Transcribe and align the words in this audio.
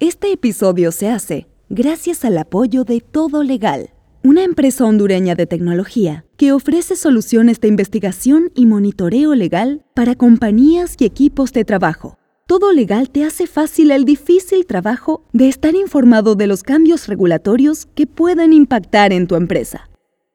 Este 0.00 0.32
episodio 0.32 0.92
se 0.92 1.08
hace 1.08 1.46
gracias 1.70 2.26
al 2.26 2.36
apoyo 2.36 2.84
de 2.84 3.00
Todo 3.00 3.42
Legal, 3.42 3.90
una 4.22 4.44
empresa 4.44 4.84
hondureña 4.84 5.34
de 5.34 5.46
tecnología 5.46 6.26
que 6.36 6.52
ofrece 6.52 6.94
soluciones 6.94 7.58
de 7.60 7.68
investigación 7.68 8.50
y 8.54 8.66
monitoreo 8.66 9.34
legal 9.34 9.84
para 9.94 10.14
compañías 10.14 10.96
y 10.98 11.06
equipos 11.06 11.52
de 11.52 11.64
trabajo. 11.64 12.18
Todo 12.46 12.74
Legal 12.74 13.08
te 13.08 13.24
hace 13.24 13.46
fácil 13.46 13.92
el 13.92 14.04
difícil 14.04 14.66
trabajo 14.66 15.24
de 15.32 15.48
estar 15.48 15.74
informado 15.74 16.34
de 16.34 16.46
los 16.46 16.62
cambios 16.62 17.08
regulatorios 17.08 17.86
que 17.94 18.06
pueden 18.06 18.52
impactar 18.52 19.14
en 19.14 19.26
tu 19.26 19.36
empresa. 19.36 19.88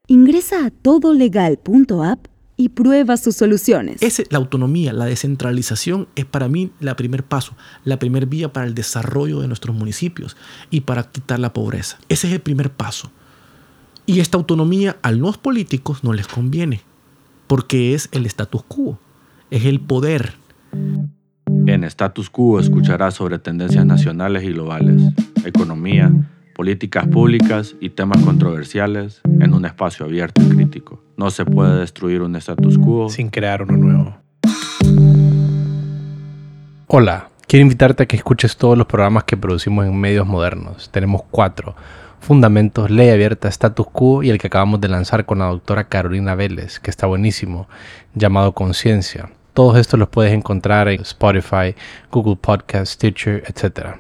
Ingresa 0.08 0.66
a 0.66 0.72
todolegal.app 0.72 2.26
y 2.60 2.68
prueba 2.68 3.16
sus 3.16 3.38
soluciones. 3.38 4.04
Ese, 4.04 4.26
la 4.32 4.38
autonomía, 4.38 4.92
la 4.92 5.06
descentralización 5.06 6.10
es 6.18 6.26
para 6.26 6.50
mí 6.50 6.72
el 6.82 6.94
primer 6.98 7.24
paso, 7.24 7.56
la 7.86 7.98
primer 8.00 8.26
vía 8.26 8.52
para 8.52 8.68
el 8.68 8.76
desarrollo 8.76 9.40
de 9.40 9.48
nuestros 9.48 9.74
municipios 9.74 10.36
y 10.70 10.82
para 10.82 11.04
quitar 11.04 11.40
la 11.40 11.54
pobreza. 11.54 12.00
Ese 12.10 12.28
es 12.28 12.34
el 12.34 12.42
primer 12.42 12.70
paso. 12.70 13.12
Y 14.06 14.20
esta 14.20 14.38
autonomía 14.38 14.98
a 15.04 15.14
los 15.14 15.38
políticos 15.38 16.04
no 16.04 16.12
les 16.12 16.28
conviene, 16.28 16.82
porque 17.48 17.94
es 17.94 18.10
el 18.12 18.26
status 18.26 18.64
quo, 18.68 19.00
es 19.52 19.64
el 19.64 19.80
poder. 19.80 20.34
En 21.66 21.86
Status 21.86 22.30
Quo 22.30 22.60
escucharás 22.60 23.14
sobre 23.14 23.40
tendencias 23.40 23.86
nacionales 23.86 24.44
y 24.44 24.48
globales, 24.48 25.02
economía, 25.46 26.12
políticas 26.56 27.08
públicas 27.08 27.78
y 27.80 27.92
temas 27.92 28.22
controversiales 28.22 29.22
en 29.24 29.54
un 29.54 29.64
espacio 29.64 30.06
abierto 30.06 30.42
y 30.42 30.50
crítico. 30.50 31.09
No 31.20 31.32
se 31.32 31.44
puede 31.44 31.82
destruir 31.82 32.22
un 32.22 32.34
status 32.38 32.78
quo 32.78 33.10
sin 33.10 33.30
crear 33.30 33.64
uno 33.64 33.76
nuevo. 33.76 34.16
Hola, 36.88 37.28
quiero 37.46 37.64
invitarte 37.64 38.04
a 38.04 38.06
que 38.06 38.16
escuches 38.16 38.56
todos 38.56 38.78
los 38.78 38.88
programas 38.88 39.26
que 39.26 39.36
producimos 39.36 39.86
en 39.86 40.00
medios 40.00 40.26
modernos. 40.26 40.90
Tenemos 40.92 41.24
cuatro. 41.30 41.76
Fundamentos, 42.22 42.90
Ley 42.90 43.10
Abierta, 43.10 43.50
Status 43.50 43.88
Quo 43.92 44.24
y 44.24 44.30
el 44.30 44.38
que 44.38 44.48
acabamos 44.48 44.80
de 44.80 44.88
lanzar 44.88 45.26
con 45.26 45.40
la 45.40 45.48
doctora 45.48 45.90
Carolina 45.90 46.36
Vélez, 46.36 46.80
que 46.80 46.90
está 46.90 47.06
buenísimo, 47.06 47.68
llamado 48.16 48.54
Conciencia. 48.54 49.30
Todos 49.54 49.78
estos 49.78 50.00
los 50.00 50.08
puedes 50.08 50.32
encontrar 50.32 50.88
en 50.88 51.02
Spotify, 51.02 51.76
Google 52.12 52.38
Podcast, 52.38 52.94
Stitcher, 52.94 53.44
etc. 53.46 53.98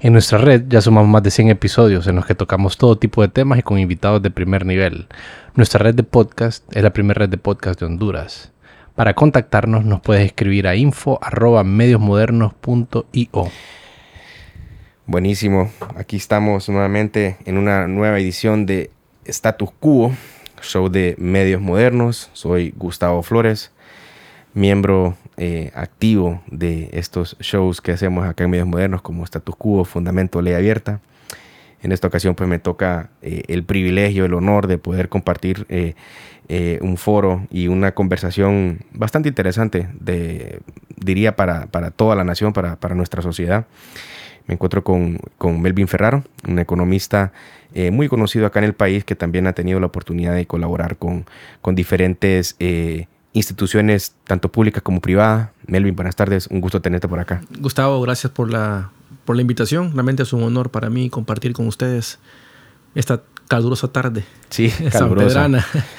En 0.00 0.12
nuestra 0.12 0.38
red 0.38 0.64
ya 0.68 0.80
sumamos 0.80 1.08
más 1.08 1.22
de 1.22 1.30
100 1.30 1.50
episodios 1.50 2.06
en 2.06 2.16
los 2.16 2.26
que 2.26 2.34
tocamos 2.34 2.76
todo 2.76 2.98
tipo 2.98 3.22
de 3.22 3.28
temas 3.28 3.58
y 3.58 3.62
con 3.62 3.78
invitados 3.78 4.22
de 4.22 4.30
primer 4.30 4.66
nivel. 4.66 5.06
Nuestra 5.54 5.78
red 5.78 5.94
de 5.94 6.02
podcast 6.02 6.64
es 6.76 6.82
la 6.82 6.92
primera 6.92 7.20
red 7.20 7.28
de 7.28 7.38
podcast 7.38 7.80
de 7.80 7.86
Honduras. 7.86 8.52
Para 8.94 9.14
contactarnos 9.14 9.84
nos 9.84 10.00
puedes 10.00 10.26
escribir 10.26 10.68
a 10.68 10.76
info@mediosmodernos.io. 10.76 13.50
Buenísimo, 15.06 15.70
aquí 15.96 16.16
estamos 16.16 16.68
nuevamente 16.68 17.36
en 17.44 17.58
una 17.58 17.88
nueva 17.88 18.18
edición 18.18 18.66
de 18.66 18.90
Status 19.24 19.70
Quo, 19.80 20.12
show 20.62 20.88
de 20.88 21.14
medios 21.18 21.60
modernos. 21.60 22.30
Soy 22.32 22.72
Gustavo 22.76 23.22
Flores, 23.22 23.72
miembro 24.54 25.16
eh, 25.36 25.72
activo 25.74 26.42
de 26.46 26.90
estos 26.92 27.36
shows 27.40 27.80
que 27.80 27.90
hacemos 27.90 28.24
acá 28.24 28.44
en 28.44 28.50
Medios 28.50 28.68
Modernos 28.68 29.02
como 29.02 29.24
Status 29.24 29.56
Quo, 29.56 29.84
Fundamento, 29.84 30.40
Ley 30.40 30.54
Abierta. 30.54 31.00
En 31.82 31.90
esta 31.90 32.06
ocasión 32.06 32.36
pues 32.36 32.48
me 32.48 32.60
toca 32.60 33.10
eh, 33.20 33.42
el 33.48 33.64
privilegio, 33.64 34.24
el 34.24 34.34
honor 34.34 34.68
de 34.68 34.78
poder 34.78 35.08
compartir 35.08 35.66
eh, 35.68 35.94
un 36.82 36.96
foro 36.96 37.46
y 37.50 37.66
una 37.66 37.92
conversación 37.92 38.80
bastante 38.92 39.28
interesante, 39.28 39.88
de, 39.98 40.60
diría, 40.96 41.34
para, 41.34 41.66
para 41.66 41.90
toda 41.90 42.14
la 42.14 42.22
nación, 42.22 42.52
para, 42.52 42.76
para, 42.76 42.94
nuestra 42.94 43.20
sociedad. 43.20 43.66
Me 44.46 44.54
encuentro 44.54 44.84
con, 44.84 45.18
con 45.36 45.60
Melvin 45.60 45.88
Ferraro, 45.88 46.22
un 46.46 46.58
economista 46.60 47.32
muy 47.90 48.08
conocido 48.08 48.46
acá 48.46 48.60
en 48.60 48.66
el 48.66 48.74
país 48.74 49.02
que 49.02 49.16
también 49.16 49.48
ha 49.48 49.52
tenido 49.52 49.80
la 49.80 49.86
oportunidad 49.86 50.32
de 50.32 50.46
colaborar 50.46 50.96
con, 50.96 51.24
con 51.60 51.74
diferentes 51.74 52.54
instituciones 53.34 54.14
tanto 54.24 54.50
públicas 54.50 54.82
como 54.82 55.00
privadas. 55.00 55.50
Melvin, 55.66 55.94
buenas 55.94 56.16
tardes, 56.16 56.46
un 56.46 56.60
gusto 56.60 56.80
tenerte 56.80 57.08
por 57.08 57.18
acá. 57.18 57.42
Gustavo, 57.58 58.00
gracias 58.00 58.32
por 58.32 58.50
la, 58.50 58.90
por 59.26 59.36
la 59.36 59.42
invitación. 59.42 59.92
Realmente 59.92 60.22
es 60.22 60.32
un 60.32 60.42
honor 60.42 60.70
para 60.70 60.88
mí 60.88 61.10
compartir 61.10 61.52
con 61.52 61.66
ustedes 61.66 62.18
esta 62.94 63.22
calurosa 63.48 63.88
tarde. 63.88 64.24
Sí, 64.50 64.70
calurosa. 64.92 65.48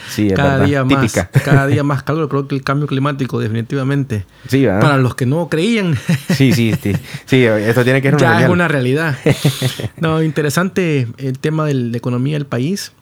Sí, 0.10 0.30
cada 0.34 0.66
día 0.66 0.86
más, 0.86 1.14
cada 1.44 1.68
día 1.68 1.84
más 1.84 2.04
calor. 2.04 2.30
Creo 2.30 2.48
que 2.48 2.56
el 2.56 2.64
cambio 2.64 2.88
climático 2.88 3.38
definitivamente. 3.38 4.26
Sí, 4.48 4.66
Para 4.66 4.98
los 4.98 5.16
que 5.16 5.26
no 5.26 5.50
creían. 5.50 5.98
Sí, 6.30 6.54
sí, 6.54 6.74
sí. 6.82 6.94
Sí, 7.26 7.44
esto 7.44 7.84
tiene 7.84 8.02
que 8.02 8.10
ser 8.10 8.16
una 8.16 8.40
ya 8.40 8.46
es 8.46 8.50
una 8.50 8.68
realidad. 8.68 9.18
No, 9.98 10.24
interesante 10.24 11.08
el 11.18 11.38
tema 11.40 11.66
de 11.66 11.74
la 11.74 11.98
economía 11.98 12.38
del 12.38 12.46
país. 12.46 12.94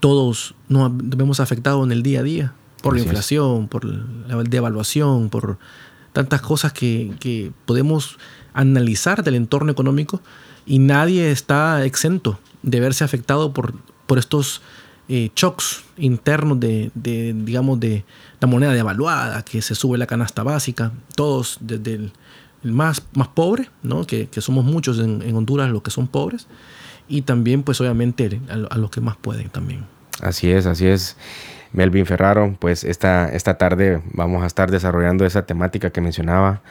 Todos 0.00 0.54
nos 0.68 0.90
vemos 0.94 1.40
afectados 1.40 1.84
en 1.84 1.92
el 1.92 2.02
día 2.02 2.20
a 2.20 2.22
día 2.22 2.52
por 2.82 2.94
la 2.94 3.00
inflación, 3.00 3.68
por 3.68 3.84
la 3.84 4.42
devaluación, 4.44 5.30
por 5.30 5.58
tantas 6.12 6.40
cosas 6.40 6.72
que, 6.72 7.52
podemos 7.66 8.18
analizar 8.54 9.22
del 9.22 9.34
entorno 9.34 9.70
económico 9.70 10.20
y 10.66 10.78
nadie 10.78 11.30
está 11.30 11.84
exento 11.84 12.38
de 12.62 12.80
verse 12.80 13.04
afectado 13.04 13.52
por, 13.52 13.74
por 14.06 14.18
estos 14.18 14.62
eh, 15.08 15.30
shocks 15.34 15.84
internos 15.96 16.60
de, 16.60 16.90
digamos, 16.94 17.80
de 17.80 18.04
la 18.40 18.46
moneda 18.46 18.72
devaluada, 18.72 19.42
que 19.42 19.62
se 19.62 19.74
sube 19.74 19.96
la 19.96 20.06
canasta 20.06 20.42
básica, 20.42 20.92
todos 21.14 21.58
desde 21.60 21.94
el, 21.94 22.12
más, 22.62 23.02
más 23.14 23.28
pobre, 23.28 23.70
¿no? 23.82 24.06
que, 24.06 24.28
somos 24.40 24.64
muchos 24.64 24.98
en, 24.98 25.34
Honduras 25.34 25.70
los 25.70 25.82
que 25.82 25.90
son 25.90 26.08
pobres, 26.08 26.46
y 27.08 27.22
también 27.22 27.62
pues 27.62 27.80
obviamente 27.80 28.40
a 28.48 28.76
los 28.76 28.90
que 28.90 29.00
más 29.00 29.16
pueden 29.16 29.48
también. 29.48 29.86
Así 30.20 30.50
es, 30.50 30.66
así 30.66 30.86
es. 30.86 31.16
Melvin 31.72 32.06
Ferraro, 32.06 32.56
pues 32.58 32.84
esta, 32.84 33.28
esta 33.28 33.58
tarde 33.58 34.00
vamos 34.12 34.42
a 34.42 34.46
estar 34.46 34.70
desarrollando 34.70 35.26
esa 35.26 35.46
temática 35.46 35.90
que 35.90 36.00
mencionaba 36.00 36.62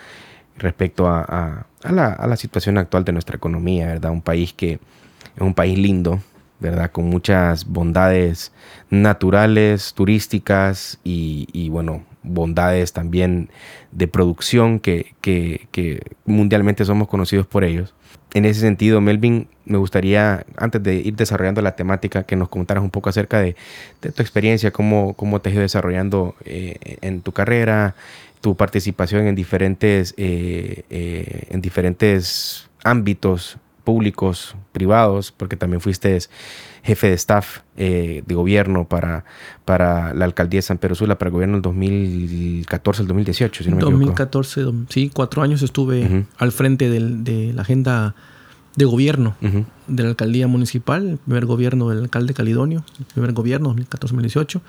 respecto 0.57 1.07
a, 1.07 1.67
la, 1.83 2.35
situación 2.35 2.77
actual 2.77 3.05
de 3.05 3.13
nuestra 3.13 3.35
economía, 3.35 3.87
¿verdad? 3.87 4.11
Un 4.11 4.21
país 4.21 4.53
que 4.53 4.73
es 4.73 5.41
un 5.41 5.53
país 5.53 5.77
lindo, 5.77 6.19
¿verdad? 6.59 6.91
Con 6.91 7.05
muchas 7.05 7.65
bondades 7.65 8.51
naturales, 8.89 9.93
turísticas 9.93 10.99
y, 11.03 11.69
bueno, 11.69 12.03
bondades 12.27 12.93
también 12.93 13.49
de 13.91 14.07
producción 14.07 14.79
que, 14.79 15.15
que 15.21 16.01
mundialmente 16.25 16.85
somos 16.85 17.07
conocidos 17.07 17.47
por 17.47 17.63
ellos. 17.63 17.93
En 18.33 18.45
ese 18.45 18.59
sentido, 18.59 18.99
Melvin, 18.99 19.47
me 19.65 19.77
gustaría, 19.77 20.45
antes 20.57 20.83
de 20.83 20.95
ir 20.95 21.15
desarrollando 21.15 21.61
la 21.61 21.75
temática, 21.75 22.23
que 22.23 22.35
nos 22.35 22.49
contaras 22.49 22.83
un 22.83 22.89
poco 22.89 23.09
acerca 23.09 23.39
de, 23.39 23.55
tu 24.01 24.21
experiencia, 24.21 24.71
cómo, 24.71 25.13
cómo 25.13 25.39
te 25.39 25.49
has 25.49 25.53
ido 25.53 25.61
desarrollando 25.61 26.35
eh, 26.43 26.97
en 27.01 27.21
tu 27.21 27.31
carrera, 27.31 27.95
tu 28.41 28.55
participación 28.55 29.27
en 29.27 29.35
diferentes, 29.35 30.13
eh, 30.17 30.83
eh, 30.89 31.47
en 31.49 31.61
diferentes 31.61 32.69
ámbitos 32.83 33.57
públicos, 33.83 34.55
privados, 34.77 35.31
porque 35.31 35.57
también 35.57 35.81
fuiste 35.81 36.19
jefe 36.83 37.07
de 37.07 37.13
staff 37.15 37.61
de 37.75 38.23
gobierno 38.29 38.87
para, 38.87 39.25
para 39.65 40.13
la 40.13 40.25
alcaldía 40.25 40.59
de 40.59 40.61
San 40.61 40.77
Pedro 40.77 40.95
Sula, 40.95 41.17
para 41.17 41.29
el 41.29 41.33
gobierno 41.33 41.55
del 41.55 41.63
2014 41.63 43.01
al 43.01 43.07
2018, 43.07 43.63
si 43.63 43.69
no 43.71 43.75
me 43.77 43.81
2014, 43.81 44.61
sí, 44.89 45.09
cuatro 45.13 45.41
años 45.41 45.63
estuve 45.63 46.25
al 46.37 46.51
frente 46.51 46.89
de 46.89 47.53
la 47.53 47.61
agenda 47.63 48.15
de 48.77 48.85
gobierno 48.85 49.35
de 49.87 50.03
la 50.03 50.09
alcaldía 50.09 50.47
municipal, 50.47 51.09
el 51.09 51.17
primer 51.17 51.45
gobierno 51.45 51.89
del 51.89 51.99
alcalde 52.03 52.33
Calidonio, 52.33 52.83
el 52.99 53.05
primer 53.05 53.33
gobierno 53.33 53.75
2014-2018, 53.75 54.61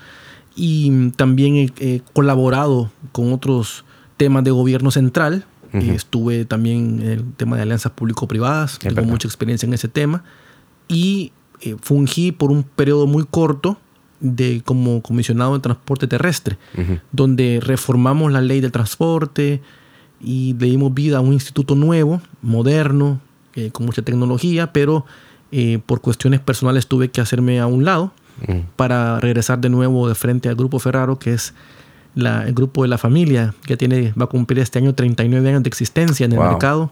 y 0.55 1.11
también 1.11 1.71
he, 1.79 2.01
colaborado 2.13 2.91
con 3.11 3.31
otros 3.31 3.85
temas 4.17 4.43
de 4.43 4.51
gobierno 4.51 4.91
central. 4.91 5.45
Estuve 5.73 6.45
también 6.45 7.01
en 7.01 7.09
el 7.09 7.33
tema 7.33 7.55
de 7.55 7.63
alianzas 7.63 7.91
público-privadas, 7.91 8.79
tengo 8.79 9.03
mucha 9.03 9.27
experiencia 9.27 9.65
en 9.65 9.73
ese 9.73 9.87
tema, 9.87 10.23
y 10.87 11.31
eh, 11.61 11.75
fungí 11.81 12.31
por 12.31 12.51
un 12.51 12.63
periodo 12.63 13.07
muy 13.07 13.25
corto 13.25 13.77
de 14.19 14.61
como 14.65 15.01
comisionado 15.01 15.53
de 15.53 15.59
transporte 15.59 16.07
terrestre, 16.07 16.57
donde 17.11 17.59
reformamos 17.61 18.31
la 18.31 18.41
ley 18.41 18.59
del 18.59 18.71
transporte 18.71 19.61
y 20.19 20.55
le 20.59 20.67
dimos 20.67 20.93
vida 20.93 21.17
a 21.17 21.21
un 21.21 21.33
instituto 21.33 21.75
nuevo, 21.75 22.21
moderno, 22.41 23.21
eh, 23.55 23.71
con 23.71 23.85
mucha 23.85 24.01
tecnología, 24.01 24.73
pero 24.73 25.05
eh, 25.51 25.79
por 25.85 26.01
cuestiones 26.01 26.39
personales 26.39 26.87
tuve 26.87 27.09
que 27.09 27.21
hacerme 27.21 27.59
a 27.59 27.67
un 27.67 27.85
lado 27.85 28.11
para 28.77 29.19
regresar 29.19 29.59
de 29.59 29.69
nuevo 29.69 30.07
de 30.07 30.15
frente 30.15 30.47
al 30.47 30.55
Grupo 30.55 30.79
Ferraro, 30.79 31.19
que 31.19 31.33
es 31.33 31.53
la, 32.15 32.47
el 32.47 32.53
grupo 32.53 32.83
de 32.83 32.89
la 32.89 32.97
familia, 32.97 33.53
que 33.65 33.77
tiene, 33.77 34.13
va 34.19 34.25
a 34.25 34.27
cumplir 34.27 34.59
este 34.59 34.79
año 34.79 34.93
39 34.93 35.49
años 35.49 35.63
de 35.63 35.67
existencia 35.67 36.25
en 36.25 36.33
el 36.33 36.39
mercado. 36.39 36.91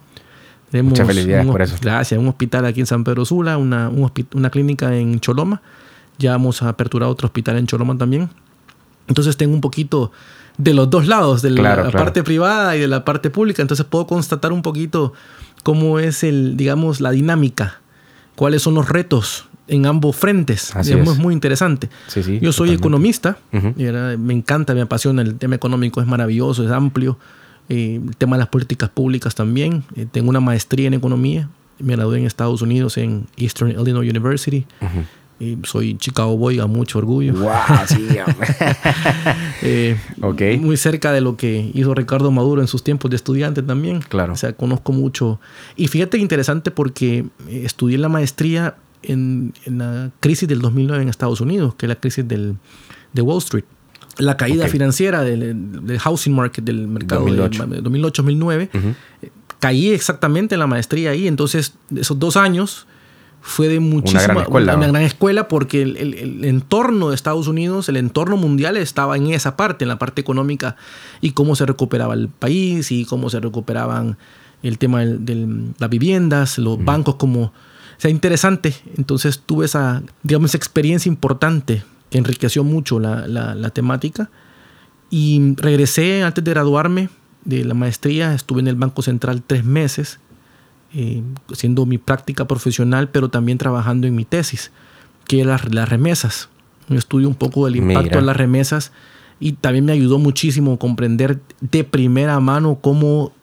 Muchas 0.71 1.07
felicidades 1.07 1.45
por 1.47 1.61
eso. 1.61 1.75
Gracias. 1.81 2.19
Un 2.19 2.27
hospital 2.27 2.65
aquí 2.65 2.81
en 2.81 2.85
San 2.85 3.03
Pedro 3.03 3.25
Sula, 3.25 3.57
una, 3.57 3.89
una 3.89 4.49
clínica 4.49 4.95
en 4.95 5.19
Choloma. 5.19 5.61
Ya 6.17 6.33
hemos 6.33 6.61
aperturado 6.61 7.11
otro 7.11 7.27
hospital 7.27 7.57
en 7.57 7.67
Choloma 7.67 7.97
también. 7.97 8.29
Entonces 9.07 9.37
tengo 9.37 9.53
un 9.53 9.61
poquito 9.61 10.11
de 10.57 10.73
los 10.73 10.89
dos 10.89 11.07
lados, 11.07 11.41
de 11.41 11.51
la, 11.51 11.91
parte 11.91 12.23
privada 12.23 12.75
y 12.75 12.79
de 12.79 12.87
la 12.87 13.05
parte 13.05 13.29
pública. 13.29 13.61
Entonces 13.61 13.85
puedo 13.85 14.07
constatar 14.07 14.51
un 14.51 14.61
poquito 14.61 15.13
cómo 15.63 15.99
es 15.99 16.23
el, 16.23 16.57
digamos, 16.57 16.99
la 16.99 17.11
dinámica, 17.11 17.79
cuáles 18.35 18.63
son 18.63 18.73
los 18.73 18.89
retos 18.89 19.47
en 19.67 19.85
ambos 19.85 20.15
frentes. 20.15 20.75
Así 20.75 20.93
es. 20.93 21.17
muy 21.17 21.33
interesante. 21.33 21.89
Yo 22.41 22.51
soy 22.51 22.71
economista, 22.71 23.37
y 23.51 23.83
me 24.17 24.33
encanta, 24.33 24.73
me 24.73 24.81
apasiona 24.81 25.21
el 25.21 25.35
tema 25.35 25.55
económico, 25.55 26.01
es 26.01 26.07
maravilloso, 26.07 26.63
es 26.63 26.71
amplio. 26.71 27.17
Eh, 27.69 27.99
el 28.05 28.15
tema 28.15 28.37
de 28.37 28.39
las 28.39 28.49
políticas 28.49 28.89
públicas 28.89 29.35
también. 29.35 29.83
Eh, 29.95 30.05
tengo 30.09 30.29
una 30.29 30.39
maestría 30.39 30.87
en 30.87 30.93
economía. 30.93 31.49
Me 31.79 31.95
gradué 31.95 32.19
en 32.19 32.25
Estados 32.25 32.61
Unidos 32.61 32.97
en 32.97 33.27
Eastern 33.35 33.71
Illinois 33.71 34.09
University. 34.09 34.65
Y 35.39 35.59
soy 35.63 35.95
Chicago 35.97 36.35
Boy 36.35 36.59
a 36.59 36.65
mucho 36.65 36.97
orgullo. 36.97 37.33
Wow, 37.33 37.51
sí, 37.85 38.07
eh, 39.61 39.95
Muy 40.59 40.77
cerca 40.77 41.11
de 41.11 41.21
lo 41.21 41.37
que 41.37 41.69
hizo 41.75 41.93
Ricardo 41.93 42.31
Maduro 42.31 42.61
en 42.61 42.67
sus 42.67 42.83
tiempos 42.83 43.11
de 43.11 43.17
estudiante 43.17 43.61
también. 43.61 43.99
Claro. 43.99 44.33
O 44.33 44.35
sea, 44.35 44.53
conozco 44.53 44.93
mucho. 44.93 45.39
Y 45.75 45.89
fíjate 45.89 46.17
interesante 46.17 46.71
porque 46.71 47.25
estudié 47.47 47.99
la 47.99 48.09
maestría 48.09 48.77
en, 49.07 49.53
la 49.65 50.11
crisis 50.19 50.47
del 50.47 50.61
2009 50.61 51.03
en 51.03 51.09
Estados 51.09 51.41
Unidos, 51.41 51.75
que 51.75 51.85
es 51.85 51.89
la 51.89 51.95
crisis 51.95 52.27
del, 52.27 52.57
de 53.13 53.21
Wall 53.21 53.39
Street. 53.39 53.65
La 54.17 54.35
caída 54.35 54.67
financiera 54.67 55.21
del, 55.21 55.99
housing 55.99 56.33
market, 56.33 56.63
del 56.63 56.87
mercado 56.87 57.27
2008-2009. 57.27 58.69
Caí 59.59 59.89
exactamente 59.89 60.55
en 60.55 60.59
la 60.59 60.67
maestría 60.67 61.11
ahí. 61.11 61.27
Entonces, 61.27 61.75
esos 61.95 62.17
dos 62.17 62.35
años 62.35 62.87
fue 63.41 63.67
de 63.67 63.79
muchísima... 63.79 64.23
Una 64.23 64.33
gran 64.33 64.43
escuela. 64.43 64.75
Una, 64.75 64.87
gran 64.87 65.03
escuela 65.03 65.47
porque 65.47 65.83
el, 65.83 65.97
el, 65.97 66.45
entorno 66.45 67.09
de 67.09 67.15
Estados 67.15 67.47
Unidos, 67.47 67.89
el 67.89 67.97
entorno 67.97 68.37
mundial 68.37 68.75
estaba 68.75 69.17
en 69.17 69.27
esa 69.27 69.55
parte, 69.55 69.85
en 69.85 69.89
la 69.89 69.99
parte 69.99 70.19
económica 70.19 70.75
y 71.21 71.31
cómo 71.31 71.55
se 71.55 71.65
recuperaba 71.65 72.15
el 72.15 72.29
país 72.29 72.91
y 72.91 73.05
cómo 73.05 73.29
se 73.29 73.39
recuperaban 73.39 74.17
el 74.63 74.77
tema 74.77 75.05
de 75.05 75.71
las 75.77 75.89
viviendas, 75.89 76.57
los 76.57 76.83
bancos 76.83 77.15
como 77.15 77.53
sea, 77.97 78.11
interesante. 78.11 78.75
Entonces 78.97 79.39
tuve 79.45 79.65
esa, 79.65 80.03
digamos, 80.23 80.55
experiencia 80.55 81.09
importante 81.09 81.83
que 82.09 82.17
enriqueció 82.17 82.63
mucho 82.63 82.99
la, 82.99 83.27
la, 83.27 83.69
temática. 83.69 84.29
Y 85.09 85.55
regresé 85.55 86.23
antes 86.23 86.43
de 86.43 86.51
graduarme 86.51 87.09
de 87.45 87.63
la 87.63 87.73
maestría, 87.73 88.33
estuve 88.33 88.61
en 88.61 88.67
el 88.67 88.75
Banco 88.75 89.01
Central 89.01 89.41
tres 89.45 89.63
meses, 89.63 90.19
eh, 90.93 91.21
haciendo 91.51 91.85
mi 91.85 91.97
práctica 91.97 92.47
profesional, 92.47 93.09
pero 93.09 93.29
también 93.29 93.57
trabajando 93.57 94.07
en 94.07 94.15
mi 94.15 94.25
tesis, 94.25 94.71
que 95.27 95.41
era 95.41 95.59
las, 95.69 95.89
remesas. 95.89 96.49
Yo 96.89 96.97
estudio 96.97 97.27
un 97.27 97.35
poco 97.35 97.65
del 97.65 97.77
impacto 97.77 98.17
de 98.17 98.21
las 98.21 98.37
remesas 98.37 98.91
y 99.39 99.53
también 99.53 99.85
me 99.85 99.91
ayudó 99.91 100.19
muchísimo 100.19 100.73
a 100.73 100.79
comprender 100.79 101.39
de 101.59 101.83
primera 101.83 102.39
mano 102.39 102.79
cómo 102.81 103.33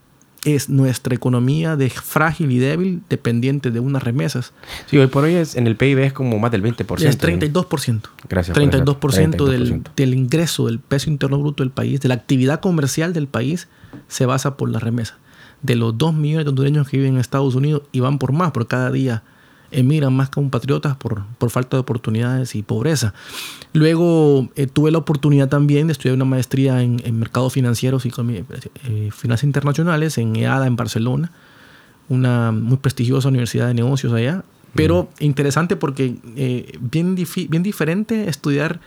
es 0.45 0.69
nuestra 0.69 1.15
economía 1.15 1.77
de 1.77 1.91
frágil 1.91 2.53
y 2.53 2.59
débil 2.59 3.03
dependiente 3.09 3.71
de 3.71 3.81
unas 3.81 4.03
remesas. 4.03 4.53
Sí, 4.87 4.99
hoy 4.99 5.07
por 5.07 5.25
hoy 5.25 5.35
es, 5.35 5.57
en 5.57 5.67
el 5.67 5.77
PIB 5.77 5.99
es 6.01 6.13
como 6.13 6.39
más 6.39 6.51
del 6.51 6.63
20%. 6.63 7.03
Es 7.03 7.19
32%. 7.19 8.03
Gracias. 8.29 8.57
32%, 8.57 8.97
32%. 9.01 9.47
Del, 9.47 9.83
del, 9.97 10.15
ingreso, 10.15 10.67
del 10.67 10.81
peso 10.81 11.11
interno 11.11 11.39
bruto 11.39 11.63
del 11.63 11.71
país, 11.71 12.01
de 12.01 12.09
la 12.09 12.15
actividad 12.15 12.61
comercial 12.61 13.13
del 13.13 13.27
país, 13.27 13.69
se 14.09 14.27
basa 14.27 14.57
por 14.57 14.71
las 14.71 14.83
remesas. 14.83 15.17
De 15.63 15.77
los 15.77 15.97
2 15.97 16.15
millones 16.15 16.45
de 16.45 16.51
hondureños 16.51 16.89
que 16.89 16.99
viven 16.99 17.15
en 17.15 17.21
Estados 17.21 17.55
Unidos 17.55 17.83
y 17.93 18.01
van 18.01 18.19
por 18.19 18.33
más, 18.33 18.53
por 18.53 18.67
cada 18.67 18.91
día 18.91 19.23
emigran 19.75 20.13
más 20.13 20.31
compatriotas 20.31 20.97
por, 20.97 21.25
por 21.39 21.51
falta 21.51 21.77
de 21.77 21.81
oportunidades 21.81 22.55
y 22.55 22.63
pobreza. 22.63 23.13
Luego 23.73 24.49
eh, 24.57 24.67
tuve 24.67 24.91
la 24.91 24.99
oportunidad 24.99 25.49
también 25.49 25.89
de 25.89 25.93
estudiar 25.93 26.15
una 26.15 26.25
maestría 26.25 26.83
en, 26.83 27.19
mercados 27.19 27.53
financieros 27.53 28.07
y 28.07 28.13
eh, 28.17 29.11
finanzas 29.11 29.45
internacionales 29.45 30.17
en 30.19 30.37
EADA 30.37 30.67
en 30.67 30.77
Barcelona, 30.77 31.33
una 32.09 32.53
muy 32.53 32.77
prestigiosa 32.77 33.29
universidad 33.29 33.67
de 33.67 33.75
negocios 33.75 34.13
allá. 34.13 34.45
Pero 34.75 35.09
interesante 35.21 35.77
porque 35.77 36.17
eh, 36.37 36.77
bien, 36.81 37.15
bien 37.15 37.63
diferente 37.63 38.29
estudiar 38.29 38.81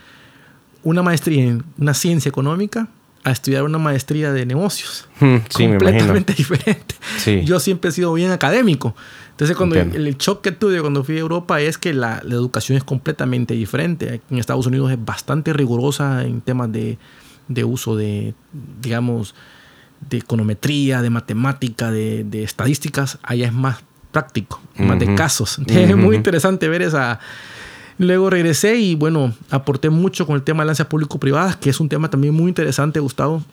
una 0.83 1.01
maestría 1.01 1.45
en 1.45 1.63
una 1.77 1.93
ciencia 1.93 2.27
económica 2.27 2.89
a 3.27 3.31
estudiar 3.31 3.63
una 3.63 3.77
maestría 3.77 4.31
de 4.31 4.45
negocios. 4.45 5.05
completamente 5.19 6.33
diferente. 6.37 6.95
Yo 7.43 7.59
siempre 7.59 7.89
he 7.89 7.91
sido 7.91 8.13
bien 8.13 8.31
académico. 8.31 8.95
Entonces, 9.31 9.57
cuando 9.57 9.75
el, 9.75 10.17
shock 10.17 10.41
que 10.41 10.53
tuve 10.53 10.79
cuando 10.79 11.03
fui 11.03 11.17
a 11.17 11.19
Europa 11.19 11.59
es 11.59 11.77
que 11.77 11.93
la, 11.93 12.21
educación 12.25 12.77
es 12.77 12.85
completamente 12.85 13.53
diferente. 13.53 14.21
En 14.31 14.37
Estados 14.37 14.65
Unidos 14.65 14.91
es 14.91 15.03
bastante 15.03 15.51
rigurosa 15.51 16.23
en 16.23 16.39
temas 16.39 16.69
de, 16.71 16.97
uso 17.65 17.97
de, 17.97 18.33
digamos, 18.81 19.35
de 20.09 20.19
econometría, 20.19 21.01
de 21.01 21.09
matemática, 21.09 21.91
de, 21.91 22.43
estadísticas. 22.43 23.19
Allá 23.23 23.47
es 23.47 23.53
más 23.53 23.83
práctico, 24.13 24.61
más 24.77 24.99
de 24.99 25.13
casos. 25.15 25.59
Es 25.67 25.95
muy 25.97 26.15
interesante 26.15 26.69
ver 26.69 26.81
esa... 26.81 27.19
Luego 27.97 28.29
regresé 28.29 28.77
y 28.77 28.95
bueno, 28.95 29.33
aporté 29.49 29.89
mucho 29.89 30.27
con 30.27 30.35
el 30.35 30.43
tema 30.43 30.59
de 30.59 30.63
alianzas 30.63 30.87
público-privadas, 30.87 31.55
que 31.57 31.69
es 31.69 31.79
un 31.79 31.89
tema 31.89 32.09
también 32.09 32.33
muy 32.33 32.49
interesante, 32.49 32.99
Gustavo. 32.99 33.43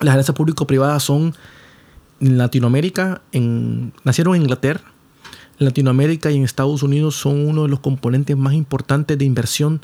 Las 0.00 0.12
alianzas 0.12 0.36
público-privadas 0.36 1.02
son 1.02 1.34
en 2.20 2.38
Latinoamérica, 2.38 3.22
en, 3.32 3.92
nacieron 4.04 4.36
en 4.36 4.42
Inglaterra, 4.42 4.82
Latinoamérica 5.58 6.30
y 6.30 6.36
en 6.36 6.44
Estados 6.44 6.82
Unidos 6.82 7.16
son 7.16 7.46
uno 7.46 7.62
de 7.62 7.68
los 7.68 7.80
componentes 7.80 8.36
más 8.36 8.54
importantes 8.54 9.18
de 9.18 9.24
inversión 9.24 9.80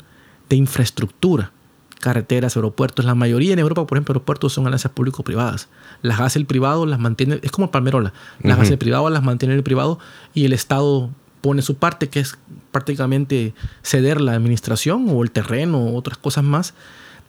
de 0.49 0.55
infraestructura. 0.55 1.51
Carreteras, 1.99 2.57
aeropuertos. 2.57 3.05
La 3.05 3.15
mayoría 3.15 3.53
en 3.53 3.59
Europa, 3.59 3.87
por 3.87 3.97
ejemplo, 3.97 4.11
aeropuertos 4.11 4.53
son 4.53 4.65
alianzas 4.65 4.91
público-privadas. 4.91 5.69
Las 6.01 6.19
hace 6.19 6.37
el 6.37 6.45
privado, 6.45 6.85
las 6.85 6.99
mantiene. 6.99 7.39
Es 7.41 7.51
como 7.51 7.71
Palmerola. 7.71 8.13
Las 8.41 8.59
hace 8.59 8.73
el 8.73 8.77
privado, 8.77 9.09
las 9.09 9.23
mantiene 9.23 9.55
el 9.55 9.63
privado 9.63 9.99
y 10.33 10.45
el 10.45 10.53
Estado 10.53 11.11
pone 11.43 11.61
su 11.61 11.75
parte, 11.75 12.07
que 12.07 12.21
es 12.21 12.37
prácticamente 12.71 13.53
ceder 13.83 14.21
la 14.21 14.31
administración 14.31 15.07
o 15.09 15.21
el 15.23 15.29
terreno 15.29 15.77
o 15.77 15.95
otras 15.95 16.17
cosas 16.17 16.43
más 16.43 16.73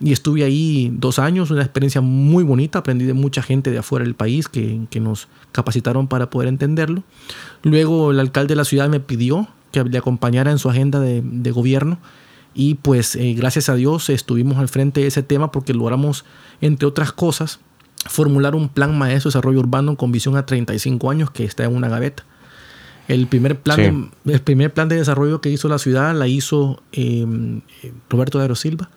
y 0.01 0.13
estuve 0.13 0.45
ahí 0.45 0.93
dos 0.95 1.19
años, 1.19 1.51
una 1.51 1.63
experiencia 1.63 2.01
muy 2.01 2.43
bonita, 2.43 2.81
aprendí 2.81 3.05
de 3.05 3.15
mucha 3.15 3.43
gente 3.43 3.71
de 3.71 3.79
afuera 3.79 4.05
del 4.05 4.15
país 4.15 4.49
que, 4.49 4.87
nos 5.01 5.29
capacitaron 5.53 6.09
para 6.09 6.31
poder 6.31 6.49
entenderlo. 6.49 7.03
Luego 7.63 8.11
el 8.11 8.21
alcalde 8.21 8.53
de 8.53 8.57
la 8.57 8.65
ciudad 8.65 8.89
me 8.89 9.01
pidió 9.01 9.49
que 9.73 9.85
le 9.85 9.99
acompañara 9.99 10.51
en 10.51 10.59
su 10.59 10.69
agenda 10.69 11.01
de, 11.01 11.51
gobierno 11.53 11.99
y 12.55 12.75
pues 12.75 13.17
eh, 13.17 13.35
gracias 13.35 13.69
a 13.69 13.75
Dios 13.75 14.11
estuvimos 14.11 14.59
al 14.59 14.69
frente 14.69 15.01
de 15.01 15.09
ese 15.09 15.23
tema 15.23 15.51
porque 15.51 15.75
logramos, 15.75 16.25
entre 16.61 16.87
otras 16.87 17.13
cosas, 17.13 17.61
formular 18.07 18.55
un 18.55 18.69
plan 18.69 18.97
maestro 18.97 19.31
de 19.31 19.33
desarrollo 19.33 19.61
urbano 19.61 19.97
con 19.97 20.13
visión 20.13 20.37
a 20.37 20.47
35 20.47 21.11
años 21.11 21.31
que 21.31 21.45
está 21.45 21.65
en 21.65 21.75
una 21.75 21.89
gaveta. 21.89 22.25
El 23.09 23.27
primer 23.27 23.61
plan, 23.61 24.11
de, 24.25 24.33
el 24.33 24.41
primer 24.41 24.73
plan 24.73 24.89
de 24.89 24.97
desarrollo 24.97 25.41
que 25.41 25.51
hizo 25.51 25.69
la 25.69 25.79
ciudad 25.79 26.15
la 26.15 26.27
hizo 26.27 26.83
eh, 26.93 27.27
Roberto 28.09 28.39
de 28.39 28.57
Silva 28.57 28.91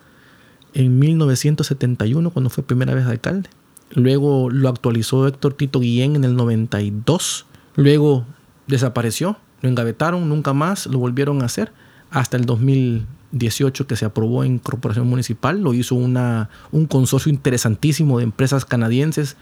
en 0.73 0.99
1971, 0.99 2.29
cuando 2.31 2.49
fue 2.49 2.63
primera 2.63 2.93
vez 2.93 3.05
alcalde. 3.05 3.49
Luego 3.91 4.49
lo 4.49 4.69
actualizó 4.69 5.27
Héctor 5.27 5.53
Tito 5.53 5.79
Guillén 5.79 6.15
en 6.15 6.23
el 6.23 6.35
92. 6.35 7.45
Luego 7.75 8.25
desapareció, 8.67 9.37
lo 9.61 9.69
engavetaron, 9.69 10.27
nunca 10.29 10.53
más 10.53 10.85
lo 10.87 10.99
volvieron 10.99 11.41
a 11.41 11.45
hacer. 11.45 11.71
Hasta 12.11 12.37
el 12.37 12.45
2018 12.45 13.87
que 13.87 13.95
se 13.95 14.05
aprobó 14.05 14.43
en 14.43 14.59
Corporación 14.59 15.07
Municipal, 15.07 15.61
lo 15.61 15.73
hizo 15.73 15.95
una, 15.95 16.49
un 16.71 16.85
consorcio 16.85 17.31
interesantísimo 17.31 18.19
de 18.19 18.25
empresas 18.25 18.65
canadienses, 18.65 19.35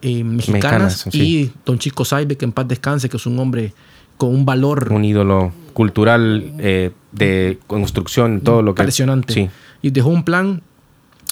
eh, 0.00 0.22
mexicanas, 0.22 1.08
y 1.12 1.50
don 1.66 1.78
Chico 1.78 2.04
Saibe, 2.04 2.36
que 2.36 2.44
en 2.44 2.52
paz 2.52 2.68
descanse, 2.68 3.08
que 3.08 3.16
es 3.16 3.26
un 3.26 3.38
hombre 3.38 3.74
con 4.18 4.34
un 4.34 4.44
valor. 4.44 4.92
Un 4.92 5.04
ídolo 5.04 5.52
cultural 5.72 6.52
eh, 6.58 6.90
de 7.12 7.58
construcción, 7.66 8.42
todo 8.42 8.60
lo 8.60 8.74
que... 8.74 8.82
Impresionante. 8.82 9.32
Sí. 9.32 9.48
Y 9.80 9.90
dejó 9.90 10.10
un 10.10 10.24
plan 10.24 10.62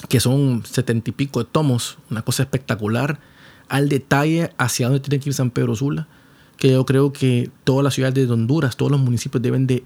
que 0.09 0.19
son 0.19 0.63
setenta 0.65 1.09
y 1.09 1.13
pico 1.13 1.43
de 1.43 1.49
tomos, 1.51 1.99
una 2.09 2.23
cosa 2.23 2.43
espectacular, 2.43 3.19
al 3.67 3.89
detalle 3.89 4.51
hacia 4.57 4.87
dónde 4.87 5.01
tiene 5.01 5.21
que 5.21 5.29
ir 5.29 5.33
San 5.33 5.51
Pedro 5.51 5.75
Sula, 5.75 6.07
que 6.55 6.71
yo 6.71 6.85
creo 6.85 7.13
que 7.13 7.51
todas 7.63 7.83
las 7.83 7.93
ciudades 7.93 8.15
de 8.15 8.33
Honduras, 8.33 8.77
todos 8.77 8.91
los 8.91 9.01
municipios 9.01 9.41
deben 9.41 9.67
de 9.67 9.83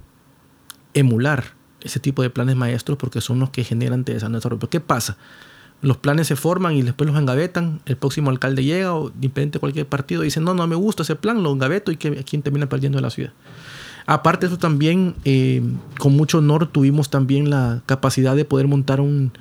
emular 0.94 1.56
ese 1.82 2.00
tipo 2.00 2.22
de 2.22 2.30
planes 2.30 2.56
maestros 2.56 2.98
porque 2.98 3.22
son 3.22 3.40
los 3.40 3.50
que 3.50 3.64
generan 3.64 4.04
desarrollo. 4.04 4.60
Pero 4.60 4.70
¿qué 4.70 4.80
pasa? 4.80 5.18
Los 5.82 5.98
planes 5.98 6.28
se 6.28 6.36
forman 6.36 6.76
y 6.76 6.84
después 6.84 7.10
los 7.10 7.20
engavetan, 7.20 7.82
el 7.86 7.98
próximo 7.98 8.30
alcalde 8.30 8.64
llega 8.64 8.94
o 8.94 9.10
de 9.10 9.60
cualquier 9.60 9.88
partido 9.88 10.22
dice, 10.22 10.40
no, 10.40 10.54
no 10.54 10.68
me 10.68 10.76
gusta 10.76 11.02
ese 11.02 11.16
plan, 11.16 11.42
lo 11.42 11.52
engaveto 11.52 11.92
y 11.92 11.98
que 11.98 12.24
quien 12.24 12.44
termina 12.44 12.70
perdiendo 12.70 13.02
la 13.02 13.10
ciudad. 13.10 13.34
Aparte 14.06 14.46
de 14.46 14.54
eso 14.54 14.60
también, 14.60 15.16
eh, 15.26 15.64
con 15.98 16.16
mucho 16.16 16.40
honor 16.40 16.68
tuvimos 16.68 17.10
también 17.10 17.50
la 17.50 17.82
capacidad 17.86 18.36
de 18.36 18.46
poder 18.46 18.68
montar 18.68 19.02
un, 19.02 19.32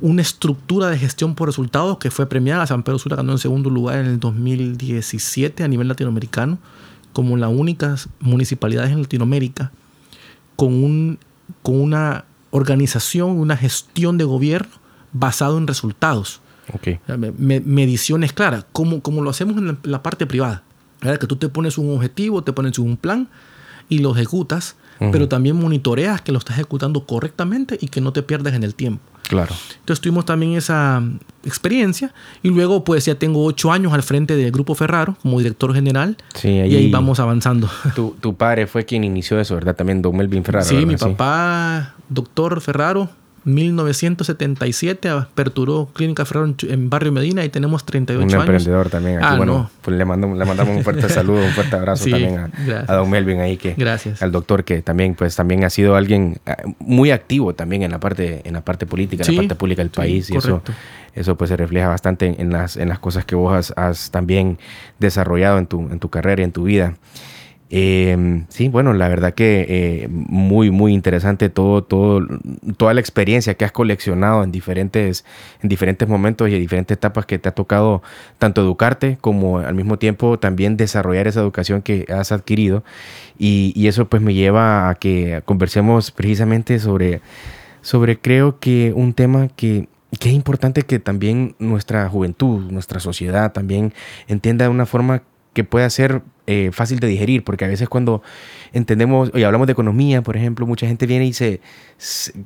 una 0.00 0.22
estructura 0.22 0.88
de 0.88 0.98
gestión 0.98 1.34
por 1.34 1.48
resultados 1.48 1.98
que 1.98 2.10
fue 2.10 2.26
premiada. 2.26 2.66
San 2.66 2.82
Pedro 2.82 2.98
Sula 2.98 3.16
ganó 3.16 3.32
en 3.32 3.38
segundo 3.38 3.68
lugar 3.68 3.98
en 3.98 4.06
el 4.06 4.20
2017 4.20 5.64
a 5.64 5.68
nivel 5.68 5.88
latinoamericano, 5.88 6.58
como 7.12 7.36
la 7.36 7.48
única 7.48 7.96
municipalidad 8.20 8.86
en 8.86 9.02
Latinoamérica 9.02 9.72
con, 10.56 10.72
un, 10.82 11.18
con 11.62 11.80
una 11.80 12.24
organización, 12.50 13.30
una 13.30 13.56
gestión 13.56 14.18
de 14.18 14.24
gobierno 14.24 14.87
basado 15.18 15.58
en 15.58 15.66
resultados. 15.66 16.40
Ok. 16.74 16.88
Me- 17.38 17.60
mediciones 17.60 18.32
claras, 18.32 18.66
como, 18.72 19.00
como 19.00 19.22
lo 19.22 19.30
hacemos 19.30 19.56
en 19.56 19.66
la, 19.68 19.76
la 19.82 20.02
parte 20.02 20.26
privada. 20.26 20.62
¿verdad? 21.00 21.18
Que 21.18 21.26
tú 21.26 21.36
te 21.36 21.48
pones 21.48 21.78
un 21.78 21.94
objetivo, 21.94 22.42
te 22.42 22.52
pones 22.52 22.78
un 22.78 22.96
plan 22.96 23.28
y 23.88 24.00
lo 24.00 24.12
ejecutas, 24.14 24.76
Ujú. 25.00 25.12
pero 25.12 25.28
también 25.28 25.56
monitoreas 25.56 26.20
que 26.22 26.32
lo 26.32 26.38
estás 26.38 26.56
ejecutando 26.56 27.06
correctamente 27.06 27.78
y 27.80 27.86
que 27.88 28.00
no 28.00 28.12
te 28.12 28.22
pierdas 28.22 28.54
en 28.54 28.64
el 28.64 28.74
tiempo. 28.74 29.00
Claro. 29.28 29.54
Entonces 29.80 30.00
tuvimos 30.00 30.24
también 30.24 30.52
esa 30.54 31.02
experiencia 31.44 32.12
y 32.42 32.48
luego 32.48 32.82
pues 32.82 33.04
ya 33.04 33.14
tengo 33.14 33.44
ocho 33.44 33.70
años 33.70 33.92
al 33.92 34.02
frente 34.02 34.34
del 34.36 34.50
Grupo 34.50 34.74
Ferraro 34.74 35.16
como 35.22 35.38
director 35.38 35.72
general 35.74 36.16
Sí, 36.34 36.48
y 36.48 36.60
ahí 36.60 36.90
vamos 36.90 37.20
avanzando. 37.20 37.68
Tu, 37.94 38.16
tu 38.20 38.34
padre 38.34 38.66
fue 38.66 38.84
quien 38.84 39.04
inició 39.04 39.38
eso, 39.38 39.54
¿verdad? 39.54 39.76
También 39.76 40.02
Don 40.02 40.16
Melvin 40.16 40.44
Ferraro. 40.44 40.64
sí, 40.66 40.74
¿verdad? 40.76 40.88
mi 40.88 40.96
papá, 40.96 41.94
doctor 42.08 42.60
Ferraro, 42.60 43.08
1977 43.44 45.08
aperturó 45.08 45.88
Clínica 45.92 46.24
Ferraro 46.24 46.54
en, 46.62 46.90
Barrio 46.90 47.12
Medina 47.12 47.44
y 47.44 47.48
tenemos 47.48 47.84
38 47.84 48.22
Un 48.24 48.30
años. 48.30 48.40
emprendedor 48.42 48.90
también. 48.90 49.18
Aquí, 49.18 49.26
Ah, 49.28 49.36
bueno, 49.36 49.52
no. 49.54 49.70
pues 49.82 49.96
le, 49.96 50.04
mando- 50.04 50.34
le 50.34 50.44
mandamos 50.44 50.76
un 50.76 50.82
fuerte 50.84 51.08
saludo, 51.08 51.44
un 51.44 51.50
fuerte 51.52 51.76
abrazo 51.76 52.04
Sí, 52.04 52.10
también 52.10 52.50
a, 52.88 52.92
Don 52.94 53.08
Melvin 53.10 53.40
ahí 53.40 53.56
que 53.56 53.74
Gracias. 53.74 54.22
al 54.22 54.32
doctor 54.32 54.64
que 54.64 54.82
también 54.82 55.14
pues 55.14 55.36
también 55.36 55.64
ha 55.64 55.70
sido 55.70 55.96
alguien 55.96 56.38
eh, 56.46 56.52
muy 56.78 57.10
activo 57.10 57.54
también 57.54 57.82
en 57.82 57.90
la 57.90 58.00
parte 58.00 58.42
en 58.44 58.54
la 58.54 58.60
parte 58.62 58.86
política, 58.86 59.24
en 59.26 59.34
la 59.36 59.42
parte 59.42 59.54
pública 59.54 59.82
del 59.82 59.90
sí, 59.90 59.96
país 59.96 60.30
y 60.30 60.36
eso 60.36 60.62
eso 61.14 61.36
pues 61.36 61.48
se 61.48 61.56
refleja 61.56 61.88
bastante 61.88 62.26
en, 62.26 62.40
en 62.40 62.52
las 62.52 62.76
en 62.76 62.88
las 62.88 62.98
cosas 62.98 63.24
que 63.24 63.34
vos 63.34 63.52
has, 63.54 63.72
has 63.76 64.10
también 64.10 64.58
desarrollado 64.98 65.58
en 65.58 65.66
tu 65.66 65.80
en 65.90 65.98
tu 65.98 66.08
carrera 66.10 66.42
y 66.42 66.44
en 66.44 66.52
tu 66.52 66.64
vida. 66.64 66.94
Eh, 67.70 68.44
sí, 68.48 68.68
bueno, 68.68 68.94
la 68.94 69.08
verdad 69.08 69.34
que 69.34 69.66
eh, 69.68 70.08
muy, 70.08 70.70
muy 70.70 70.94
interesante 70.94 71.50
todo, 71.50 71.84
todo, 71.84 72.26
toda 72.78 72.94
la 72.94 73.00
experiencia 73.00 73.54
que 73.54 73.64
has 73.64 73.72
coleccionado 73.72 74.42
en 74.42 74.50
diferentes, 74.52 75.24
en 75.62 75.68
diferentes 75.68 76.08
momentos 76.08 76.48
y 76.48 76.54
en 76.54 76.60
diferentes 76.60 76.96
etapas 76.96 77.26
que 77.26 77.38
te 77.38 77.48
ha 77.50 77.52
tocado 77.52 78.02
tanto 78.38 78.62
educarte 78.62 79.18
como 79.20 79.58
al 79.58 79.74
mismo 79.74 79.98
tiempo 79.98 80.38
también 80.38 80.76
desarrollar 80.78 81.26
esa 81.28 81.40
educación 81.40 81.82
que 81.82 82.06
has 82.08 82.32
adquirido. 82.32 82.84
Y, 83.38 83.72
y 83.76 83.88
eso 83.88 84.08
pues 84.08 84.22
me 84.22 84.34
lleva 84.34 84.88
a 84.88 84.94
que 84.94 85.42
conversemos 85.44 86.10
precisamente 86.10 86.78
sobre, 86.78 87.20
sobre 87.82 88.18
creo 88.18 88.58
que 88.58 88.92
un 88.96 89.12
tema 89.12 89.48
que, 89.48 89.88
que 90.18 90.30
es 90.30 90.34
importante 90.34 90.82
que 90.82 90.98
también 90.98 91.54
nuestra 91.58 92.08
juventud, 92.08 92.70
nuestra 92.70 92.98
sociedad 92.98 93.52
también 93.52 93.92
entienda 94.26 94.64
de 94.64 94.70
una 94.70 94.86
forma 94.86 95.22
que 95.58 95.64
pueda 95.64 95.90
ser 95.90 96.22
eh, 96.46 96.70
fácil 96.72 97.00
de 97.00 97.08
digerir, 97.08 97.42
porque 97.42 97.64
a 97.64 97.68
veces 97.68 97.88
cuando 97.88 98.22
entendemos 98.72 99.32
y 99.34 99.42
hablamos 99.42 99.66
de 99.66 99.72
economía, 99.72 100.22
por 100.22 100.36
ejemplo, 100.36 100.68
mucha 100.68 100.86
gente 100.86 101.04
viene 101.04 101.26
y 101.26 101.32
se, 101.32 101.60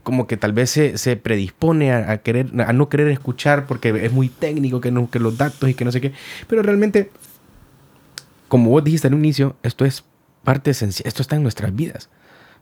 como 0.03 0.27
que 0.27 0.39
tal 0.39 0.55
vez 0.55 0.71
se, 0.71 0.97
se 0.97 1.17
predispone 1.17 1.93
a, 1.93 2.11
a 2.11 2.19
querer, 2.23 2.47
a 2.67 2.73
no 2.73 2.89
querer 2.89 3.09
escuchar 3.09 3.67
porque 3.67 3.91
es 4.03 4.11
muy 4.11 4.31
técnico, 4.31 4.81
que, 4.81 4.91
no, 4.91 5.11
que 5.11 5.19
los 5.19 5.37
datos 5.37 5.69
y 5.69 5.75
que 5.75 5.85
no 5.85 5.93
sé 5.93 6.01
qué, 6.01 6.15
pero 6.49 6.63
realmente, 6.63 7.11
como 8.49 8.71
vos 8.71 8.83
dijiste 8.83 9.09
al 9.09 9.13
inicio, 9.13 9.57
esto 9.63 9.85
es 9.85 10.05
parte 10.43 10.71
esencial, 10.71 11.07
esto 11.07 11.21
está 11.21 11.37
en 11.37 11.43
nuestras 11.43 11.77
vidas. 11.77 12.09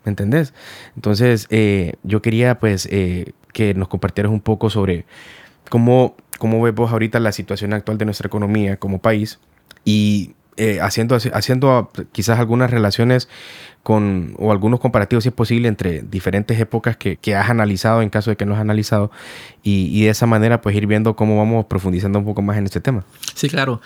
¿Me 0.04 0.11
entendés? 0.11 0.52
Entonces, 0.97 1.47
eh, 1.50 1.92
yo 2.02 2.23
quería 2.23 2.59
pues 2.59 2.88
eh, 2.90 3.35
que 3.52 3.73
nos 3.75 3.87
compartieras 3.87 4.33
un 4.33 4.40
poco 4.40 4.69
sobre 4.69 5.04
cómo, 5.69 6.16
cómo 6.38 6.61
ves 6.61 6.75
vos 6.75 6.90
ahorita 6.90 7.21
la 7.21 7.30
situación 7.30 7.73
actual 7.73 7.99
de 7.99 8.07
nuestra 8.07 8.26
economía 8.26 8.78
como 8.78 8.99
país 8.99 9.38
y 9.85 10.35
eh, 10.62 10.81
haciendo, 10.81 11.17
haciendo 11.33 11.90
quizás 12.12 12.38
algunas 12.38 12.71
relaciones 12.71 13.29
con, 13.83 14.35
o 14.38 14.52
algunos 14.52 14.79
comparativos, 14.79 15.25
si 15.25 15.29
es 15.31 15.35
posible, 15.35 15.69
entre 15.69 16.02
diferentes 16.02 16.61
épocas 16.61 16.97
que, 16.97 17.17
que 17.17 17.35
has 17.35 17.49
analizado, 17.49 18.02
en 18.02 18.11
caso 18.11 18.31
de 18.31 18.37
que 18.37 18.45
no 18.45 18.55
has 18.55 18.61
analizado, 18.61 19.11
y, 19.62 19.87
y 19.99 20.05
de 20.05 20.11
esa 20.11 20.26
manera 20.26 20.61
pues 20.61 20.76
ir 20.76 20.87
viendo 20.87 21.17
cómo 21.17 21.38
vamos 21.38 21.64
profundizando 21.64 22.19
un 22.19 22.25
poco 22.26 22.43
más 22.43 22.59
en 22.59 22.64
este 22.67 22.81
tema. 22.81 23.05
Sí, 23.35 23.49
claro. 23.49 23.81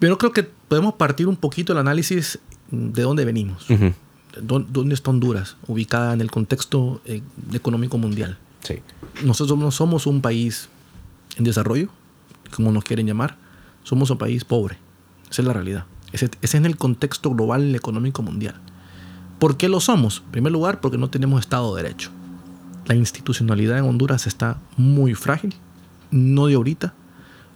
Pero 0.00 0.18
creo 0.18 0.32
que 0.32 0.42
podemos 0.42 0.94
partir 0.94 1.28
un 1.28 1.36
poquito 1.36 1.72
el 1.72 1.78
análisis 1.78 2.40
de 2.72 3.02
dónde 3.02 3.24
venimos. 3.24 3.66
Dó- 4.40 4.58
¿Dónde 4.66 4.94
está 4.94 5.10
Honduras? 5.10 5.56
Ubicada 5.68 6.12
en 6.14 6.20
el 6.20 6.30
contexto 6.30 7.00
eh, 7.04 7.20
económico 7.52 7.98
mundial. 7.98 8.38
Sí. 8.64 8.80
Nosotros 9.22 9.56
no 9.58 9.70
somos 9.70 10.06
un 10.06 10.20
país 10.20 10.68
en 11.36 11.44
desarrollo, 11.44 11.88
como 12.56 12.72
nos 12.72 12.82
quieren 12.82 13.06
llamar. 13.06 13.36
Somos 13.84 14.10
un 14.10 14.18
país 14.18 14.44
pobre. 14.44 14.78
Esa 15.30 15.42
es 15.42 15.46
la 15.46 15.52
realidad. 15.52 15.84
Ese, 16.12 16.26
ese 16.26 16.38
es 16.42 16.54
en 16.54 16.66
el 16.66 16.76
contexto 16.76 17.30
global 17.30 17.74
económico 17.74 18.22
mundial. 18.22 18.54
¿Por 19.38 19.56
qué 19.56 19.68
lo 19.68 19.80
somos? 19.80 20.22
En 20.26 20.32
primer 20.32 20.52
lugar, 20.52 20.80
porque 20.80 20.98
no 20.98 21.10
tenemos 21.10 21.40
Estado 21.40 21.74
de 21.74 21.82
Derecho. 21.82 22.10
La 22.86 22.94
institucionalidad 22.94 23.78
en 23.78 23.84
Honduras 23.84 24.26
está 24.26 24.58
muy 24.76 25.14
frágil, 25.14 25.54
no 26.10 26.46
de 26.46 26.54
ahorita. 26.54 26.94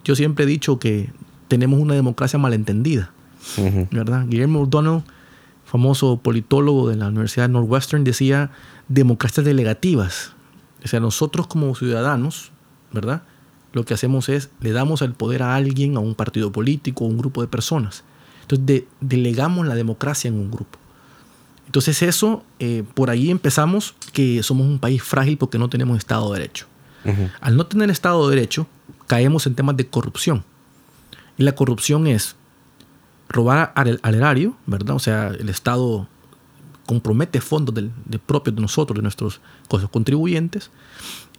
Yo 0.03 0.15
siempre 0.15 0.45
he 0.45 0.47
dicho 0.47 0.79
que 0.79 1.11
tenemos 1.47 1.79
una 1.79 1.93
democracia 1.93 2.39
malentendida. 2.39 3.11
Ujú. 3.57 3.87
¿verdad? 3.91 4.25
Guillermo 4.27 4.61
O'Donnell, 4.61 5.03
famoso 5.65 6.17
politólogo 6.17 6.89
de 6.89 6.97
la 6.97 7.07
Universidad 7.07 7.47
de 7.47 7.53
Northwestern, 7.53 8.03
decía 8.03 8.51
democracias 8.87 9.45
delegativas. 9.45 10.33
O 10.83 10.87
sea, 10.87 10.99
nosotros 10.99 11.47
como 11.47 11.73
ciudadanos, 11.75 12.51
¿verdad? 12.91 13.23
Lo 13.73 13.83
que 13.83 13.93
hacemos 13.93 14.29
es, 14.29 14.49
le 14.59 14.71
damos 14.71 15.01
el 15.01 15.13
poder 15.13 15.43
a 15.43 15.55
alguien, 15.55 15.97
a 15.97 15.99
un 15.99 16.15
partido 16.15 16.51
político, 16.51 17.05
a 17.05 17.07
un 17.07 17.17
grupo 17.17 17.41
de 17.41 17.47
personas. 17.47 18.03
Entonces, 18.47 18.65
de- 18.65 18.87
delegamos 19.01 19.67
la 19.67 19.75
democracia 19.75 20.29
en 20.29 20.35
un 20.35 20.49
grupo. 20.49 20.79
Entonces, 21.65 22.01
eso, 22.01 22.43
eh, 22.59 22.83
por 22.93 23.09
ahí 23.09 23.29
empezamos 23.29 23.93
que 24.13 24.41
somos 24.41 24.65
un 24.65 24.79
país 24.79 25.03
frágil 25.03 25.37
porque 25.37 25.57
no 25.59 25.69
tenemos 25.69 25.97
Estado 25.97 26.31
de 26.31 26.39
Derecho. 26.39 26.65
Al 27.41 27.55
no 27.57 27.65
tener 27.65 27.89
Estado 27.89 28.27
de 28.29 28.35
Derecho, 28.35 28.67
caemos 29.05 29.45
en 29.47 29.55
temas 29.55 29.75
de 29.77 29.87
corrupción. 29.87 30.43
Y 31.37 31.43
la 31.43 31.53
corrupción 31.55 32.07
es 32.07 32.35
robar 33.29 33.71
al, 33.75 33.99
al 34.01 34.15
erario, 34.15 34.55
¿verdad? 34.65 34.95
O 34.95 34.99
sea, 34.99 35.27
el 35.27 35.49
Estado 35.49 36.07
compromete 36.85 37.41
fondos 37.41 37.75
del, 37.75 37.91
de 38.05 38.17
propios 38.19 38.55
de 38.55 38.61
nosotros, 38.61 38.95
de 38.97 39.01
nuestros 39.03 39.41
contribuyentes. 39.91 40.69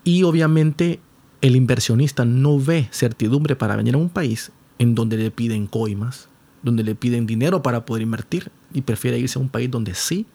Y 0.04 0.22
obviamente 0.24 1.00
el 1.40 1.56
inversionista 1.56 2.24
no 2.24 2.58
ve 2.58 2.88
certidumbre 2.92 3.56
para 3.56 3.76
venir 3.76 3.94
a 3.94 3.98
un 3.98 4.08
país 4.10 4.52
en 4.78 4.94
donde 4.94 5.16
le 5.16 5.30
piden 5.30 5.66
coimas, 5.66 6.28
donde 6.62 6.82
le 6.82 6.94
piden 6.94 7.26
dinero 7.26 7.62
para 7.62 7.84
poder 7.84 8.02
invertir 8.02 8.50
y 8.72 8.82
prefiere 8.82 9.18
irse 9.18 9.38
a 9.38 9.42
un 9.42 9.48
país 9.48 9.70
donde 9.70 9.94
sí 9.94 10.26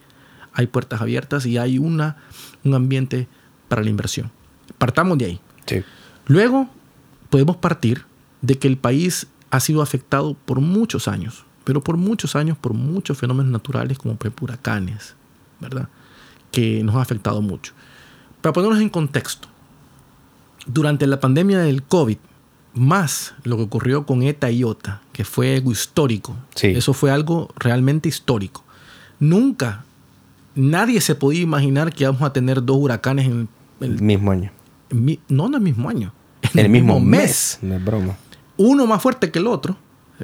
hay 0.53 0.67
puertas 0.67 1.01
abiertas 1.01 1.45
y 1.45 1.57
hay 1.57 1.77
una, 1.77 2.17
un 2.63 2.75
ambiente 2.75 3.27
para 3.67 3.83
la 3.83 3.89
inversión. 3.89 4.31
Partamos 4.77 5.17
de 5.17 5.25
ahí. 5.25 5.39
Sí. 5.65 5.83
Luego 6.27 6.69
podemos 7.29 7.57
partir 7.57 8.05
de 8.41 8.55
que 8.59 8.67
el 8.67 8.77
país 8.77 9.27
ha 9.49 9.59
sido 9.59 9.81
afectado 9.81 10.35
por 10.45 10.61
muchos 10.61 11.07
años, 11.07 11.45
pero 11.63 11.83
por 11.83 11.97
muchos 11.97 12.35
años 12.35 12.57
por 12.57 12.73
muchos 12.73 13.17
fenómenos 13.17 13.51
naturales 13.51 13.97
como 13.97 14.15
por 14.15 14.31
huracanes, 14.41 15.15
¿verdad? 15.59 15.89
Que 16.51 16.83
nos 16.83 16.95
ha 16.95 17.01
afectado 17.01 17.41
mucho. 17.41 17.73
Para 18.41 18.53
ponernos 18.53 18.81
en 18.81 18.89
contexto, 18.89 19.47
durante 20.65 21.07
la 21.07 21.19
pandemia 21.19 21.59
del 21.59 21.83
COVID, 21.83 22.17
más 22.73 23.33
lo 23.43 23.57
que 23.57 23.63
ocurrió 23.63 24.05
con 24.05 24.23
ETA 24.23 24.49
y 24.51 24.59
IOTA, 24.59 25.01
que 25.11 25.23
fue 25.25 25.55
algo 25.55 25.71
histórico, 25.71 26.35
Sí. 26.55 26.67
eso 26.67 26.93
fue 26.93 27.11
algo 27.11 27.49
realmente 27.55 28.09
histórico. 28.09 28.63
Nunca, 29.19 29.85
nadie 30.55 30.99
se 31.01 31.15
podía 31.15 31.41
imaginar 31.41 31.93
que 31.93 32.03
íbamos 32.03 32.21
a 32.23 32.33
tener 32.33 32.63
dos 32.63 32.77
huracanes 32.79 33.27
en 33.27 33.47
el 33.79 33.91
El 33.91 34.01
mismo 34.01 34.31
año. 34.31 34.51
mi- 34.89 35.19
no 35.29 35.45
en 35.47 35.53
el 35.55 35.61
mismo 35.61 35.89
año, 35.89 36.13
En 36.53 36.59
el 36.59 36.69
mismo 36.69 36.99
mes. 36.99 37.59
No 37.61 37.75
es 37.75 37.83
broma. 37.85 38.17
Uno 38.57 38.85
más 38.85 39.01
fuerte 39.01 39.31
que 39.31 39.39
el 39.39 39.47
otro. 39.47 39.77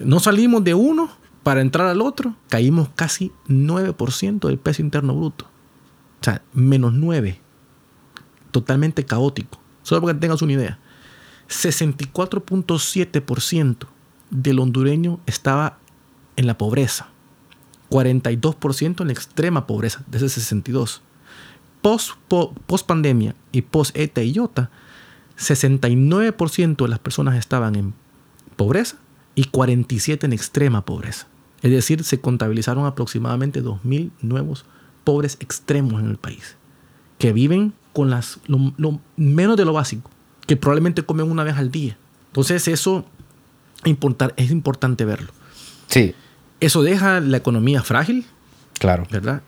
No 0.04 0.20
salimos 0.20 0.64
de 0.64 0.74
uno 0.74 1.10
para 1.44 1.62
entrar 1.62 1.88
al 1.88 2.02
otro. 2.02 2.36
Caímos 2.50 2.90
casi 2.96 3.32
9% 3.48 4.48
del 4.50 4.58
peso 4.60 4.82
interno 4.82 5.16
bruto. 5.16 5.46
O 6.20 6.24
sea, 6.24 6.42
menos 6.54 6.94
9. 6.94 7.40
Totalmente 8.52 9.06
caótico. 9.06 9.60
Solo 9.84 10.02
para 10.02 10.14
que 10.14 10.20
tengas 10.20 10.42
una 10.42 10.54
idea. 10.54 10.80
64.7% 11.50 13.88
del 14.30 14.60
hondureño 14.60 15.20
estaba 15.26 15.78
en 16.36 16.48
la 16.48 16.58
pobreza. 16.58 17.08
42% 17.90 19.02
en 19.02 19.08
la 19.08 19.14
extrema 19.14 19.66
pobreza, 19.68 20.04
de 20.08 20.18
ese 20.18 20.30
62. 20.30 21.02
Post, 21.82 22.12
po- 22.28 22.54
post 22.68 22.86
pandemia 22.86 23.36
y 23.52 23.62
post 23.64 23.96
ETA 23.98 24.22
y 24.22 24.34
IOTA, 24.34 24.70
69% 25.38 26.76
de 26.84 26.88
las 26.88 27.00
personas 27.00 27.36
estaban 27.38 27.76
en 27.76 27.94
pobreza 28.56 28.98
y 29.36 29.46
47% 29.46 30.24
en 30.26 30.34
extrema 30.34 30.86
pobreza. 30.86 31.28
Es 31.62 31.72
decir, 31.72 32.04
se 32.04 32.22
contabilizaron 32.22 32.86
aproximadamente 32.86 33.64
2.000 33.64 34.12
nuevos 34.22 34.66
pobres 35.04 35.38
extremos 35.40 36.02
en 36.02 36.10
el 36.10 36.18
país, 36.18 36.56
que 37.18 37.34
viven 37.34 37.74
con 37.94 38.10
las, 38.10 38.40
menos 39.18 39.58
de 39.58 39.66
lo 39.66 39.74
básico, 39.74 40.10
que 40.50 40.58
probablemente 40.58 41.04
comen 41.04 41.30
una 41.30 41.44
vez 41.44 41.58
al 41.58 41.70
día. 41.70 41.96
Entonces 42.30 42.68
eso 42.68 43.06
importar, 43.86 44.34
es 44.36 44.50
importante 44.50 45.06
verlo. 45.06 45.32
Sí. 45.86 46.16
Eso 46.60 46.82
deja 46.82 47.20
la 47.20 47.38
economía 47.38 47.84
frágil, 47.84 48.26
Claro. 48.80 49.06
¿Verdad? 49.12 49.42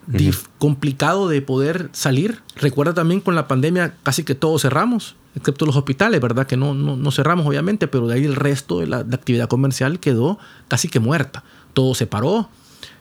Complicado 0.59 1.29
de 1.29 1.41
poder 1.41 1.89
salir. 1.93 2.41
Recuerda 2.57 2.93
también 2.93 3.21
con 3.21 3.33
la 3.33 3.47
pandemia 3.47 3.95
casi 4.03 4.23
que 4.25 4.35
todos 4.35 4.61
cerramos, 4.61 5.15
excepto 5.35 5.65
los 5.65 5.77
hospitales, 5.77 6.19
¿verdad? 6.19 6.45
Que 6.45 6.57
no, 6.57 6.73
no, 6.73 6.97
no 6.97 7.11
cerramos 7.11 7.47
obviamente, 7.47 7.87
pero 7.87 8.07
de 8.07 8.15
ahí 8.15 8.25
el 8.25 8.35
resto 8.35 8.81
de 8.81 8.87
la, 8.87 9.03
de 9.05 9.15
actividad 9.15 9.47
comercial 9.47 10.01
quedó 10.01 10.37
casi 10.67 10.89
que 10.89 10.99
muerta. 10.99 11.45
Todo 11.73 11.95
se 11.95 12.07
paró, 12.07 12.49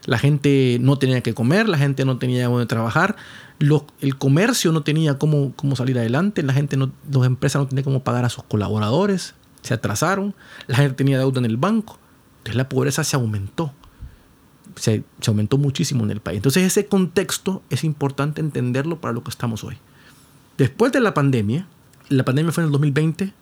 la 0.07 0.19
gente 0.19 0.79
no 0.81 0.99
tenía 0.99 1.21
que 1.23 1.35
comer, 1.35 1.69
la 1.69 1.79
gente 1.79 2.05
no 2.05 2.19
tenía 2.19 2.49
dónde 2.49 2.67
trabajar, 2.67 3.17
el 3.59 4.17
comercio 4.17 4.73
no 4.73 4.83
tenía 4.83 5.19
cómo, 5.19 5.53
cómo 5.57 5.77
salir 5.77 5.99
adelante, 5.99 6.43
la 6.43 6.53
gente 6.53 6.77
no, 6.77 6.93
las 7.13 7.27
empresas 7.27 7.61
no 7.61 7.69
tenían 7.69 7.85
cómo 7.85 8.03
pagar 8.03 8.25
a 8.25 8.29
sus 8.29 8.45
colaboradores, 8.45 9.35
se 9.63 9.75
atrasaron, 9.75 10.35
la 10.67 10.77
gente 10.77 10.95
tenía 10.95 11.19
deuda 11.19 11.39
en 11.41 11.45
el 11.45 11.57
banco, 11.57 11.99
entonces 12.39 12.57
la 12.57 12.69
pobreza 12.69 13.05
se 13.05 13.17
aumentó 13.17 13.75
se, 14.77 15.05
se 15.21 15.31
aumentó 15.31 15.59
muchísimo 15.59 16.05
en 16.05 16.11
el 16.11 16.21
país. 16.21 16.37
Entonces 16.37 16.65
ese 16.65 16.87
contexto 16.87 17.63
es 17.71 17.85
importante 17.85 18.41
entenderlo 18.41 19.01
para 19.01 19.13
lo 19.13 19.23
que 19.23 19.31
estamos 19.31 19.65
hoy. 19.65 19.77
Después 20.57 20.93
de 20.93 21.01
la 21.01 21.15
pandemia, 21.15 21.67
la 22.09 22.25
pandemia 22.25 22.53
fue 22.53 22.63
en 22.63 22.67
el 22.67 22.73
2020, 22.73 23.33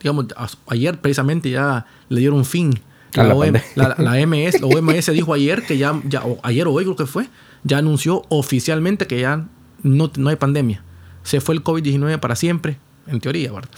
digamos, 0.00 0.26
ayer 0.68 1.00
precisamente 1.00 1.50
ya 1.50 1.86
le 2.08 2.20
dieron 2.20 2.44
fin. 2.44 2.80
La 3.14 3.24
La, 3.24 3.34
OM, 3.34 3.52
la, 3.74 3.94
la 3.98 4.26
MS, 4.26 4.60
la 4.60 4.66
OMS 4.66 5.12
dijo 5.12 5.32
ayer 5.34 5.64
que 5.66 5.78
ya, 5.78 6.00
ya 6.08 6.22
o 6.24 6.38
ayer 6.42 6.66
o 6.66 6.72
hoy 6.72 6.84
creo 6.84 6.96
que 6.96 7.06
fue, 7.06 7.28
ya 7.64 7.78
anunció 7.78 8.22
oficialmente 8.28 9.06
que 9.06 9.20
ya 9.20 9.46
no, 9.82 10.10
no 10.16 10.28
hay 10.30 10.36
pandemia. 10.36 10.82
Se 11.22 11.40
fue 11.40 11.54
el 11.54 11.64
COVID-19 11.64 12.18
para 12.20 12.36
siempre, 12.36 12.78
en 13.06 13.20
teoría, 13.20 13.52
¿verdad? 13.52 13.70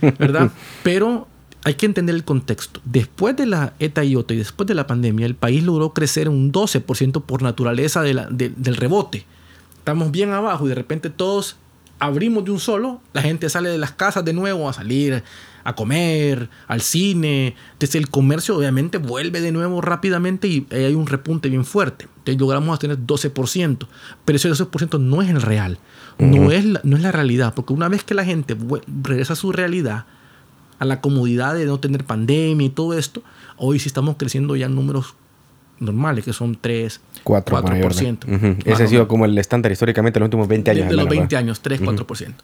¿verdad? 0.18 0.50
Pero 0.82 1.28
hay 1.64 1.74
que 1.74 1.86
entender 1.86 2.14
el 2.14 2.24
contexto. 2.24 2.80
Después 2.84 3.36
de 3.36 3.46
la 3.46 3.74
ETA 3.78 4.04
y 4.04 4.16
OTA 4.16 4.34
y 4.34 4.38
después 4.38 4.66
de 4.66 4.74
la 4.74 4.86
pandemia, 4.86 5.26
el 5.26 5.34
país 5.36 5.62
logró 5.62 5.92
crecer 5.92 6.28
un 6.28 6.52
12% 6.52 7.22
por 7.24 7.42
naturaleza 7.42 8.02
de 8.02 8.14
la- 8.14 8.26
de- 8.26 8.52
del 8.56 8.76
rebote. 8.76 9.24
Estamos 9.78 10.10
bien 10.10 10.30
abajo 10.32 10.66
y 10.66 10.68
de 10.68 10.74
repente 10.74 11.10
todos 11.10 11.56
abrimos 12.02 12.44
de 12.44 12.50
un 12.50 12.58
solo, 12.58 13.00
la 13.12 13.22
gente 13.22 13.48
sale 13.48 13.70
de 13.70 13.78
las 13.78 13.92
casas 13.92 14.24
de 14.24 14.32
nuevo 14.32 14.68
a 14.68 14.72
salir 14.72 15.22
a 15.62 15.76
comer, 15.76 16.50
al 16.66 16.80
cine. 16.80 17.54
Entonces 17.74 17.94
el 17.94 18.10
comercio 18.10 18.56
obviamente 18.56 18.98
vuelve 18.98 19.40
de 19.40 19.52
nuevo 19.52 19.80
rápidamente 19.80 20.48
y 20.48 20.66
hay 20.72 20.96
un 20.96 21.06
repunte 21.06 21.48
bien 21.48 21.64
fuerte. 21.64 22.08
Entonces 22.18 22.40
logramos 22.40 22.80
tener 22.80 22.98
12%, 22.98 23.86
pero 24.24 24.36
ese 24.36 24.50
12% 24.50 24.98
no 24.98 25.22
es 25.22 25.30
el 25.30 25.40
real, 25.40 25.78
no, 26.18 26.50
es 26.50 26.64
la, 26.64 26.80
no 26.82 26.96
es 26.96 27.02
la 27.04 27.12
realidad, 27.12 27.54
porque 27.54 27.72
una 27.72 27.88
vez 27.88 28.02
que 28.02 28.14
la 28.14 28.24
gente 28.24 28.56
regresa 29.04 29.34
a 29.34 29.36
su 29.36 29.52
realidad, 29.52 30.06
a 30.80 30.84
la 30.84 31.00
comodidad 31.00 31.54
de 31.54 31.66
no 31.66 31.78
tener 31.78 32.04
pandemia 32.04 32.66
y 32.66 32.70
todo 32.70 32.98
esto, 32.98 33.22
hoy 33.56 33.78
sí 33.78 33.86
estamos 33.86 34.16
creciendo 34.16 34.56
ya 34.56 34.66
en 34.66 34.74
números 34.74 35.14
normales, 35.82 36.24
que 36.24 36.32
son 36.32 36.56
3, 36.60 37.00
4, 37.24 37.62
4%. 37.62 38.24
Ujú. 38.24 38.46
más 38.46 38.56
Ese 38.64 38.84
ha 38.84 38.86
sido 38.88 39.08
como 39.08 39.24
el 39.24 39.36
estándar 39.38 39.72
históricamente 39.72 40.18
en 40.18 40.22
los 40.22 40.26
últimos 40.28 40.48
20 40.48 40.70
años. 40.70 40.84
De, 40.84 40.90
de 40.90 40.96
los 40.96 41.04
hermano, 41.04 41.20
20 41.20 41.34
¿verdad? 41.34 41.38
años, 41.38 41.60
3, 41.60 41.82
4%. 41.82 42.34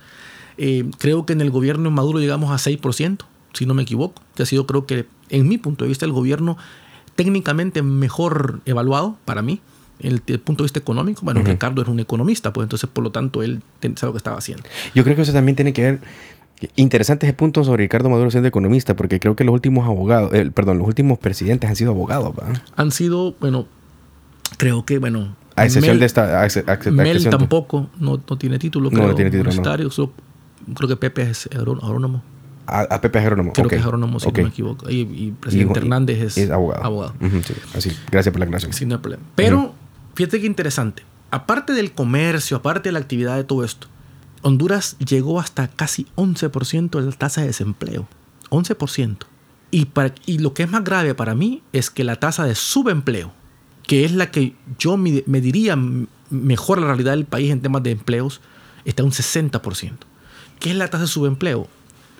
Eh, 0.58 0.84
creo 0.98 1.24
que 1.24 1.32
en 1.32 1.40
el 1.40 1.50
gobierno 1.50 1.84
de 1.88 1.94
Maduro 1.94 2.18
llegamos 2.18 2.50
a 2.50 2.70
6%, 2.70 3.18
si 3.54 3.64
no 3.64 3.74
me 3.74 3.82
equivoco, 3.82 4.22
que 4.34 4.42
ha 4.42 4.46
sido 4.46 4.66
creo 4.66 4.86
que 4.86 5.06
en 5.30 5.48
mi 5.48 5.56
punto 5.58 5.84
de 5.84 5.88
vista 5.88 6.04
el 6.04 6.12
gobierno 6.12 6.58
técnicamente 7.14 7.82
mejor 7.82 8.60
evaluado 8.64 9.16
para 9.24 9.42
mí, 9.42 9.60
el, 10.00 10.22
el 10.26 10.40
punto 10.40 10.62
de 10.62 10.66
vista 10.66 10.78
económico. 10.78 11.22
Bueno, 11.24 11.42
Ricardo 11.42 11.82
es 11.82 11.88
un 11.88 12.00
economista, 12.00 12.52
pues 12.52 12.64
entonces 12.64 12.88
por 12.92 13.02
lo 13.02 13.10
tanto 13.10 13.42
él 13.42 13.62
sabe 13.96 14.08
lo 14.08 14.12
que 14.12 14.18
estaba 14.18 14.38
haciendo. 14.38 14.64
Yo 14.94 15.02
creo 15.04 15.16
que 15.16 15.22
eso 15.22 15.32
también 15.32 15.56
tiene 15.56 15.72
que 15.72 15.82
ver. 15.82 16.00
Interesante 16.76 17.26
ese 17.26 17.34
punto 17.34 17.62
sobre 17.64 17.84
Ricardo 17.84 18.08
Maduro 18.10 18.30
siendo 18.30 18.48
economista, 18.48 18.96
porque 18.96 19.20
creo 19.20 19.36
que 19.36 19.44
los 19.44 19.52
últimos 19.52 19.86
abogados, 19.86 20.32
eh, 20.34 20.50
perdón, 20.52 20.78
los 20.78 20.86
últimos 20.88 21.18
presidentes 21.18 21.68
han 21.70 21.76
sido 21.76 21.92
abogados, 21.92 22.34
¿verdad? 22.34 22.62
Han 22.76 22.90
sido, 22.90 23.34
bueno, 23.40 23.66
creo 24.56 24.84
que, 24.84 24.98
bueno... 24.98 25.36
A 25.56 25.64
excepción 25.64 25.94
Mel- 25.96 26.00
de 26.00 26.06
esta. 26.06 26.40
a 26.40 26.44
a 26.44 26.90
Mel 26.92 27.28
tampoco, 27.30 27.90
no, 27.98 28.20
no 28.28 28.38
tiene 28.38 28.58
título, 28.60 28.90
creo, 28.90 29.08
no 29.08 29.14
tiene 29.14 29.30
título, 29.30 29.50
universitario, 29.50 29.90
creo 30.74 30.88
que 30.88 30.96
Pepe 30.96 31.22
es 31.30 31.48
agró- 31.50 31.82
agrónomo. 31.82 32.22
A, 32.66 33.00
Pepe 33.00 33.18
Agrónomo. 33.20 33.52
Creo 33.54 33.66
que 33.66 33.76
es 33.76 33.82
agrónomo, 33.82 34.20
si 34.20 34.26
no 34.26 34.32
me 34.42 34.48
equivoco. 34.50 34.90
Y, 34.90 35.00
y 35.00 35.34
presidente 35.40 35.78
Y- 35.80 35.82
Hernández 35.82 36.18
es, 36.20 36.36
Es 36.38 36.50
abogado. 36.50 37.14
Ujú, 37.18 37.42
sí, 37.42 37.54
así. 37.74 37.96
Gracias 38.10 38.30
por 38.30 38.40
la 38.40 38.44
aclaración. 38.44 38.72
Sí, 38.74 38.84
no 38.84 38.96
hay 38.96 39.00
problema. 39.00 39.22
Pero, 39.34 39.72
fíjate 40.14 40.38
qué 40.40 40.46
interesante. 40.46 41.02
Aparte 41.30 41.72
del 41.72 41.92
comercio, 41.92 42.58
aparte 42.58 42.90
de 42.90 42.92
la 42.92 42.98
actividad 42.98 43.36
de 43.36 43.44
todo 43.44 43.64
esto, 43.64 43.86
Honduras 44.42 44.96
llegó 44.98 45.40
hasta 45.40 45.68
casi 45.68 46.06
11% 46.16 47.00
de 47.00 47.06
la 47.06 47.12
tasa 47.12 47.40
de 47.40 47.48
desempleo. 47.48 48.08
11%. 48.50 49.18
Y, 49.70 49.86
para, 49.86 50.14
y 50.26 50.38
lo 50.38 50.54
que 50.54 50.62
es 50.62 50.70
más 50.70 50.84
grave 50.84 51.14
para 51.14 51.34
mí 51.34 51.62
es 51.72 51.90
que 51.90 52.04
la 52.04 52.16
tasa 52.16 52.44
de 52.44 52.54
subempleo, 52.54 53.32
que 53.86 54.04
es 54.04 54.12
la 54.12 54.30
que 54.30 54.54
yo 54.78 54.96
me, 54.96 55.22
me 55.26 55.40
diría 55.40 55.76
mejor 56.30 56.80
la 56.80 56.86
realidad 56.86 57.12
del 57.12 57.26
país 57.26 57.50
en 57.50 57.60
temas 57.60 57.82
de 57.82 57.90
empleos, 57.90 58.40
está 58.84 59.04
un 59.04 59.10
60%. 59.10 59.92
¿Qué 60.58 60.70
es 60.70 60.76
la 60.76 60.88
tasa 60.88 61.02
de 61.02 61.08
subempleo? 61.08 61.68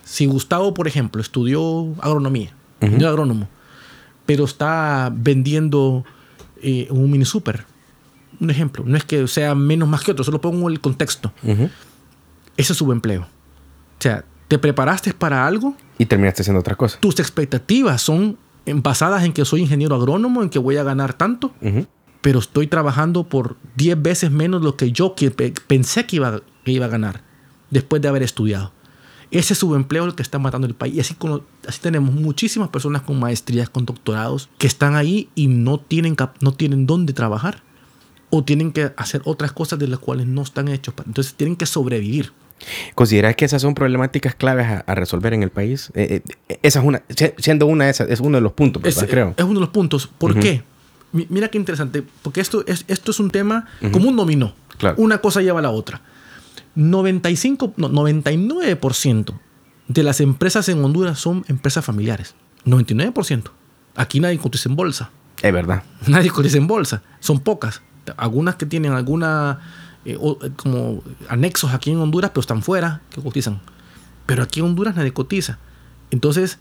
Si 0.03 0.25
Gustavo, 0.25 0.73
por 0.73 0.87
ejemplo, 0.87 1.21
estudió 1.21 1.93
agronomía, 2.01 2.51
es 2.79 3.03
agrónomo, 3.03 3.47
pero 4.25 4.45
está 4.45 5.11
vendiendo 5.13 6.05
eh, 6.61 6.87
un 6.89 7.11
mini 7.11 7.25
super. 7.25 7.65
Un 8.39 8.49
ejemplo, 8.49 8.83
no 8.85 8.95
es 8.95 9.03
que 9.03 9.27
sea 9.27 9.53
menos 9.53 9.89
más 9.89 10.03
que 10.03 10.11
otro, 10.11 10.23
solo 10.23 10.39
pongo 10.39 10.69
el 10.69 10.79
contexto. 10.79 11.31
Ese 12.59 12.73
es 12.73 12.77
subempleo. 12.77 13.21
O 13.21 14.01
sea, 14.01 14.25
te 14.49 14.59
preparaste 14.59 15.13
para 15.13 15.47
algo, 15.47 15.75
Y 15.97 16.05
terminaste 16.05 16.41
haciendo 16.41 16.59
otra 16.59 16.75
cosa. 16.75 16.99
tus 16.99 17.19
expectativas 17.19 18.01
son 18.01 18.37
basadas 18.65 19.23
en 19.23 19.31
que 19.31 19.45
soy 19.45 19.61
ingeniero 19.61 19.95
agrónomo, 19.95 20.43
en 20.43 20.49
que 20.49 20.59
voy 20.59 20.75
a 20.77 20.83
ganar 20.83 21.13
tanto, 21.13 21.53
pero 22.21 22.39
estoy 22.39 22.67
trabajando 22.67 23.23
por 23.23 23.55
10 23.77 24.01
veces 24.01 24.31
menos 24.31 24.61
lo 24.61 24.75
que 24.75 24.91
yo 24.91 25.15
que 25.15 25.31
pensé 25.31 26.05
que 26.05 26.17
iba, 26.17 26.41
que 26.65 26.71
iba 26.71 26.85
a 26.85 26.89
ganar 26.89 27.23
después 27.69 28.01
de 28.01 28.09
haber 28.09 28.23
estudiado. 28.23 28.73
Ese 29.31 29.55
subempleo 29.55 30.03
es 30.03 30.09
el 30.09 30.15
que 30.15 30.23
está 30.23 30.39
matando 30.39 30.67
el 30.67 30.73
país. 30.73 30.95
Y 30.95 30.99
así, 30.99 31.13
como, 31.13 31.41
así 31.67 31.79
tenemos 31.79 32.13
muchísimas 32.13 32.69
personas 32.69 33.03
con 33.03 33.19
maestrías, 33.19 33.69
con 33.69 33.85
doctorados, 33.85 34.49
que 34.57 34.67
están 34.67 34.95
ahí 34.95 35.29
y 35.35 35.47
no 35.47 35.79
tienen, 35.79 36.17
no 36.41 36.53
tienen 36.53 36.87
dónde 36.87 37.13
trabajar. 37.13 37.61
O 38.31 38.43
tienen 38.43 38.71
que 38.71 38.91
hacer 38.97 39.21
otras 39.25 39.51
cosas 39.51 39.79
de 39.79 39.87
las 39.87 39.99
cuales 39.99 40.27
no 40.27 40.41
están 40.41 40.67
hechos. 40.67 40.95
Entonces 41.05 41.35
tienen 41.35 41.55
que 41.55 41.65
sobrevivir. 41.65 42.33
¿Consideras 42.95 43.35
que 43.35 43.45
esas 43.45 43.61
son 43.61 43.73
problemáticas 43.73 44.35
claves 44.35 44.65
a, 44.67 44.79
a 44.85 44.95
resolver 44.95 45.33
en 45.33 45.43
el 45.43 45.49
país? 45.49 45.91
Eh, 45.95 46.21
eh, 46.49 46.59
esa 46.61 46.79
es 46.79 46.85
una, 46.85 47.01
si- 47.15 47.31
siendo 47.37 47.65
una 47.67 47.85
de 47.85 47.91
esas, 47.91 48.09
es 48.09 48.19
uno 48.19 48.37
de 48.37 48.41
los 48.41 48.51
puntos. 48.53 48.81
Creo. 49.09 49.33
es 49.37 49.43
uno 49.43 49.55
de 49.55 49.59
los 49.61 49.69
puntos. 49.69 50.07
¿Por 50.17 50.39
qué? 50.39 50.63
Mi- 51.11 51.25
Mira 51.29 51.47
qué 51.49 51.57
interesante. 51.57 52.03
Porque 52.21 52.41
esto 52.41 52.63
es, 52.67 52.85
esto 52.87 53.11
es 53.11 53.19
un 53.19 53.31
tema 53.31 53.65
como 53.91 54.09
un 54.09 54.15
dominó. 54.15 54.53
Claro. 54.77 54.95
Una 54.99 55.17
cosa 55.19 55.41
lleva 55.41 55.59
a 55.59 55.61
la 55.63 55.71
otra. 55.71 56.01
95, 56.75 57.73
no, 57.77 57.89
99% 57.89 59.33
de 59.87 60.03
las 60.03 60.21
empresas 60.21 60.69
en 60.69 60.83
Honduras 60.83 61.19
son 61.19 61.43
empresas 61.47 61.83
familiares. 61.83 62.35
99%. 62.65 63.51
Aquí 63.95 64.19
nadie 64.19 64.37
cotiza 64.37 64.69
en 64.69 64.75
bolsa. 64.75 65.09
Es 65.41 65.53
verdad. 65.53 65.83
Nadie 66.07 66.29
cotiza 66.29 66.57
en 66.57 66.67
bolsa. 66.67 67.01
Son 67.21 67.39
pocas. 67.39 67.81
Algunas 68.17 68.55
que 68.55 68.65
tienen 68.65 68.91
alguna 68.93 69.59
eh, 70.05 70.17
o- 70.19 70.37
eh, 70.43 70.51
como 70.55 71.03
anexos 71.27 71.73
aquí 71.73 71.91
en 71.91 71.97
Honduras, 71.97 72.31
pero 72.31 72.41
están 72.41 72.61
fuera, 72.61 73.01
que 73.09 73.21
cotizan. 73.21 73.59
Pero 74.25 74.43
aquí 74.43 74.59
en 74.59 74.67
Honduras 74.67 74.95
nadie 74.95 75.11
cotiza. 75.13 75.57
Entonces, 76.11 76.59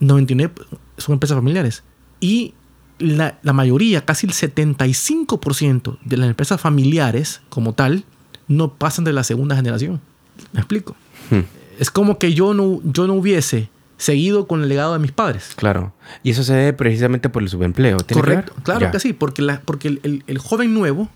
99 0.00 0.54
son 0.98 1.14
empresas 1.14 1.36
familiares. 1.36 1.82
Y 2.20 2.54
la, 2.98 3.38
la 3.42 3.52
mayoría, 3.52 4.04
casi 4.04 4.26
el 4.26 4.32
75% 4.32 5.98
de 6.04 6.16
las 6.16 6.28
empresas 6.28 6.60
familiares 6.60 7.40
como 7.48 7.72
tal, 7.74 8.04
no 8.48 8.74
pasan 8.74 9.04
de 9.04 9.12
la 9.12 9.24
segunda 9.24 9.56
generación. 9.56 10.00
¿Me 10.52 10.60
explico? 10.60 10.96
Hmm. 11.30 11.40
Es 11.78 11.90
como 11.90 12.18
que 12.18 12.34
yo 12.34 12.54
no, 12.54 12.80
yo 12.84 13.06
no 13.06 13.14
hubiese 13.14 13.70
seguido 13.96 14.46
con 14.46 14.62
el 14.62 14.68
legado 14.68 14.92
de 14.94 14.98
mis 14.98 15.12
padres. 15.12 15.52
Claro. 15.56 15.92
Y 16.22 16.30
eso 16.30 16.42
se 16.42 16.54
debe 16.54 16.72
precisamente 16.72 17.28
por 17.28 17.42
el 17.42 17.48
subempleo. 17.48 17.98
¿Tiene 17.98 18.22
que 18.22 18.28
Correcto, 18.28 18.54
claro 18.62 18.80
Ya. 18.80 18.90
que 18.90 19.00
sí, 19.00 19.12
porque, 19.12 19.42
la, 19.42 19.60
porque 19.60 19.88
el, 19.88 20.00
el- 20.02 20.24
el 20.26 20.38
joven 20.38 20.72
nuevo, 20.74 21.08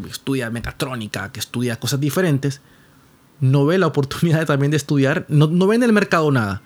que 0.00 0.08
estudia 0.08 0.50
mecatrónica, 0.50 1.30
que 1.32 1.40
estudia 1.40 1.76
cosas 1.78 2.00
diferentes, 2.00 2.60
no 3.40 3.66
ve 3.66 3.78
la 3.78 3.86
oportunidad 3.86 4.46
también 4.46 4.70
de 4.70 4.76
estudiar, 4.76 5.26
no, 5.28 5.46
no 5.46 5.66
ve 5.66 5.76
en 5.76 5.82
el 5.82 5.92
mercado 5.92 6.30
nada. 6.30 6.62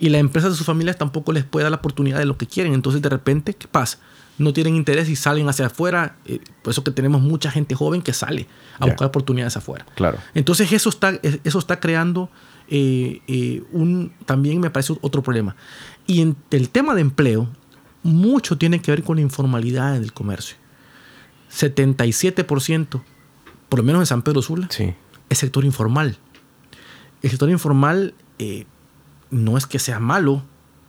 Y 0.00 0.08
las 0.08 0.20
empresas 0.20 0.50
de 0.50 0.56
sus 0.56 0.66
familias 0.66 0.98
tampoco 0.98 1.32
les 1.32 1.44
puede 1.44 1.64
dar 1.64 1.70
la 1.70 1.76
oportunidad 1.78 2.18
de 2.18 2.24
lo 2.26 2.36
que 2.36 2.46
quieren. 2.46 2.74
Entonces, 2.74 3.00
de 3.00 3.08
repente, 3.08 3.54
¿qué 3.54 3.68
pasa? 3.68 3.98
No 4.38 4.52
tienen 4.52 4.74
interés 4.74 5.08
y 5.08 5.14
salen 5.14 5.48
hacia 5.48 5.66
afuera. 5.66 6.16
eh, 6.26 6.40
Por 6.62 6.72
eso 6.72 6.82
que 6.82 6.90
tenemos 6.90 7.22
mucha 7.22 7.50
gente 7.50 7.76
joven 7.76 8.02
que 8.02 8.12
sale 8.12 8.48
a 8.80 8.86
buscar 8.86 9.06
oportunidades 9.06 9.56
afuera. 9.56 9.86
Claro. 9.94 10.18
Entonces 10.34 10.72
eso 10.72 10.88
está, 10.88 11.12
eso 11.22 11.58
está 11.58 11.78
creando 11.78 12.28
eh, 12.68 13.20
eh, 13.28 13.62
un, 13.72 14.12
también 14.26 14.58
me 14.60 14.68
parece 14.70 14.94
otro 15.00 15.22
problema. 15.22 15.54
Y 16.08 16.20
en 16.22 16.36
el 16.50 16.70
tema 16.70 16.94
de 16.96 17.00
empleo, 17.02 17.48
mucho 18.02 18.58
tiene 18.58 18.80
que 18.82 18.90
ver 18.90 19.04
con 19.04 19.16
la 19.16 19.22
informalidad 19.22 19.98
del 20.00 20.12
comercio. 20.12 20.56
77%, 21.56 23.02
por 23.68 23.78
lo 23.78 23.84
menos 23.84 24.02
en 24.02 24.06
San 24.06 24.22
Pedro 24.22 24.42
Sula, 24.42 24.68
Sí. 24.70 24.94
es 25.28 25.38
sector 25.38 25.64
informal. 25.64 26.18
El 27.22 27.30
sector 27.30 27.50
informal 27.50 28.14
eh, 28.38 28.66
no 29.30 29.56
es 29.56 29.66
que 29.66 29.78
sea 29.78 30.00
malo, 30.00 30.42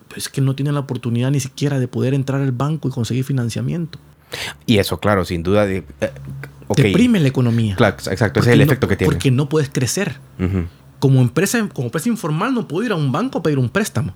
pero 0.08 0.20
es 0.20 0.30
que 0.30 0.42
no 0.42 0.56
tiene 0.56 0.72
la 0.72 0.82
oportunidad 0.82 1.32
ni 1.32 1.40
siquiera 1.40 1.80
de 1.80 1.88
poder 1.88 2.14
entrar 2.14 2.42
al 2.42 2.52
banco 2.52 2.88
y 2.88 2.92
conseguir 2.92 3.24
financiamiento. 3.24 4.00
Y 4.66 4.78
eso, 4.80 5.00
claro, 5.00 5.24
sin 5.24 5.44
duda. 5.44 5.66
De, 5.66 5.86
eh, 6.02 6.12
Deprime 6.76 7.20
la 7.20 7.28
economía. 7.28 7.76
Claro, 7.76 7.96
exacto, 8.10 8.40
ese 8.40 8.50
es 8.50 8.54
el 8.56 8.62
efecto 8.62 8.88
que 8.88 8.96
tiene. 8.98 9.12
Porque 9.14 9.32
no 9.32 9.48
puedes 9.50 9.70
crecer. 9.70 10.20
como, 11.00 11.22
empresa, 11.22 11.70
como 11.74 11.88
empresa 11.88 12.10
informal 12.10 12.54
no 12.54 12.68
puedo 12.68 12.86
ir 12.86 12.92
a 12.92 12.96
un 12.96 13.12
banco 13.12 13.38
a 13.40 13.44
pedir 13.44 13.60
un 13.60 13.70
préstamo. 13.70 14.14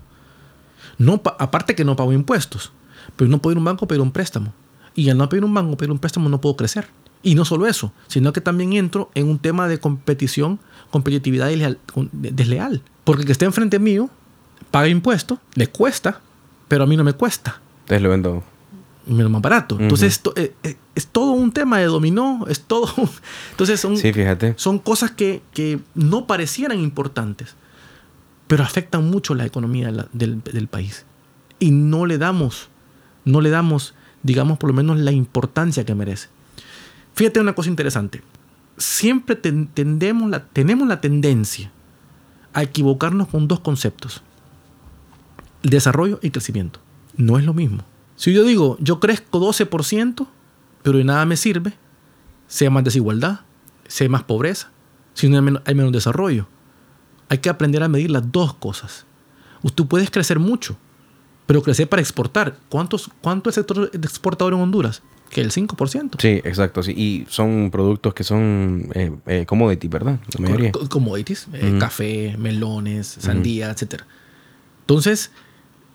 No, 0.98 1.22
aparte 1.38 1.74
que 1.74 1.84
no 1.84 1.94
pago 1.96 2.12
impuestos, 2.12 2.72
pero 3.16 3.30
no 3.30 3.40
puedo 3.40 3.52
ir 3.52 3.56
a 3.58 3.60
un 3.60 3.64
banco 3.64 3.84
a 3.84 3.88
pedir 3.88 4.02
un 4.02 4.10
préstamo. 4.10 4.52
Y 4.94 5.10
al 5.10 5.18
no 5.18 5.28
pedir 5.28 5.44
un 5.44 5.54
banco, 5.54 5.76
pedir 5.76 5.92
un 5.92 5.98
préstamo, 5.98 6.28
no 6.28 6.40
puedo 6.40 6.56
crecer. 6.56 6.88
Y 7.22 7.34
no 7.34 7.44
solo 7.44 7.66
eso, 7.66 7.92
sino 8.06 8.32
que 8.32 8.40
también 8.40 8.72
entro 8.72 9.10
en 9.14 9.28
un 9.28 9.38
tema 9.38 9.68
de 9.68 9.78
competición, 9.78 10.58
competitividad 10.90 11.50
desleal. 12.12 12.82
Porque 13.04 13.22
el 13.22 13.26
que 13.26 13.32
esté 13.32 13.44
enfrente 13.44 13.78
mío 13.78 14.08
paga 14.70 14.88
impuestos, 14.88 15.38
le 15.54 15.66
cuesta, 15.66 16.20
pero 16.68 16.84
a 16.84 16.86
mí 16.86 16.96
no 16.96 17.04
me 17.04 17.12
cuesta. 17.12 17.60
Entonces 17.82 18.02
lo 18.02 18.10
vendo. 18.10 18.44
lo 19.06 19.30
más 19.30 19.42
barato. 19.42 19.76
Entonces 19.78 20.12
esto, 20.12 20.32
eh, 20.36 20.54
eh, 20.62 20.76
es 20.94 21.06
todo 21.06 21.32
un 21.32 21.52
tema 21.52 21.78
de 21.78 21.86
dominó, 21.86 22.46
es 22.48 22.62
todo. 22.62 22.88
Entonces 23.50 23.80
son, 23.80 23.96
sí, 23.96 24.12
fíjate. 24.12 24.54
son 24.56 24.78
cosas 24.78 25.10
que, 25.10 25.42
que, 25.52 25.80
no 25.94 26.26
parecieran 26.26 26.78
importantes, 26.78 27.56
pero 28.46 28.62
afectan 28.62 29.10
mucho 29.10 29.34
la 29.34 29.44
economía 29.44 29.92
del, 30.12 30.42
del, 30.42 30.68
país. 30.68 31.04
Y 31.58 31.70
no 31.72 32.06
le 32.06 32.18
damos, 32.18 32.68
no 33.24 33.40
le 33.40 33.50
damos, 33.50 33.94
digamos, 34.22 34.58
por 34.58 34.70
lo 34.70 34.74
menos 34.74 34.98
la 34.98 35.12
importancia 35.12 35.84
que 35.84 35.94
merece. 35.94 36.28
Fíjate 37.14 37.40
una 37.40 37.54
cosa 37.54 37.70
interesante. 37.70 38.22
Siempre 38.76 39.38
la, 39.42 40.44
tenemos 40.46 40.88
la 40.88 41.00
tendencia 41.00 41.70
a 42.52 42.62
equivocarnos 42.62 43.28
con 43.28 43.48
dos 43.48 43.60
conceptos. 43.60 44.22
Desarrollo 45.62 46.18
y 46.22 46.30
crecimiento. 46.30 46.80
No 47.16 47.38
es 47.38 47.44
lo 47.44 47.54
mismo. 47.54 47.84
Si 48.16 48.32
yo 48.32 48.44
digo, 48.44 48.76
yo 48.80 49.00
crezco 49.00 49.40
12%, 49.40 50.26
pero 50.82 50.98
de 50.98 51.04
nada 51.04 51.24
me 51.26 51.36
sirve, 51.36 51.74
sea 52.46 52.70
más 52.70 52.84
desigualdad, 52.84 53.40
sea 53.86 54.08
más 54.08 54.24
pobreza, 54.24 54.70
si 55.14 55.28
no 55.28 55.36
hay 55.64 55.74
menos 55.74 55.92
desarrollo. 55.92 56.46
Hay 57.28 57.38
que 57.38 57.48
aprender 57.48 57.82
a 57.82 57.88
medir 57.88 58.10
las 58.10 58.30
dos 58.32 58.54
cosas. 58.54 59.06
Tú 59.74 59.86
puedes 59.86 60.10
crecer 60.10 60.38
mucho, 60.38 60.76
pero 61.50 61.64
crecer 61.64 61.88
para 61.88 62.00
exportar. 62.00 62.58
¿Cuántos, 62.68 63.10
¿Cuánto 63.20 63.50
es 63.50 63.58
el 63.58 63.64
sector 63.64 63.90
exportador 63.92 64.52
en 64.52 64.60
Honduras? 64.60 65.02
que 65.30 65.40
el 65.40 65.50
5%. 65.50 66.20
Sí, 66.20 66.28
exacto. 66.44 66.80
Sí. 66.80 66.92
Y 66.92 67.26
son 67.28 67.72
productos 67.72 68.14
que 68.14 68.22
son 68.22 68.88
eh, 68.94 69.10
eh 69.26 69.46
commodities, 69.46 69.90
¿verdad? 69.90 70.20
Commodities, 70.88 71.48
eh, 71.52 71.76
café, 71.80 72.36
melones, 72.38 73.16
sandía, 73.18 73.68
etc. 73.68 74.02
Entonces, 74.82 75.32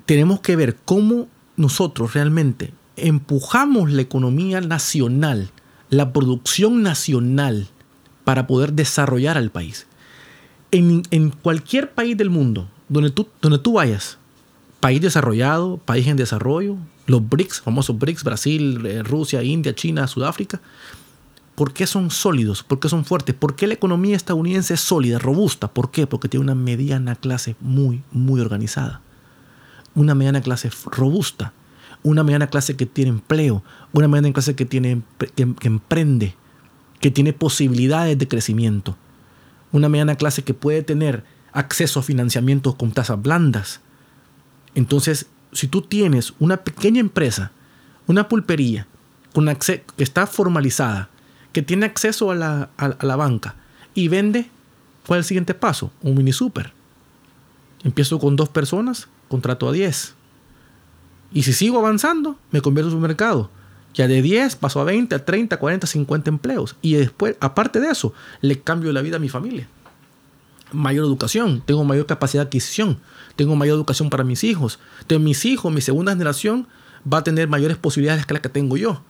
tenemos 0.06 0.42
que 0.42 0.58
ver 0.58 0.76
cómo 0.84 1.30
nosotros 1.56 2.14
realmente 2.14 2.74
empujamos 2.98 3.90
la 3.90 4.02
economía 4.02 4.60
nacional, 4.60 5.52
la 5.90 6.12
producción 6.12 6.84
nacional, 6.84 7.70
para 8.26 8.46
poder 8.46 8.74
desarrollar 8.74 9.38
al 9.38 9.52
país. 9.52 9.88
En, 10.72 11.04
en 11.12 11.30
cualquier 11.30 11.94
país 11.94 12.18
del 12.18 12.30
mundo 12.30 12.70
donde 12.90 13.10
tú, 13.10 13.30
donde 13.42 13.60
tú 13.60 13.72
vayas, 13.72 14.18
país 14.86 15.02
desarrollado, 15.02 15.78
país 15.78 16.06
en 16.06 16.16
desarrollo, 16.16 16.78
los 17.08 17.28
BRICS, 17.28 17.62
famosos 17.62 17.98
BRICS, 17.98 18.24
Brasil, 18.24 18.86
eh, 18.86 19.02
Rusia, 19.02 19.42
India, 19.42 19.74
China, 19.74 20.06
Sudáfrica, 20.06 20.62
¿por 21.56 21.74
qué 21.74 21.88
son 21.88 22.12
sólidos? 22.12 22.62
¿Por 22.62 22.80
qué 22.80 22.88
son 22.88 23.04
fuertes? 23.04 23.34
¿Por 23.34 23.56
qué 23.56 23.66
la 23.66 23.74
economía 23.74 24.16
estadounidense 24.16 24.76
es 24.76 24.82
sólida, 24.82 25.18
robusta? 25.18 25.70
¿Por 25.70 25.90
qué? 25.90 26.06
Porque 26.06 26.30
tiene 26.30 26.44
una 26.44 26.54
mediana 26.54 27.16
clase 27.16 27.56
muy, 27.62 28.04
muy 28.12 28.42
organizada. 28.42 29.02
Una 29.96 30.14
mediana 30.14 30.42
clase 30.42 30.70
robusta. 30.86 31.52
Una 32.04 32.24
mediana 32.24 32.46
clase 32.46 32.76
que 32.76 32.86
tiene 32.86 33.10
empleo. 33.10 33.64
Una 33.92 34.08
mediana 34.08 34.34
clase 34.34 34.54
que, 34.54 34.66
tiene, 34.66 35.02
que, 35.34 35.56
emprende. 35.64 36.36
Que 37.00 37.10
tiene 37.10 37.34
posibilidades 37.34 38.20
de 38.20 38.28
crecimiento. 38.28 38.96
Una 39.72 39.90
mediana 39.90 40.14
clase 40.14 40.44
que 40.44 40.54
puede 40.54 40.84
tener 40.84 41.24
acceso 41.54 42.02
a 42.02 42.04
financiamiento 42.04 42.78
con 42.78 42.92
tasas 42.92 43.20
blandas 43.20 43.82
entonces, 44.76 45.28
si 45.54 45.68
tú 45.68 45.82
tienes 45.82 46.34
una 46.38 46.58
pequeña 46.58 47.00
empresa, 47.00 47.52
una 48.08 48.28
pulpería, 48.28 48.88
que 49.98 50.04
está 50.04 50.28
formalizada, 50.28 51.10
que 51.52 51.62
tiene 51.62 51.86
acceso 51.86 52.32
a 52.32 52.36
la, 52.36 53.16
banca 53.16 53.56
y 53.94 54.08
vende, 54.08 54.50
¿cuál 55.08 55.20
es 55.20 55.26
el 55.26 55.28
siguiente 55.30 55.54
paso? 55.54 55.92
Un 56.02 56.16
mini 56.16 56.32
super. 56.32 56.74
Empiezo 57.84 58.20
con 58.20 58.36
dos 58.36 58.50
personas, 58.50 59.08
contrato 59.28 59.68
a 59.68 59.72
10. 59.72 60.16
Y 61.34 61.44
si 61.44 61.54
sigo 61.54 61.80
avanzando, 61.80 62.38
me 62.52 62.62
convierto 62.62 62.90
en 62.92 62.98
un 62.98 63.02
mercado. 63.02 63.50
Ya 63.94 64.08
de 64.08 64.22
10 64.22 64.58
paso 64.58 64.82
a 64.82 64.84
20, 64.84 65.16
a 65.16 65.24
30, 65.24 65.58
40, 65.58 65.88
50 65.88 66.30
empleos. 66.30 66.76
Y 66.82 66.96
después, 66.96 67.36
aparte 67.40 67.80
de 67.80 67.90
eso, 67.90 68.14
le 68.42 68.60
cambio 68.60 68.92
la 68.92 69.02
vida 69.02 69.18
a 69.18 69.20
mi 69.20 69.30
familia. 69.30 69.68
Mayor 70.72 71.06
educación, 71.06 71.62
tengo 71.66 71.84
mayor 71.84 72.06
capacidad 72.06 72.44
de 72.44 72.48
adquisición, 72.48 73.00
tengo 73.36 73.56
mayor 73.56 73.76
educación 73.76 74.10
para 74.10 74.24
mis 74.24 74.44
hijos. 74.44 74.80
Entonces 75.02 75.24
mis 75.24 75.46
hijos, 75.46 75.74
mi 75.74 75.82
segunda 75.82 76.12
generación, 76.12 76.68
va 77.12 77.20
a 77.20 77.24
tener 77.24 77.48
mayores 77.48 77.78
posibilidades 77.78 78.26
que 78.26 78.34
las 78.34 78.42
que 78.42 78.50
tengo 78.50 78.78
yo. 78.78 79.04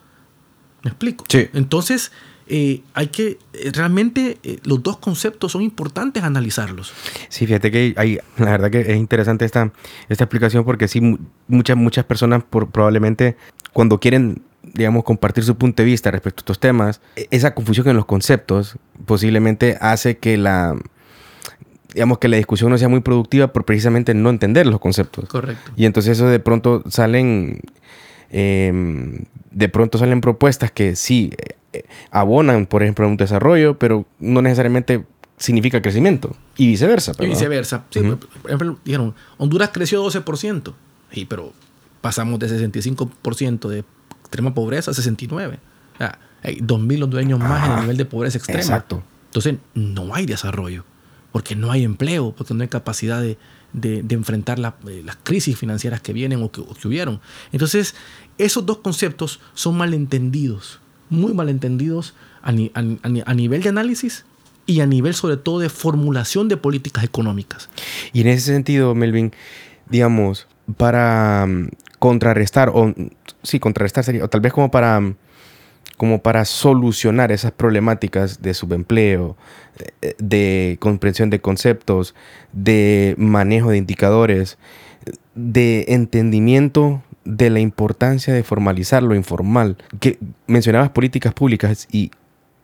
¿Me 0.83 0.89
explico? 0.89 1.25
Sí. 1.27 1.47
Entonces, 1.53 2.11
eh, 2.47 2.83
hay 2.93 3.07
que, 3.07 3.39
eh, 3.53 3.71
realmente 3.73 4.37
eh, 4.43 4.59
los 4.63 4.83
dos 4.83 4.97
conceptos 4.97 5.51
son 5.51 5.63
importantes 5.63 6.23
analizarlos. 6.23 6.93
Sí, 7.29 7.47
fíjate 7.47 7.71
que 7.71 7.93
hay, 7.97 8.19
la 8.37 8.51
verdad 8.51 8.69
que 8.69 8.81
es 8.81 8.97
interesante 8.97 9.45
esta, 9.45 9.71
esta 10.09 10.25
explicación 10.25 10.63
porque 10.63 10.87
sí, 10.87 11.17
muchas, 11.47 11.75
muchas 11.75 12.05
personas 12.05 12.43
probablemente 12.49 13.35
cuando 13.73 13.99
quieren 13.99 14.43
digamos, 14.73 15.03
compartir 15.03 15.43
su 15.43 15.57
punto 15.57 15.83
de 15.83 15.87
vista 15.87 16.11
respecto 16.11 16.39
a 16.39 16.41
estos 16.41 16.59
temas, 16.59 17.01
e-, 17.15 17.27
esa 17.31 17.53
confusión 17.53 17.87
en 17.87 17.95
los 17.95 18.05
conceptos 18.05 18.77
posiblemente 19.05 19.77
hace 19.79 20.17
que 20.17 20.37
la, 20.37 20.75
digamos 21.95 22.19
que 22.19 22.27
la 22.27 22.35
discusión 22.35 22.69
no 22.69 22.77
sea 22.77 22.89
muy 22.89 22.99
productiva 22.99 23.53
por 23.53 23.63
precisamente 23.63 24.13
no 24.13 24.29
entender 24.29 24.67
los 24.67 24.81
conceptos. 24.81 25.29
Correcto. 25.29 25.71
Y 25.77 25.85
entonces 25.85 26.17
eso 26.17 26.27
de 26.27 26.39
pronto 26.41 26.83
salen, 26.89 27.61
em, 28.29 29.23
de 29.51 29.69
pronto 29.69 29.97
salen 29.97 30.19
propuestas 30.19 30.71
que 30.71 30.97
sí 30.97 31.31
eh, 31.71 31.85
abonan, 32.11 32.65
por 32.65 32.83
ejemplo, 32.83 33.05
a 33.05 33.07
un 33.07 33.15
desarrollo, 33.15 33.79
pero 33.79 34.05
no 34.19 34.41
necesariamente 34.41 35.05
significa 35.37 35.81
crecimiento. 35.81 36.35
Y 36.57 36.67
viceversa. 36.67 37.13
Y 37.17 37.27
viceversa. 37.27 37.85
Sí, 37.89 38.01
Por 38.01 38.51
ejemplo, 38.51 38.77
dijeron, 38.83 39.15
Honduras 39.37 39.69
creció 39.71 40.05
12%. 40.05 40.73
Sí, 41.11 41.23
pero 41.23 41.53
pasamos 42.01 42.39
de 42.39 42.49
65% 42.49 43.69
de 43.69 43.85
extrema 44.19 44.53
pobreza 44.53 44.91
a 44.91 44.93
69%. 44.93 45.59
O 45.93 45.97
sea, 45.97 46.19
hay 46.43 46.57
2.000 46.57 47.03
hondureños 47.03 47.39
más 47.39 47.65
en 47.67 47.73
el 47.75 47.81
nivel 47.83 47.95
de 47.95 48.03
pobreza 48.03 48.37
extrema. 48.37 48.59
Exacto. 48.59 49.01
Entonces, 49.27 49.55
no 49.73 50.13
hay 50.13 50.25
desarrollo 50.25 50.83
porque 51.35 51.53
no 51.53 51.69
hay 51.69 51.83
empleo, 51.83 52.31
porque 52.31 52.53
no 52.53 52.61
hay 52.61 52.69
capacidad 52.69 53.21
de, 53.21 53.37
enfrentar 54.09 54.57
eh, 54.57 55.01
las 55.03 55.17
crisis 55.17 55.57
financieras 55.57 55.99
que 55.99 56.13
vienen 56.13 56.41
o 56.41 56.49
que, 56.49 56.61
hubieron. 56.87 57.19
Entonces, 57.51 57.93
esos 58.37 58.65
dos 58.65 58.77
conceptos 58.77 59.41
son 59.53 59.75
malentendidos, 59.75 60.79
muy 61.09 61.33
malentendidos 61.33 62.13
a, 62.41 62.51
a, 62.51 63.33
nivel 63.33 63.63
de 63.63 63.67
análisis 63.67 64.23
y 64.65 64.79
a 64.79 64.85
nivel 64.85 65.13
sobre 65.13 65.35
todo 65.35 65.59
de 65.59 65.67
formulación 65.67 66.47
de 66.47 66.55
políticas 66.55 67.03
económicas. 67.03 67.69
Y 68.13 68.21
en 68.21 68.27
ese 68.27 68.53
sentido, 68.53 68.95
Melvin, 68.95 69.33
digamos, 69.89 70.47
para 70.77 71.45
mm, 71.45 71.67
contrarrestar, 71.99 72.71
o 72.73 72.95
sí, 73.43 73.59
contrarrestar 73.59 74.05
sería, 74.05 74.23
o 74.23 74.29
tal 74.29 74.39
vez 74.39 74.53
como 74.53 74.71
para 74.71 75.01
mm, 75.01 75.15
como 75.97 76.21
para 76.21 76.45
solucionar 76.45 77.31
esas 77.31 77.51
problemáticas 77.51 78.41
de 78.41 78.53
subempleo, 78.53 79.35
eh, 80.01 80.15
de 80.17 80.77
comprensión 80.79 81.29
de 81.29 81.39
conceptos, 81.39 82.15
de 82.53 83.15
manejo 83.17 83.69
de 83.69 83.77
indicadores, 83.77 84.57
de 85.35 85.85
entendimiento 85.89 87.01
de 87.25 87.49
la 87.49 87.59
importancia 87.59 88.33
de 88.33 88.43
formalizar 88.43 89.03
lo 89.03 89.15
informal. 89.15 89.77
Que 89.99 90.19
mencionabas 90.47 90.89
políticas 90.89 91.33
públicas 91.33 91.87
y 91.91 92.11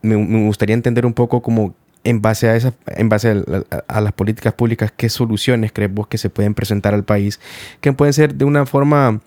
me, 0.02 0.16
gustaría 0.44 0.74
entender 0.74 1.06
un 1.06 1.14
poco 1.14 1.42
como 1.42 1.74
en 2.04 2.20
base 2.20 2.48
a 2.48 2.56
esa, 2.56 2.74
en 2.86 3.08
base 3.08 3.44
a, 3.88 4.00
las 4.00 4.12
políticas 4.12 4.54
públicas, 4.54 4.92
qué 4.96 5.08
soluciones 5.08 5.70
crees 5.72 5.90
que 6.08 6.18
se 6.18 6.30
pueden 6.30 6.54
presentar 6.54 6.94
al 6.94 7.04
país, 7.04 7.38
que 7.80 7.92
pueden 7.92 8.12
ser 8.12 8.34
de 8.34 8.44
una 8.44 8.66
forma 8.66 9.20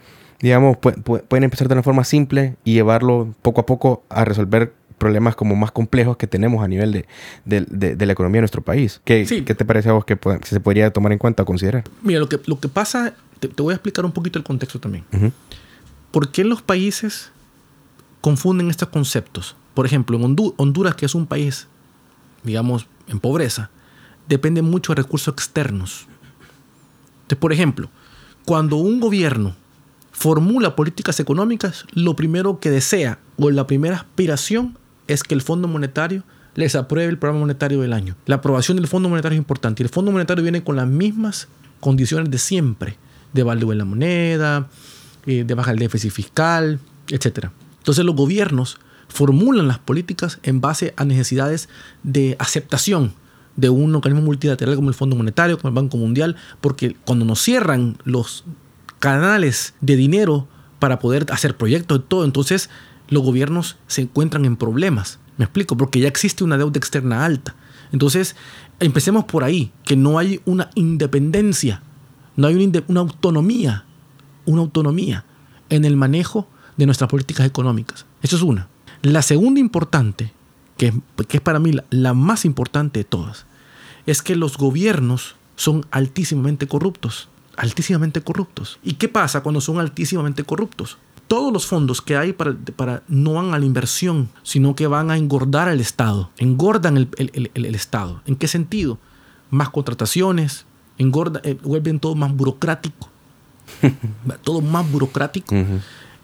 digamos, 0.46 0.78
pueden 0.78 1.44
empezar 1.44 1.68
de 1.68 1.74
una 1.74 1.82
forma 1.82 2.04
simple 2.04 2.56
y 2.64 2.74
llevarlo 2.74 3.34
poco 3.42 3.62
a 3.62 3.66
poco 3.66 4.04
a 4.10 4.26
resolver 4.26 4.76
problemas 5.00 5.36
como 5.36 5.56
más 5.56 5.72
complejos 5.72 6.18
que 6.18 6.28
tenemos 6.28 6.64
a 6.64 6.68
nivel 6.68 7.04
de, 7.46 7.98
la 8.06 8.14
economía 8.14 8.38
de 8.38 8.42
nuestro 8.42 8.62
país. 8.62 9.02
¿Qué, 9.04 9.26
¿qué 9.44 9.56
te 9.56 9.66
parece 9.66 9.90
a 9.90 9.94
vos 9.94 10.06
que, 10.06 10.16
se 10.44 10.60
podría 10.60 10.92
tomar 10.92 11.12
en 11.14 11.18
cuenta 11.18 11.42
o 11.42 11.48
considerar? 11.48 11.84
Mira, 12.04 12.20
lo 12.20 12.30
que, 12.30 12.40
lo 12.46 12.60
que 12.60 12.68
pasa, 12.68 13.16
te, 13.40 13.48
voy 13.48 13.72
a 13.72 13.78
explicar 13.78 14.06
un 14.06 14.12
poquito 14.12 14.38
el 14.38 14.46
contexto 14.46 14.80
también. 14.80 15.04
¿Por 16.12 16.32
qué 16.32 16.44
los 16.44 16.62
países 16.62 17.32
confunden 18.22 18.70
estos 18.70 18.90
conceptos? 18.90 19.56
Por 19.74 19.88
ejemplo, 19.88 20.16
en 20.16 20.36
Honduras, 20.58 20.94
que 20.94 21.08
es 21.08 21.16
un 21.16 21.26
país, 21.26 21.68
digamos, 22.44 22.86
en 23.08 23.20
pobreza, 23.20 23.72
depende 24.30 24.62
mucho 24.62 24.94
de 24.94 25.02
recursos 25.02 25.34
externos. 25.34 26.06
Entonces, 27.24 27.40
por 27.40 27.52
ejemplo, 27.52 27.90
cuando 28.46 28.76
un 28.76 29.00
gobierno 29.00 29.56
formula 30.16 30.78
políticas 30.78 31.20
económicas, 31.20 31.86
lo 31.94 32.16
primero 32.16 32.62
que 32.62 32.72
desea 32.72 33.20
o 33.38 33.52
la 33.52 33.68
primera 33.68 33.98
aspiración 33.98 34.78
es 35.08 35.24
que 35.24 35.36
el 35.36 35.42
Fondo 35.42 35.68
Monetario 35.68 36.24
les 36.56 36.76
apruebe 36.76 37.12
el 37.12 37.18
programa 37.18 37.42
monetario 37.42 37.82
del 37.82 37.92
año. 37.92 38.16
La 38.26 38.36
aprobación 38.36 38.78
del 38.78 38.88
Fondo 38.88 39.10
Monetario 39.10 39.36
es 39.36 39.40
importante. 39.42 39.84
Y 39.84 39.86
el 39.86 39.90
Fondo 39.90 40.14
Monetario 40.14 40.42
viene 40.42 40.64
con 40.64 40.78
las 40.78 40.88
mismas 40.88 41.50
condiciones 41.82 42.32
de 42.32 42.38
siempre, 42.38 42.98
de 43.34 43.44
valor 43.44 43.72
de 43.72 43.76
la 43.76 43.84
moneda, 43.84 44.70
eh, 45.26 45.44
de 45.44 45.54
baja 45.54 45.72
el 45.72 45.80
déficit 45.80 46.12
fiscal, 46.12 46.80
etc. 47.10 47.50
Entonces 47.80 48.06
los 48.06 48.16
gobiernos 48.16 48.80
formulan 49.10 49.68
las 49.68 49.80
políticas 49.80 50.40
en 50.44 50.62
base 50.62 50.94
a 50.96 51.04
necesidades 51.04 51.68
de 52.04 52.38
aceptación 52.40 53.14
de 53.58 53.70
un 53.70 53.94
organismo 53.94 54.26
multilateral 54.26 54.76
como 54.78 54.88
el 54.88 54.96
Fondo 54.96 55.18
Monetario, 55.18 55.58
como 55.58 55.70
el 55.70 55.76
Banco 55.76 55.98
Mundial, 55.98 56.38
porque 56.62 56.96
cuando 57.04 57.26
nos 57.26 57.42
cierran 57.42 57.98
los 58.06 58.46
canales 59.00 59.74
de 59.82 59.96
dinero 59.96 60.48
para 60.80 61.00
poder 61.00 61.26
hacer 61.32 61.58
proyectos 61.58 62.00
y 62.00 62.02
todo, 62.04 62.26
entonces 62.26 62.70
los 63.10 63.24
gobiernos 63.24 63.78
se 63.88 64.02
encuentran 64.02 64.46
en 64.46 64.58
problemas. 64.58 65.20
Me 65.38 65.46
explico, 65.46 65.76
porque 65.78 66.00
ya 66.00 66.08
existe 66.08 66.44
una 66.44 66.58
deuda 66.58 66.78
externa 66.78 67.26
alta. 67.26 67.56
Entonces, 67.92 68.36
empecemos 68.80 69.26
por 69.26 69.44
ahí, 69.44 69.72
que 69.84 69.96
no 69.96 70.18
hay 70.18 70.42
una 70.46 70.70
independencia, 70.76 71.82
no 72.36 72.48
hay 72.48 72.56
una, 72.88 73.00
autonomía, 73.00 73.86
una 74.46 74.62
autonomía 74.62 75.26
en 75.70 75.86
el 75.86 75.96
manejo 75.96 76.48
de 76.78 76.86
nuestras 76.86 77.10
políticas 77.10 77.46
económicas. 77.46 78.06
Eso 78.22 78.36
es 78.36 78.42
una. 78.42 78.68
La 79.02 79.22
segunda 79.22 79.60
importante, 79.60 80.34
que, 80.78 80.94
es 81.30 81.42
para 81.42 81.60
mí 81.60 81.74
la 81.90 82.14
más 82.14 82.46
importante 82.46 83.00
de 83.00 83.06
todas, 83.06 83.46
es 84.06 84.22
que 84.22 84.36
los 84.36 84.58
gobiernos 84.58 85.36
son 85.56 85.86
altísimamente 85.92 86.68
corruptos. 86.68 87.30
Altísimamente 87.58 88.22
corruptos. 88.22 88.80
¿Y 88.84 88.94
qué 88.94 89.10
pasa 89.10 89.42
cuando 89.42 89.62
son 89.62 89.80
altísimamente 89.80 90.44
corruptos? 90.44 90.98
todos 91.28 91.52
los 91.52 91.66
fondos 91.66 92.02
que 92.02 92.16
hay 92.16 92.34
para, 92.34 92.56
para, 92.76 93.04
no 93.08 93.34
van 93.34 93.54
a 93.54 93.60
la 93.60 93.66
inversión, 93.66 94.30
sino 94.44 94.76
que 94.76 94.88
van 94.88 95.12
a 95.12 95.18
engordar 95.18 95.68
al 95.68 95.80
Estado. 95.80 96.30
Engordan 96.38 96.98
el, 96.98 97.76
Estado. 97.76 98.22
¿En 98.26 98.36
qué 98.36 98.48
sentido? 98.48 99.00
Más 99.50 99.70
contrataciones, 99.70 100.66
engorda, 100.98 101.42
eh, 101.44 101.58
vuelven 101.64 102.00
todo 102.00 102.16
más 102.16 102.34
burocrático. 102.36 103.10
todo 104.44 104.62
más 104.62 104.90
burocrático. 104.90 105.56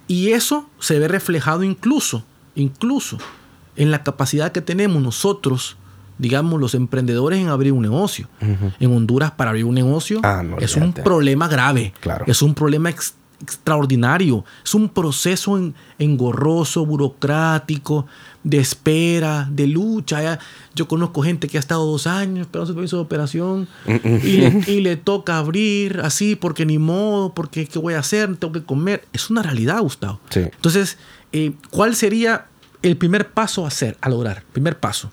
Y 0.08 0.30
eso 0.30 0.70
se 0.80 1.00
ve 1.00 1.08
reflejado 1.08 1.64
incluso, 1.64 2.24
incluso 2.56 3.18
en 3.76 3.92
la 3.92 4.04
capacidad 4.04 4.52
que 4.52 4.62
tenemos 4.62 5.02
nosotros 5.02 5.78
digamos, 6.22 6.60
los 6.60 6.76
emprendedores 6.76 7.40
en 7.40 7.50
abrir 7.50 7.74
un 7.74 7.82
negocio. 7.82 8.30
En 8.80 8.96
Honduras, 8.96 9.32
para 9.32 9.50
abrir 9.50 9.66
un 9.66 9.74
negocio, 9.74 10.20
ah, 10.24 10.44
es 10.60 10.76
un 10.76 10.94
problema 10.94 11.48
grave. 11.48 11.94
Claro. 12.00 12.26
Es 12.28 12.44
un 12.44 12.54
problema 12.54 12.92
extraordinario. 12.92 14.46
Es 14.64 14.76
un 14.76 14.88
proceso 14.90 15.60
engorroso, 15.98 16.86
burocrático, 16.86 18.06
de 18.44 18.60
espera, 18.60 19.50
de 19.52 19.66
lucha. 19.66 20.38
Yo 20.76 20.88
conozco 20.88 21.24
gente 21.24 21.48
que 21.48 21.58
ha 21.58 21.60
estado 21.60 21.88
dos 21.88 22.06
años 22.06 22.42
esperando 22.42 22.68
su 22.68 22.76
permiso 22.76 22.98
de 22.98 23.02
operación 23.02 23.68
y, 24.24 24.82
le, 24.82 24.96
toca 24.96 25.40
abrir 25.40 26.02
así 26.04 26.36
porque 26.36 26.68
ni 26.68 26.78
modo, 26.78 27.34
porque 27.34 27.66
¿qué 27.66 27.80
voy 27.80 27.96
a 27.96 28.00
hacer? 28.00 28.36
Tengo 28.36 28.54
que 28.54 28.64
comer. 28.64 29.06
Es 29.12 29.32
una 29.32 29.42
realidad, 29.42 29.82
Gustavo. 29.82 30.20
Entonces, 30.36 31.00
eh, 31.32 31.54
¿cuál 31.72 31.96
sería 31.96 32.46
el 32.84 32.96
primer 32.96 33.32
paso 33.32 33.66
a 33.66 33.70
hacer, 33.70 33.98
a 34.02 34.10
lograr? 34.10 34.44
Primer 34.54 34.80
paso, 34.80 35.12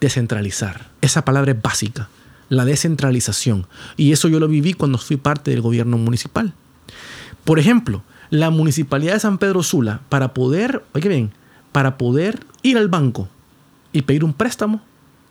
descentralizar. 0.00 0.90
Esa 1.00 1.24
palabra 1.24 1.52
es 1.52 1.62
básica, 1.62 2.08
la 2.48 2.64
descentralización. 2.64 3.66
Y 3.96 4.12
eso 4.12 4.28
yo 4.28 4.40
lo 4.40 4.48
viví 4.48 4.74
cuando 4.74 4.98
fui 4.98 5.16
parte 5.16 5.50
del 5.50 5.60
gobierno 5.60 5.98
municipal. 5.98 6.54
Por 7.44 7.58
ejemplo, 7.58 8.02
la 8.30 8.50
municipalidad 8.50 9.14
de 9.14 9.20
San 9.20 9.38
Pedro 9.38 9.62
Sula, 9.62 10.00
para 10.08 10.34
poder, 10.34 10.84
oye 10.94 11.08
bien, 11.08 11.32
para 11.72 11.98
poder 11.98 12.40
ir 12.62 12.78
al 12.78 12.88
banco 12.88 13.28
y 13.92 14.02
pedir 14.02 14.24
un 14.24 14.32
préstamo, 14.32 14.80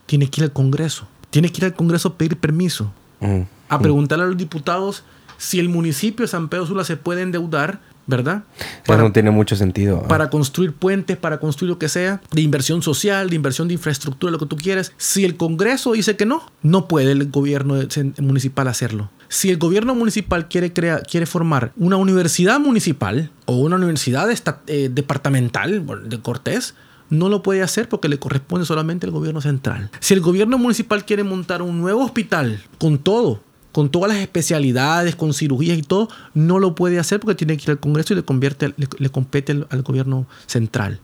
tiene 0.05 0.29
que 0.29 0.41
ir 0.41 0.45
al 0.45 0.53
Congreso. 0.53 1.07
Tiene 1.29 1.51
que 1.51 1.61
ir 1.61 1.65
al 1.65 1.73
Congreso 1.73 2.09
a 2.09 2.17
pedir 2.17 2.37
permiso. 2.37 2.91
Mm. 3.19 3.41
A 3.69 3.79
preguntarle 3.79 4.25
a 4.25 4.27
los 4.27 4.37
diputados 4.37 5.03
si 5.37 5.59
el 5.59 5.69
municipio 5.69 6.23
de 6.23 6.27
San 6.27 6.49
Pedro 6.49 6.67
Sula 6.67 6.83
se 6.83 6.97
puede 6.97 7.21
endeudar 7.21 7.79
¿verdad? 8.05 8.43
Para, 8.85 9.03
no 9.03 9.11
tiene 9.11 9.31
mucho 9.31 9.55
sentido. 9.55 10.03
Para 10.03 10.29
construir 10.29 10.73
puentes, 10.73 11.17
para 11.17 11.39
construir 11.39 11.69
lo 11.69 11.79
que 11.79 11.89
sea, 11.89 12.21
de 12.31 12.41
inversión 12.41 12.81
social, 12.81 13.29
de 13.29 13.35
inversión 13.35 13.67
de 13.67 13.75
infraestructura, 13.75 14.31
lo 14.31 14.39
que 14.39 14.45
tú 14.45 14.57
quieras. 14.57 14.91
Si 14.97 15.25
el 15.25 15.37
Congreso 15.37 15.93
dice 15.93 16.15
que 16.15 16.25
no, 16.25 16.43
no 16.61 16.87
puede 16.87 17.11
el 17.11 17.29
gobierno 17.29 17.75
municipal 18.19 18.67
hacerlo. 18.67 19.09
Si 19.29 19.49
el 19.49 19.57
gobierno 19.57 19.95
municipal 19.95 20.47
quiere, 20.47 20.73
crear, 20.73 21.03
quiere 21.03 21.25
formar 21.25 21.71
una 21.77 21.97
universidad 21.97 22.59
municipal 22.59 23.31
o 23.45 23.57
una 23.57 23.77
universidad 23.77 24.29
eh, 24.67 24.89
departamental 24.91 25.85
de 26.07 26.21
Cortés, 26.21 26.75
no 27.09 27.29
lo 27.29 27.43
puede 27.43 27.61
hacer 27.61 27.89
porque 27.89 28.09
le 28.09 28.19
corresponde 28.19 28.65
solamente 28.65 29.05
al 29.05 29.11
gobierno 29.11 29.41
central. 29.41 29.89
Si 29.99 30.13
el 30.13 30.21
gobierno 30.21 30.57
municipal 30.57 31.05
quiere 31.05 31.23
montar 31.23 31.61
un 31.61 31.79
nuevo 31.79 32.03
hospital 32.03 32.61
con 32.79 32.97
todo, 32.97 33.41
con 33.73 33.89
todas 33.89 34.13
las 34.13 34.21
especialidades, 34.21 35.15
con 35.15 35.33
cirugías 35.33 35.77
y 35.77 35.81
todo, 35.81 36.07
no 36.35 36.59
lo 36.59 36.75
puede 36.75 36.99
hacer 36.99 37.19
porque 37.19 37.35
tiene 37.35 37.57
que 37.57 37.63
ir 37.63 37.71
al 37.71 37.79
Congreso 37.79 38.13
y 38.13 38.17
le, 38.17 38.23
convierte, 38.23 38.73
le, 38.77 39.09
compete 39.09 39.65
al, 39.67 39.81
gobierno 39.81 40.27
central. 40.45 41.01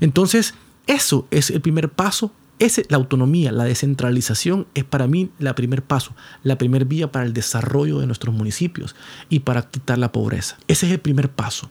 Entonces, 0.00 0.54
eso 0.86 1.26
es 1.30 1.50
el 1.50 1.62
primer 1.62 1.88
paso. 1.88 2.30
Es 2.58 2.82
la 2.90 2.98
autonomía, 2.98 3.52
la 3.52 3.64
descentralización 3.64 4.66
es 4.74 4.84
para 4.84 5.06
mí 5.06 5.30
el 5.38 5.54
primer 5.54 5.82
paso, 5.82 6.14
la 6.42 6.58
primer 6.58 6.84
vía 6.84 7.10
para 7.10 7.24
el 7.24 7.32
desarrollo 7.32 8.00
de 8.00 8.06
nuestros 8.06 8.34
municipios 8.34 8.94
y 9.30 9.40
para 9.40 9.70
quitar 9.70 9.96
la 9.96 10.12
pobreza. 10.12 10.58
Ese 10.68 10.84
es 10.86 10.92
el 10.92 11.00
primer 11.00 11.30
paso. 11.30 11.70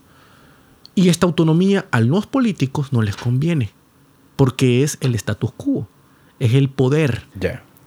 Y 0.96 1.10
esta 1.10 1.26
autonomía 1.26 1.86
a 1.92 2.00
los 2.00 2.26
políticos 2.26 2.92
no 2.92 3.02
les 3.02 3.14
conviene, 3.14 3.70
porque 4.34 4.82
es 4.82 4.98
el 5.00 5.14
status 5.14 5.52
quo, 5.56 5.88
es 6.40 6.54
el 6.54 6.68
poder. 6.68 7.22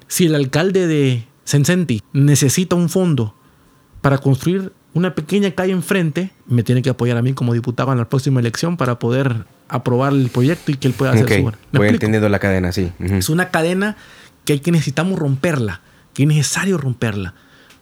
Si 0.07 0.27
el 0.27 0.35
alcalde 0.35 0.87
de 0.87 1.27
Sensenti 1.45 2.01
necesita 2.13 2.75
un 2.75 2.89
fondo 2.89 3.35
para 4.01 4.17
construir 4.17 4.71
una 4.93 5.15
pequeña 5.15 5.51
calle 5.51 5.71
enfrente, 5.71 6.31
me 6.45 6.63
tiene 6.63 6.81
que 6.81 6.89
apoyar 6.89 7.17
a 7.17 7.21
mí 7.21 7.33
como 7.33 7.53
diputado 7.53 7.91
en 7.91 7.97
la 7.97 8.09
próxima 8.09 8.39
elección 8.39 8.77
para 8.77 8.99
poder 8.99 9.45
aprobar 9.67 10.13
el 10.13 10.29
proyecto 10.29 10.71
y 10.71 10.75
que 10.75 10.87
él 10.87 10.93
pueda 10.93 11.13
hacer 11.13 11.27
su... 11.27 11.51
Voy 11.71 11.87
entendiendo 11.87 12.29
la 12.29 12.39
cadena, 12.39 12.71
sí. 12.71 12.91
Es 12.99 13.29
una 13.29 13.49
cadena 13.49 13.97
que 14.45 14.53
hay 14.53 14.59
que 14.59 14.71
necesitamos 14.71 15.17
romperla, 15.17 15.81
que 16.13 16.23
es 16.23 16.27
necesario 16.27 16.77
romperla, 16.77 17.33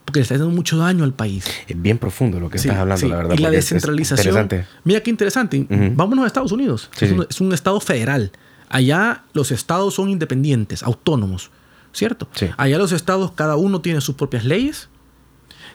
porque 0.05 0.19
le 0.19 0.23
está 0.23 0.35
haciendo 0.35 0.55
mucho 0.55 0.77
daño 0.77 1.03
al 1.03 1.13
país. 1.13 1.45
Es 1.67 1.81
bien 1.81 1.97
profundo 1.97 2.39
lo 2.39 2.49
que 2.49 2.57
estás 2.57 2.77
hablando, 2.77 3.07
la 3.07 3.15
verdad. 3.17 3.35
Y 3.37 3.41
la 3.41 3.49
descentralización. 3.49 4.47
mira 4.83 5.01
qué 5.01 5.09
interesante. 5.09 5.65
Vámonos 5.69 6.23
a 6.23 6.27
Estados 6.27 6.51
Unidos. 6.51 6.89
es 6.99 7.41
un 7.41 7.53
estado 7.53 7.79
federal. 7.81 8.31
Allá 8.69 9.23
los 9.33 9.51
estados 9.51 9.95
son 9.95 10.09
independientes, 10.09 10.81
autónomos. 10.81 11.51
¿Cierto? 11.93 12.27
Allá 12.57 12.77
los 12.77 12.91
estados, 12.91 13.31
cada 13.31 13.55
uno 13.55 13.81
tiene 13.81 14.01
sus 14.01 14.15
propias 14.15 14.45
leyes, 14.45 14.89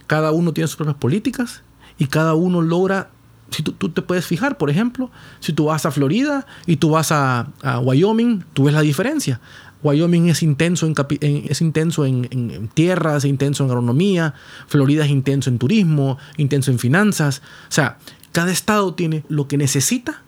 cada 0.06 0.32
uno 0.32 0.52
tiene 0.52 0.68
sus 0.68 0.76
propias 0.76 0.96
políticas 0.96 1.62
y 1.98 2.06
cada 2.06 2.34
uno 2.34 2.62
logra, 2.62 3.10
si 3.50 3.62
tú, 3.62 3.72
te 3.90 4.02
puedes 4.02 4.26
fijar, 4.26 4.58
por 4.58 4.70
ejemplo, 4.70 5.10
si 5.40 5.52
tú 5.52 5.66
vas 5.66 5.86
a 5.86 5.90
Florida 5.90 6.46
y 6.66 6.76
tú 6.76 6.90
vas 6.90 7.12
a, 7.12 7.48
Wyoming, 7.82 8.44
tú 8.52 8.64
ves 8.64 8.74
la 8.74 8.82
diferencia. 8.82 9.40
Wyoming 9.82 10.28
es 10.28 10.42
intenso, 10.42 10.86
en, 10.86 10.94
es 11.20 11.60
intenso 11.60 12.06
en, 12.06 12.28
en, 12.30 12.68
tierras, 12.68 13.24
es 13.24 13.30
intenso 13.30 13.64
en 13.64 13.70
agronomía, 13.70 14.34
Florida 14.66 15.04
es 15.04 15.10
intenso 15.10 15.50
en 15.50 15.58
turismo, 15.58 16.18
intenso 16.38 16.70
en 16.70 16.78
finanzas. 16.78 17.42
O 17.68 17.72
sea, 17.72 17.98
cada 18.32 18.50
estado 18.50 18.94
tiene 18.94 19.22
lo 19.28 19.48
que 19.48 19.58
necesita, 19.58 20.22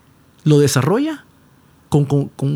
lo 0.44 0.58
desarrolla 0.60 1.24
con, 1.88 2.04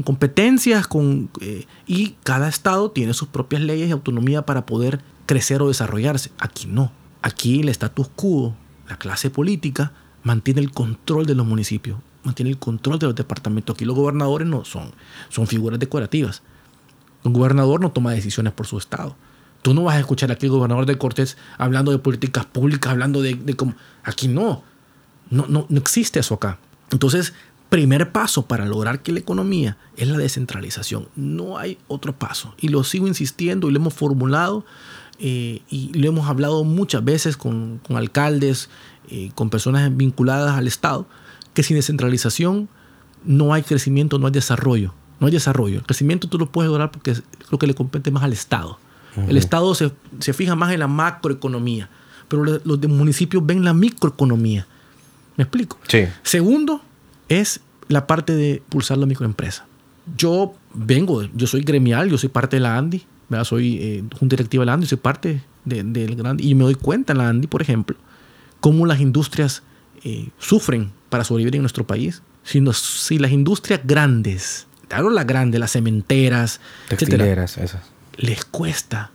competencias 0.03 0.87
con, 0.87 1.31
eh, 1.41 1.67
y 1.87 2.17
cada 2.23 2.49
estado 2.49 2.91
tiene 2.91 3.15
sus 3.15 3.29
propias 3.29 3.63
leyes 3.63 3.89
y 3.89 3.93
autonomía 3.93 4.45
para 4.45 4.67
poder 4.67 5.01
crecer 5.27 5.63
o 5.63 5.69
desarrollarse. 5.69 6.31
Aquí 6.39 6.67
no. 6.67 6.93
Aquí 7.23 7.61
el 7.61 7.69
status 7.69 8.09
quo, 8.15 8.55
la 8.89 8.99
clase 8.99 9.31
política, 9.31 9.93
mantiene 10.23 10.61
el 10.61 10.71
control 10.71 11.27
de 11.27 11.35
los 11.35 11.47
municipios, 11.47 11.99
mantiene 12.25 12.51
el 12.51 12.59
control 12.59 12.99
de 12.99 13.07
los 13.07 13.15
departamentos. 13.15 13.75
Aquí 13.75 13.85
los 13.85 13.97
gobernadores 13.97 14.47
no 14.47 14.65
son, 14.65 14.93
son 15.29 15.47
figuras 15.47 15.79
decorativas. 15.79 16.43
Un 17.25 17.33
gobernador 17.33 17.81
no 17.81 17.93
toma 17.93 18.13
decisiones 18.13 18.53
por 18.53 18.67
su 18.67 18.79
estado. 18.79 19.17
Tú 19.63 19.75
no 19.75 19.85
vas 19.85 19.97
a 19.97 20.01
escuchar 20.01 20.33
aquí 20.33 20.47
el 20.47 20.53
gobernador 20.53 20.87
de 20.87 20.99
Cortés 20.99 21.37
hablando 21.57 21.93
de 21.93 21.99
políticas 21.99 22.45
públicas, 22.45 22.91
hablando 22.91 23.23
de, 23.23 23.35
de 23.35 23.55
cómo. 23.55 23.75
Aquí 24.03 24.27
no. 24.27 24.65
No, 25.31 25.47
no. 25.49 25.67
no 25.69 25.79
existe 25.79 26.19
eso 26.19 26.35
acá. 26.35 26.59
Entonces, 26.91 27.33
primer 27.73 28.13
paso 28.13 28.45
para 28.45 28.67
lograr 28.67 29.01
que 29.01 29.13
la 29.13 29.21
economía 29.21 29.79
es 29.97 30.07
la 30.07 30.19
descentralización. 30.19 31.09
No 31.17 31.57
hay 31.57 31.79
otro 31.89 32.13
paso. 32.13 32.55
Y 32.61 32.69
lo 32.69 32.85
sigo 32.85 33.09
insistiendo 33.09 33.67
y 33.67 33.73
lo 33.73 33.79
hemos 33.79 33.95
formulado 33.95 34.67
eh, 35.19 35.63
y 35.71 35.91
lo 35.95 36.07
hemos 36.07 36.29
hablado 36.29 36.65
muchas 36.65 37.03
veces 37.03 37.39
con, 37.39 37.81
alcaldes, 37.89 38.69
eh, 39.09 39.31
con 39.35 39.49
personas 39.49 39.97
vinculadas 39.97 40.59
al 40.59 40.67
Estado, 40.67 41.07
que 41.55 41.63
sin 41.63 41.77
descentralización 41.77 42.69
no 43.25 43.55
hay 43.55 43.63
crecimiento, 43.63 44.19
no 44.19 44.27
hay 44.27 44.33
desarrollo. 44.33 44.93
No 45.19 45.29
hay 45.29 45.33
desarrollo. 45.33 45.79
El 45.79 45.85
crecimiento 45.85 46.29
tú 46.29 46.39
lo 46.39 46.53
puedes 46.53 46.69
lograr 46.69 46.91
porque 46.91 47.15
creo 47.47 47.59
que 47.59 47.67
le 47.67 47.75
compete 47.75 48.11
más 48.11 48.23
al 48.23 48.35
Estado. 48.35 48.79
El 49.17 49.39
Estado 49.39 49.75
se, 49.75 49.93
se, 50.19 50.35
fija 50.35 50.57
más 50.57 50.75
en 50.75 50.81
la 50.81 50.89
macroeconomía, 50.89 51.89
pero 52.29 52.45
los 52.45 52.87
municipios 52.87 53.47
ven 53.47 53.65
la 53.65 53.73
microeconomía. 53.73 54.67
¿Me 55.37 55.45
explico? 55.45 55.79
Sí. 55.89 56.05
Segundo 56.23 56.83
es 57.41 57.61
la 57.89 58.07
parte 58.07 58.35
de 58.35 58.63
pulsar 58.69 58.99
la 58.99 59.07
microempresa. 59.07 59.67
Yo 60.17 60.55
vengo, 60.75 61.23
yo 61.35 61.47
soy 61.47 61.63
gremial, 61.63 62.11
yo 62.11 62.19
soy 62.19 62.29
parte 62.29 62.57
de 62.57 62.61
la 62.61 62.77
ANDI, 62.77 63.05
¿verdad? 63.29 63.45
soy 63.45 63.79
eh, 63.81 64.05
un 64.21 64.29
directivo 64.29 64.63
de 64.63 64.67
la 64.67 64.75
ANDI, 64.75 64.87
soy 64.87 64.99
parte 64.99 65.43
del 65.65 66.17
gran... 66.17 66.39
Y 66.41 66.55
me 66.55 66.65
doy 66.65 66.75
cuenta 66.75 67.13
en 67.13 67.19
la 67.19 67.29
ANDI, 67.29 67.47
por 67.47 67.63
ejemplo, 67.63 67.97
cómo 68.61 68.87
las 68.87 69.01
industrias 69.01 69.63
eh, 70.03 70.29
sufren 70.39 70.91
para 71.09 71.25
sobrevivir 71.25 71.57
en 71.57 71.63
nuestro 71.63 71.87
país. 71.87 72.23
Si, 72.43 72.61
si 72.73 73.19
las 73.19 73.31
industrias 73.31 73.81
grandes, 73.85 74.67
claro, 74.89 75.11
las 75.11 75.27
grandes, 75.27 75.61
las 75.61 75.71
cementeras, 75.71 76.61
textileras, 76.89 77.59
esas, 77.59 77.83
les 78.17 78.45
cuesta, 78.45 79.13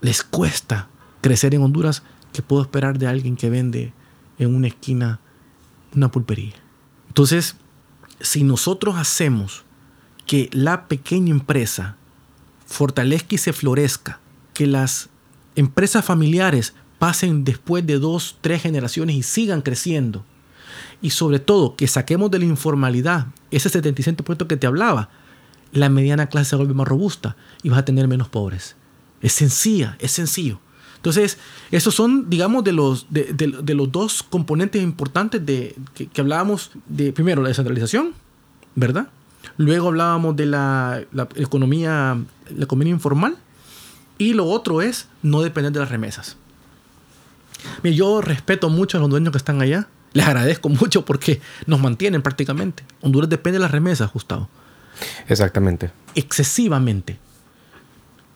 les 0.00 0.22
cuesta 0.22 0.88
crecer 1.20 1.54
en 1.54 1.62
Honduras, 1.62 2.02
que 2.32 2.40
puedo 2.40 2.62
esperar 2.62 2.98
de 2.98 3.06
alguien 3.06 3.36
que 3.36 3.50
vende 3.50 3.92
en 4.38 4.54
una 4.54 4.68
esquina 4.68 5.20
una 5.94 6.10
pulpería? 6.10 6.54
Entonces, 7.10 7.56
si 8.20 8.44
nosotros 8.44 8.96
hacemos 8.96 9.64
que 10.26 10.48
la 10.52 10.86
pequeña 10.86 11.32
empresa 11.32 11.96
fortalezca 12.66 13.34
y 13.34 13.38
se 13.38 13.52
florezca, 13.52 14.20
que 14.54 14.68
las 14.68 15.08
empresas 15.56 16.04
familiares 16.04 16.72
pasen 17.00 17.42
después 17.42 17.84
de 17.84 17.98
dos, 17.98 18.38
tres 18.40 18.62
generaciones 18.62 19.16
y 19.16 19.24
sigan 19.24 19.60
creciendo, 19.60 20.24
y 21.02 21.10
sobre 21.10 21.40
todo 21.40 21.74
que 21.74 21.88
saquemos 21.88 22.30
de 22.30 22.38
la 22.38 22.44
informalidad 22.44 23.26
ese 23.50 23.68
75% 23.68 24.46
que 24.46 24.56
te 24.56 24.68
hablaba, 24.68 25.10
la 25.72 25.88
mediana 25.88 26.28
clase 26.28 26.50
se 26.50 26.56
vuelve 26.56 26.74
más 26.74 26.86
robusta 26.86 27.36
y 27.64 27.70
vas 27.70 27.80
a 27.80 27.84
tener 27.84 28.06
menos 28.06 28.28
pobres. 28.28 28.76
Es 29.20 29.32
sencilla, 29.32 29.96
es 29.98 30.12
sencillo. 30.12 30.60
Entonces, 31.00 31.38
esos 31.70 31.94
son, 31.94 32.28
digamos, 32.28 32.62
de 32.62 32.72
los, 32.72 33.06
de, 33.08 33.74
los 33.74 33.90
dos 33.90 34.22
componentes 34.22 34.82
importantes 34.82 35.44
de, 35.46 35.74
que, 35.94 36.20
hablábamos 36.20 36.72
de, 36.86 37.10
primero, 37.10 37.40
la 37.40 37.48
descentralización, 37.48 38.12
¿verdad? 38.74 39.08
Luego 39.56 39.88
hablábamos 39.88 40.36
de 40.36 40.44
la, 40.44 41.02
economía, 41.36 42.22
la 42.54 42.64
economía 42.64 42.92
informal. 42.92 43.38
Y 44.18 44.34
lo 44.34 44.44
otro 44.44 44.82
es 44.82 45.08
no 45.22 45.40
depender 45.40 45.72
de 45.72 45.80
las 45.80 45.88
remesas. 45.88 46.36
yo 47.82 48.20
respeto 48.20 48.68
mucho 48.68 48.98
a 48.98 49.00
los 49.00 49.08
dueños 49.08 49.32
que 49.32 49.38
están 49.38 49.62
allá. 49.62 49.88
Les 50.12 50.26
agradezco 50.26 50.68
mucho 50.68 51.06
porque 51.06 51.40
nos 51.64 51.80
mantienen 51.80 52.20
prácticamente. 52.20 52.84
Honduras 53.00 53.30
depende 53.30 53.58
de 53.58 53.62
las 53.62 53.70
remesas, 53.70 54.12
Gustavo. 54.12 54.50
Exactamente. 55.28 55.92
Excesivamente. 56.14 57.18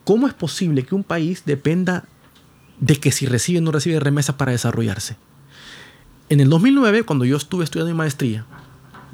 ¿Cómo 0.05 0.27
es 0.27 0.33
posible 0.33 0.83
que 0.85 0.95
un 0.95 1.05
país 1.05 1.43
dependa 1.45 2.05
de 2.81 2.97
que 2.97 3.13
si 3.13 3.27
recibe 3.27 3.59
o 3.59 3.63
no 3.63 3.73
recibe 3.73 4.01
remesas 4.01 4.37
para 4.37 4.53
desarrollarse. 4.53 5.17
En 6.29 6.41
el 6.41 6.49
2009, 6.49 7.05
cuando 7.05 7.25
yo 7.25 7.37
estuve 7.37 7.65
estudiando 7.65 7.93
mi 7.93 7.99
maestría, 7.99 8.47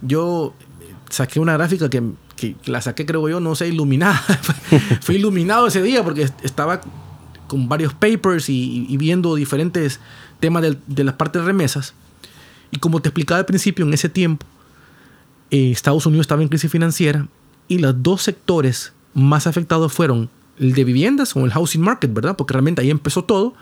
yo 0.00 0.54
saqué 1.08 1.40
una 1.40 1.54
gráfica 1.54 1.90
que, 1.90 2.12
la 2.64 2.80
saqué, 2.80 3.04
creo 3.04 3.28
yo, 3.28 3.40
no 3.40 3.54
sé, 3.54 3.68
iluminada. 3.68 4.22
Fui 5.02 5.16
iluminado 5.16 5.66
ese 5.66 5.82
día 5.82 6.02
porque 6.02 6.30
estaba 6.42 6.80
con 7.46 7.68
varios 7.68 7.92
papers 7.92 8.48
y, 8.48 8.96
viendo 8.96 9.34
diferentes 9.34 10.00
temas 10.38 10.62
de, 10.86 11.04
las 11.04 11.14
partes 11.16 11.42
de 11.42 11.46
remesas. 11.46 11.94
Y 12.70 12.78
como 12.78 13.02
te 13.02 13.08
explicaba 13.08 13.40
al 13.40 13.46
principio, 13.46 13.84
en 13.84 13.92
ese 13.92 14.08
tiempo, 14.08 14.46
eh, 15.50 15.72
Estados 15.72 16.06
Unidos 16.06 16.24
estaba 16.24 16.42
en 16.42 16.48
crisis 16.48 16.70
financiera 16.70 17.26
y 17.66 17.78
los 17.78 18.02
dos 18.02 18.22
sectores 18.22 18.92
más 19.12 19.46
afectados 19.46 19.92
fueron 19.92 20.30
el 20.60 20.74
de 20.74 20.84
viviendas 20.84 21.34
o 21.34 21.44
el 21.44 21.50
housing 21.50 21.80
market, 21.80 22.12
¿verdad? 22.12 22.36
Porque 22.36 22.52
realmente 22.52 22.82
ahí 22.82 22.90
empezó 22.90 23.24
todo. 23.24 23.54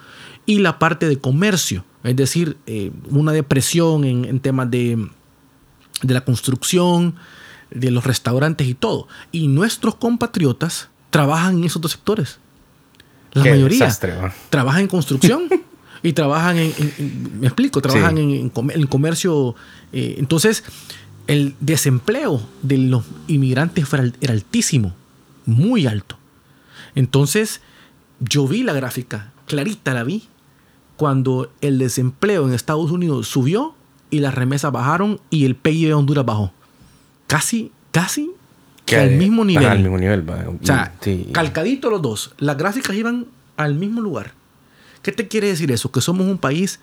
Y 0.44 0.58
la 0.58 0.78
parte 0.78 1.08
de 1.08 1.18
comercio, 1.18 1.84
es 2.04 2.16
decir, 2.16 2.56
eh, 2.66 2.90
una 3.10 3.32
depresión 3.32 4.04
en, 4.04 4.40
temas 4.40 4.70
de, 4.70 5.08
de 6.02 6.14
la 6.14 6.22
construcción, 6.22 7.14
de 7.70 7.90
los 7.90 8.04
restaurantes 8.04 8.66
y 8.66 8.74
todo. 8.74 9.08
Y 9.30 9.48
nuestros 9.48 9.94
compatriotas 9.94 10.88
trabajan 11.10 11.58
en 11.58 11.64
esos 11.64 11.80
dos 11.80 11.92
sectores. 11.92 12.38
La 13.32 13.44
mayoría 13.44 13.94
trabajan 14.50 14.82
en 14.82 14.88
construcción 14.88 15.44
y 16.02 16.12
trabajan 16.12 16.58
en, 16.58 16.72
me 17.40 17.46
explico, 17.46 17.80
trabajan 17.80 18.18
en, 18.18 18.50
en, 18.54 18.86
comercio. 18.86 19.54
Eh, 19.92 20.16
entonces, 20.18 20.64
el 21.26 21.54
desempleo 21.60 22.42
de 22.62 22.78
los 22.78 23.04
inmigrantes 23.28 23.86
era 23.92 24.32
altísimo, 24.32 24.94
muy 25.44 25.86
alto. 25.86 26.17
Entonces, 26.98 27.60
yo 28.18 28.48
vi 28.48 28.64
la 28.64 28.72
gráfica, 28.72 29.30
clarita 29.46 29.94
la 29.94 30.02
vi, 30.02 30.24
cuando 30.96 31.52
el 31.60 31.78
desempleo 31.78 32.48
en 32.48 32.52
Estados 32.52 32.90
Unidos 32.90 33.28
subió 33.28 33.76
y 34.10 34.18
las 34.18 34.34
remesas 34.34 34.72
bajaron 34.72 35.20
y 35.30 35.44
el 35.44 35.54
PIB 35.54 35.86
de 35.86 35.94
Honduras 35.94 36.24
bajó. 36.24 36.52
Casi, 37.28 37.70
casi 37.92 38.32
que 38.84 38.96
al 38.96 39.12
mismo 39.12 39.44
nivel. 39.44 39.66
Al 39.66 39.78
mismo 39.78 39.96
nivel. 39.96 40.28
O 40.28 40.58
sea, 40.60 40.92
calcadito 41.30 41.88
los 41.88 42.02
dos. 42.02 42.34
Las 42.38 42.56
gráficas 42.56 42.96
iban 42.96 43.28
al 43.56 43.76
mismo 43.76 44.00
lugar. 44.00 44.32
¿Qué 45.00 45.12
te 45.12 45.28
quiere 45.28 45.46
decir 45.46 45.70
eso? 45.70 45.92
Que 45.92 46.00
somos 46.00 46.26
un 46.26 46.38
país 46.38 46.80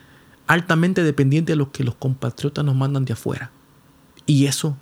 altamente 0.47 1.03
dependiente 1.03 1.51
de 1.51 1.57
lo 1.57 1.73
que 1.73 1.83
los 1.83 1.95
compatriotas 1.95 2.63
nos 2.63 2.75
mandan 2.75 3.03
de 3.03 3.11
afuera. 3.11 3.51
Y 4.25 4.45
eso, 4.45 4.77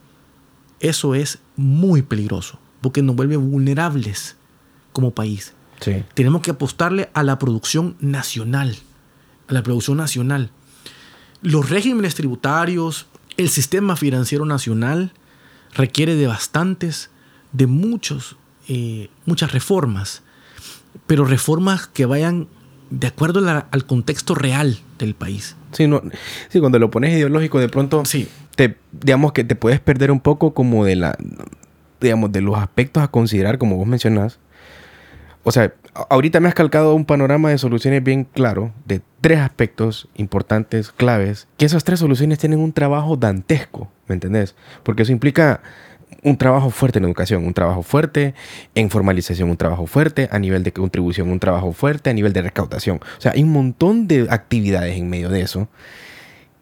eso 0.80 1.16
es 1.16 1.40
muy 1.56 2.04
peligroso, 2.04 2.60
porque 2.82 3.02
nos 3.02 3.16
vuelve 3.16 3.36
vulnerables 3.38 4.38
como 4.94 5.12
país. 5.12 5.54
Tenemos 6.14 6.42
que 6.42 6.52
apostarle 6.52 7.10
a 7.14 7.24
la 7.24 7.38
producción 7.38 7.98
nacional, 8.00 8.78
a 9.50 9.54
la 9.54 9.64
producción 9.64 9.98
nacional. 9.98 10.50
Los 11.42 11.70
regímenes 11.70 12.16
tributarios, 12.16 13.08
el 13.36 13.50
sistema 13.50 13.96
financiero 13.96 14.46
nacional 14.46 15.12
requiere 15.74 16.16
de 16.16 16.28
bastantes, 16.28 17.10
de 17.52 17.68
muchos, 17.68 18.38
eh, 18.70 19.10
muchas 19.26 19.52
reformas, 19.52 20.24
pero 21.06 21.26
reformas 21.26 21.88
que 21.88 22.06
vayan 22.06 22.48
de 22.90 23.08
acuerdo 23.08 23.42
al 23.48 23.86
contexto 23.86 24.36
real 24.36 24.78
del 25.00 25.16
país. 25.16 25.56
Sí, 25.72 25.88
no, 25.88 26.02
sí, 26.50 26.60
cuando 26.60 26.78
lo 26.80 26.92
pones 26.92 27.12
ideológico, 27.12 27.60
de 27.60 27.68
pronto, 27.68 28.06
sí. 28.06 28.28
te, 28.56 28.78
digamos 28.92 29.34
que 29.34 29.44
te 29.44 29.56
puedes 29.56 29.80
perder 29.80 30.12
un 30.12 30.20
poco 30.20 30.54
como 30.54 30.86
de 30.86 30.96
la, 30.96 31.18
digamos, 32.00 32.32
de 32.32 32.42
los 32.42 32.56
aspectos 32.58 33.02
a 33.02 33.08
considerar, 33.08 33.58
como 33.58 33.78
vos 33.78 33.88
mencionás, 33.88 34.40
o 35.44 35.52
sea, 35.52 35.74
ahorita 36.10 36.40
me 36.40 36.48
has 36.48 36.54
calcado 36.54 36.96
un 36.96 37.06
panorama 37.06 37.50
de 37.50 37.58
soluciones 37.58 38.04
bien 38.04 38.24
claro 38.24 38.72
de 38.86 39.02
tres 39.22 39.40
aspectos 39.40 40.08
importantes, 40.16 40.92
claves, 40.92 41.48
que 41.58 41.66
esas 41.66 41.84
tres 41.84 42.00
soluciones 42.00 42.40
tienen 42.40 42.60
un 42.60 42.72
trabajo 42.72 43.18
dantesco, 43.18 43.92
¿me 44.08 44.16
entendés? 44.16 44.56
Porque 44.84 45.04
eso 45.04 45.12
implica 45.12 45.62
un 46.24 46.38
trabajo 46.38 46.70
fuerte 46.70 47.00
en 47.00 47.06
educación, 47.06 47.46
un 47.46 47.54
trabajo 47.54 47.84
fuerte 47.84 48.34
en 48.76 48.90
formalización, 48.90 49.50
un 49.50 49.58
trabajo 49.58 49.86
fuerte 49.86 50.30
a 50.32 50.40
nivel 50.40 50.64
de 50.64 50.72
contribución, 50.72 51.30
un 51.30 51.40
trabajo 51.40 51.74
fuerte 51.74 52.10
a 52.10 52.14
nivel 52.14 52.32
de 52.32 52.42
recaudación. 52.42 53.02
O 53.18 53.22
sea, 53.22 53.34
hay 53.34 53.44
un 53.44 53.52
montón 53.52 54.08
de 54.08 54.28
actividades 54.30 54.98
en 54.98 55.10
medio 55.10 55.30
de 55.30 55.42
eso 55.42 55.68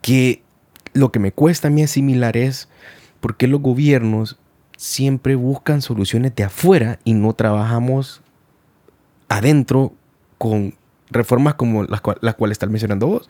que 0.01 0.41
lo 0.93 1.11
que 1.11 1.19
me 1.19 1.31
cuesta 1.31 1.67
a 1.67 1.71
mí 1.71 1.83
asimilar 1.83 2.35
es 2.37 2.67
por 3.19 3.37
qué 3.37 3.47
los 3.47 3.61
gobiernos 3.61 4.37
siempre 4.77 5.35
buscan 5.35 5.83
soluciones 5.83 6.35
de 6.35 6.43
afuera 6.43 6.99
y 7.03 7.13
no 7.13 7.33
trabajamos 7.33 8.21
adentro 9.31 9.93
con 10.37 10.75
reformas 11.09 11.55
como 11.55 11.83
las, 11.83 12.01
las 12.21 12.35
cuales 12.35 12.55
estás 12.55 12.69
mencionando 12.69 13.07
vos. 13.07 13.29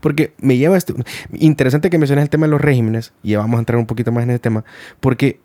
Porque 0.00 0.34
me 0.38 0.56
lleva 0.56 0.76
esto. 0.76 0.94
Interesante 1.32 1.90
que 1.90 1.98
menciones 1.98 2.24
el 2.24 2.30
tema 2.30 2.46
de 2.46 2.52
los 2.52 2.60
regímenes, 2.60 3.12
y 3.22 3.34
vamos 3.34 3.56
a 3.56 3.60
entrar 3.60 3.78
un 3.78 3.86
poquito 3.86 4.12
más 4.12 4.24
en 4.24 4.30
ese 4.30 4.38
tema, 4.38 4.64
porque 5.00 5.40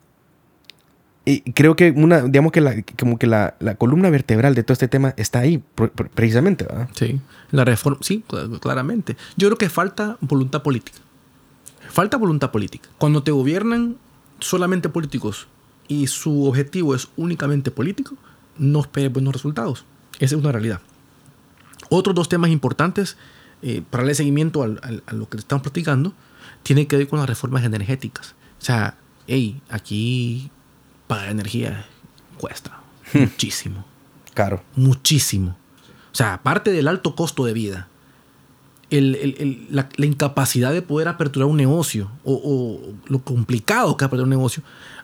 creo 1.54 1.76
que 1.76 1.92
una, 1.92 2.22
digamos 2.22 2.52
que 2.52 2.86
como 3.00 3.18
que 3.18 3.28
la, 3.28 3.56
columna 3.78 4.10
vertebral 4.10 4.54
de 4.54 4.64
todo 4.64 4.74
este 4.74 4.88
tema 4.88 5.14
está 5.18 5.40
ahí, 5.40 5.64
precisamente, 6.14 6.66
¿verdad? 6.66 6.90
Sí, 6.94 7.20
la 7.52 7.66
reforma, 7.66 8.00
sí, 8.02 8.24
claramente. 8.62 9.18
Yo 9.36 9.48
creo 9.48 9.58
que 9.58 9.70
falta 9.70 10.18
voluntad 10.22 10.62
política. 10.62 11.00
Falta 11.90 12.18
voluntad 12.18 12.52
política. 12.52 12.90
Cuando 12.98 13.24
te 13.24 13.32
gobiernan 13.32 13.98
solamente 14.40 14.90
políticos 14.90 15.48
y 15.88 16.08
su 16.08 16.46
objetivo 16.46 16.94
es 16.94 17.08
únicamente 17.16 17.72
político, 17.72 18.16
no 18.58 18.82
esperes 18.82 19.12
buenos 19.12 19.34
resultados. 19.34 19.86
Esa 20.20 20.36
es 20.36 20.42
una 20.42 20.52
realidad. 20.52 20.82
Otros 21.90 22.16
dos 22.16 22.30
temas 22.30 22.50
importantes 22.50 23.18
eh, 23.62 23.82
para 23.90 24.04
darle 24.04 24.16
seguimiento 24.16 24.64
a 24.64 25.14
lo 25.14 25.30
que 25.30 25.38
estamos 25.38 25.64
platicando 25.64 26.14
tiene 26.64 26.88
que 26.88 26.98
ver 26.98 27.08
con 27.08 27.20
las 27.20 27.30
reformas 27.30 27.64
energéticas. 27.64 28.36
O 28.60 28.66
sea, 28.66 28.98
hey, 29.28 29.62
aquí 29.70 30.50
pagar 31.08 31.30
energía 31.30 31.86
cuesta 32.38 32.80
hmm. 33.14 33.20
muchísimo. 33.20 33.86
Caro. 34.34 34.64
Muchísimo. 34.76 35.58
O 36.12 36.16
sea, 36.16 36.36
aparte 36.36 36.72
del 36.72 36.88
alto 36.88 37.16
costo 37.16 37.46
de 37.46 37.54
vida, 37.54 37.88
la, 38.90 39.90
incapacidad 39.98 40.72
de 40.72 40.82
poder 40.82 41.08
aperturar 41.08 41.48
un 41.48 41.58
negocio 41.58 42.12
o, 42.24 42.80
lo 43.08 43.20
complicado 43.24 43.98
que 43.98 44.06
es 44.06 44.08
aperturar 44.08 44.26
un 44.26 44.30
negocio, 44.30 44.64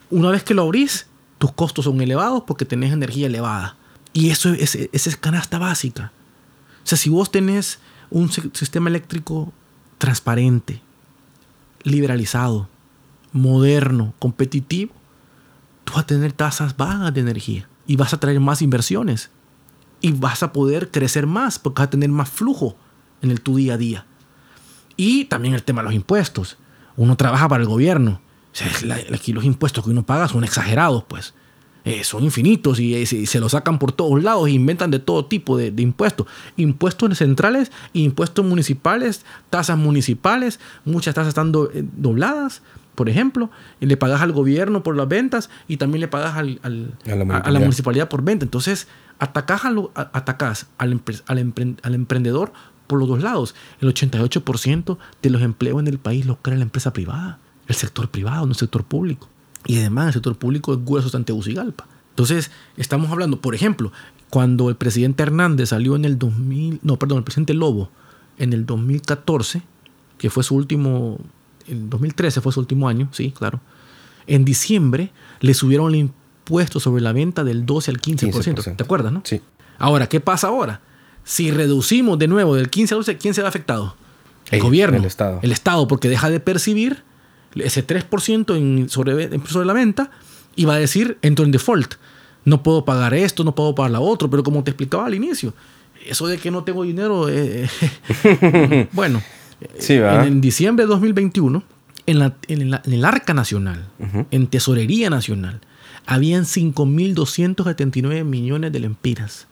una 0.09 0.29
vez 0.31 0.43
que 0.43 0.53
lo 0.53 0.63
abrís, 0.63 1.07
tus 1.38 1.51
costos 1.51 1.86
son 1.86 1.99
elevados 2.01 2.43
porque 2.45 2.65
tenés 2.65 2.93
energía 2.93 3.27
elevada. 3.27 3.75
Y 4.14 4.30
eso 4.30 4.49
es, 4.49 4.76
esa 4.76 5.09
es 5.09 5.18
canasta 5.18 5.57
básica. 5.57 6.12
O 6.84 6.88
sea, 6.88 6.97
si 6.97 7.09
vos 7.09 7.32
tenés 7.32 7.80
un 8.09 8.32
sistema 8.32 8.89
eléctrico 8.89 9.53
transparente, 9.97 10.82
liberalizado, 11.84 12.68
moderno, 13.32 14.14
competitivo, 14.20 14.93
tú 15.84 15.93
vas 15.93 16.03
a 16.03 16.07
tener 16.07 16.34
tasas 16.34 16.76
bajas 16.76 17.14
de 17.14 17.22
energía 17.22 17.68
y 17.88 17.95
vas 17.95 18.14
a 18.14 18.20
traer 18.20 18.39
más 18.39 18.62
inversiones 18.62 19.30
y 20.01 20.12
vas 20.12 20.43
a 20.43 20.51
poder 20.51 20.91
crecer 20.91 21.28
más 21.28 21.59
porque 21.59 21.82
vas 21.82 21.88
a 21.88 21.91
tener 21.91 22.09
más 22.09 22.30
flujo 22.30 22.76
en 23.22 23.32
el 23.32 23.41
tu 23.41 23.55
día 23.55 23.76
a 23.76 23.78
día. 23.78 24.05
Y 24.97 25.26
también 25.26 25.53
el 25.53 25.64
tema 25.64 25.82
de 25.82 25.86
los 25.86 25.93
impuestos. 25.93 26.57
Uno 26.97 27.16
trabaja 27.16 27.47
para 27.47 27.64
el 27.64 27.70
gobierno. 27.70 28.22
aquí 29.14 29.32
los 29.32 29.45
impuestos 29.45 29.84
que 29.84 29.89
uno 29.89 30.03
paga 30.03 30.28
son 30.28 30.43
exagerados, 30.43 31.03
pues. 31.07 31.34
Eh, 31.84 32.03
son 32.03 32.23
infinitos 32.23 32.79
y, 32.79 33.05
se 33.05 33.39
los 33.39 33.53
sacan 33.53 33.79
por 33.79 33.91
todos 33.91 34.21
lados 34.21 34.47
e 34.47 34.51
inventan 34.51 34.91
de 34.91 34.99
todo 34.99 35.25
tipo 35.25 35.57
de, 35.57 35.73
impuestos. 35.82 36.27
Impuestos 36.57 37.17
centrales, 37.17 37.71
impuestos 37.93 38.45
municipales, 38.45 39.25
tasas 39.49 39.77
municipales, 39.77 40.59
muchas 40.86 41.15
tasas 41.15 41.29
están 41.29 41.51
eh, 41.73 41.84
dobladas, 41.97 42.61
por 42.93 43.09
ejemplo, 43.09 43.49
y 43.79 43.88
le 43.88 43.97
pagas 43.97 44.21
al 44.21 44.32
gobierno 44.32 44.84
por 44.84 44.95
las 44.95 45.07
ventas 45.07 45.49
y 45.67 45.77
también 45.77 46.01
le 46.01 46.07
pagas 46.07 46.36
al, 46.36 46.59
a, 46.61 47.51
la 47.51 47.59
municipalidad 47.59 48.09
por 48.09 48.21
venta. 48.21 48.45
Entonces, 48.45 48.88
atacas, 49.17 49.63
atacas 49.95 50.67
al, 50.77 51.01
al, 51.25 51.95
emprendedor 51.95 52.53
por 52.86 52.99
los 52.99 53.07
dos 53.07 53.23
lados. 53.23 53.55
El 53.79 53.91
88% 53.91 54.97
de 55.21 55.29
los 55.32 55.41
empleos 55.41 55.79
en 55.79 55.88
el 55.88 55.97
país 55.97 56.27
los 56.27 56.38
crea 56.43 56.57
la 56.57 56.63
empresa 56.63 56.93
privada, 56.93 57.39
el 57.67 57.75
sector 57.75 58.09
privado, 58.09 58.45
no 58.45 58.51
el 58.51 58.57
sector 58.57 58.84
público. 58.84 59.30
Y 59.66 59.80
además 59.80 60.07
el 60.07 60.14
sector 60.14 60.38
público 60.38 60.74
es 60.74 60.80
hueso 60.84 61.16
ante 61.16 61.28
Tegucigalpa. 61.28 61.88
Entonces, 62.09 62.51
estamos 62.78 63.09
hablando, 63.12 63.39
por 63.41 63.55
ejemplo, 63.55 63.91
cuando 64.30 64.70
el 64.70 64.76
presidente 64.76 65.24
Hernández 65.24 65.70
salió 65.70 65.95
en 65.95 66.05
el 66.05 66.18
2000, 66.18 66.80
no, 66.84 66.97
perdón, 66.97 67.20
el 67.20 67.24
presidente 67.24 67.53
Lobo 67.53 67.89
en 68.38 68.53
el 68.53 68.66
2014, 68.66 69.62
que 70.18 70.30
fue 70.30 70.43
su 70.43 70.55
último, 70.55 71.20
en 71.68 71.89
2013 71.89 72.41
fue 72.41 72.51
su 72.51 72.59
último 72.59 72.88
año, 72.88 73.09
sí, 73.12 73.32
claro. 73.32 73.59
En 74.28 74.45
diciembre 74.45 75.12
le 75.39 75.53
subieron 75.53 75.89
el 75.89 75.95
impuesto 75.95 76.80
sobre 76.80 77.01
la 77.01 77.14
venta 77.14 77.43
del 77.43 77.66
12 77.66 77.91
al 77.91 78.01
15%. 78.01 78.76
¿Te 78.76 78.84
acuerdas, 78.84 79.12
no? 79.12 79.22
Sí. 79.26 79.41
Ahora, 79.78 80.07
¿qué 80.07 80.20
pasa 80.20 80.47
ahora? 80.47 80.82
Si 81.24 81.51
reducimos 81.51 82.20
de 82.20 82.28
nuevo 82.28 82.55
del 82.55 82.70
15 82.70 82.93
al 82.93 82.99
12, 82.99 83.18
¿quién 83.18 83.34
se 83.34 83.41
va 83.41 83.49
afectado? 83.49 83.95
El, 84.49 84.62
gobierno. 84.62 84.97
El 84.97 85.05
Estado. 85.05 85.39
El 85.41 85.51
Estado, 85.51 85.88
porque 85.88 86.09
deja 86.09 86.30
de 86.30 86.39
percibir 86.39 87.03
ese 87.55 87.85
3% 87.85 88.55
en 88.55 88.89
sobre, 88.89 89.39
sobre 89.47 89.65
la 89.65 89.73
venta 89.73 90.11
y 90.55 90.65
va 90.65 90.75
a 90.75 90.79
decir, 90.79 91.17
entro 91.21 91.45
en 91.45 91.51
default. 91.51 91.95
No 92.43 92.63
puedo 92.63 92.85
pagar 92.85 93.13
esto, 93.13 93.43
no 93.43 93.53
puedo 93.53 93.75
pagar 93.75 93.91
la 93.91 93.99
otro, 93.99 94.29
pero 94.29 94.43
como 94.43 94.63
te 94.63 94.71
explicaba 94.71 95.05
al 95.05 95.13
inicio, 95.13 95.53
eso 96.05 96.27
de 96.27 96.37
que 96.37 96.51
no 96.51 96.63
tengo 96.63 96.83
dinero, 96.83 97.29
eh, 97.29 97.69
bueno, 98.93 99.21
en, 99.79 100.41
diciembre 100.41 100.85
de 100.85 100.89
2021, 100.89 101.63
en, 102.07 102.19
la, 102.19 102.35
en, 102.47 102.73
el 102.83 103.05
Arca 103.05 103.33
Nacional, 103.33 103.87
en 104.31 104.47
Tesorería 104.47 105.09
Nacional, 105.09 105.61
habían 106.05 106.45
5.279 106.45 108.23
millones 108.23 108.71
de 108.71 108.79
lempiras. 108.79 109.47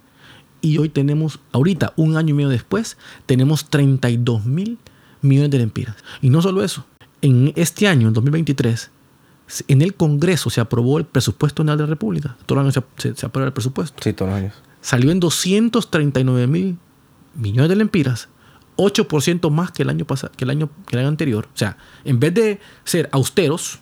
Y 0.62 0.78
hoy 0.78 0.90
tenemos, 0.90 1.40
ahorita, 1.52 1.94
un 1.96 2.18
año 2.18 2.32
y 2.32 2.34
medio 2.34 2.50
después, 2.50 2.98
tenemos 3.26 3.70
32 3.70 4.46
mil 4.46 4.78
millones 5.22 5.52
de 5.52 5.60
lempiras. 5.60 5.96
Y 6.22 6.30
no 6.30 6.42
solo 6.42 6.64
eso, 6.64 6.86
en 7.22 7.54
este 7.56 7.88
año, 7.88 8.08
en 8.08 8.14
2023, 8.14 8.92
en 9.68 9.82
el 9.82 9.96
Congreso 9.96 10.50
se 10.50 10.62
aprobó 10.62 10.98
el 10.98 11.06
presupuesto 11.06 11.62
anual 11.62 11.78
de 11.78 11.84
la 11.84 11.90
República. 11.90 12.38
Todos 12.46 12.64
los 12.64 12.78
años 12.78 12.86
se, 12.98 13.26
aprueba 13.26 13.48
el 13.48 13.54
presupuesto. 13.54 14.02
Sí, 14.02 14.14
todos 14.14 14.32
los 14.32 14.38
años. 14.40 14.54
Salió 14.82 15.12
en 15.12 15.20
239 15.20 16.48
mil 16.48 16.78
millones 17.36 17.70
de 17.70 17.76
lempiras, 17.76 18.30
8% 18.78 19.50
más 19.50 19.72
que 19.72 19.84
el, 19.84 19.90
año 19.90 20.06
pasado, 20.06 20.32
que, 20.36 20.46
el 20.46 20.52
año, 20.52 20.70
que 20.88 20.96
el 20.96 21.00
año 21.00 21.10
anterior. 21.10 21.48
O 21.54 21.58
sea, 21.58 21.78
en 22.06 22.20
vez 22.20 22.34
de 22.34 22.60
ser 22.84 23.10
austeros, 23.12 23.80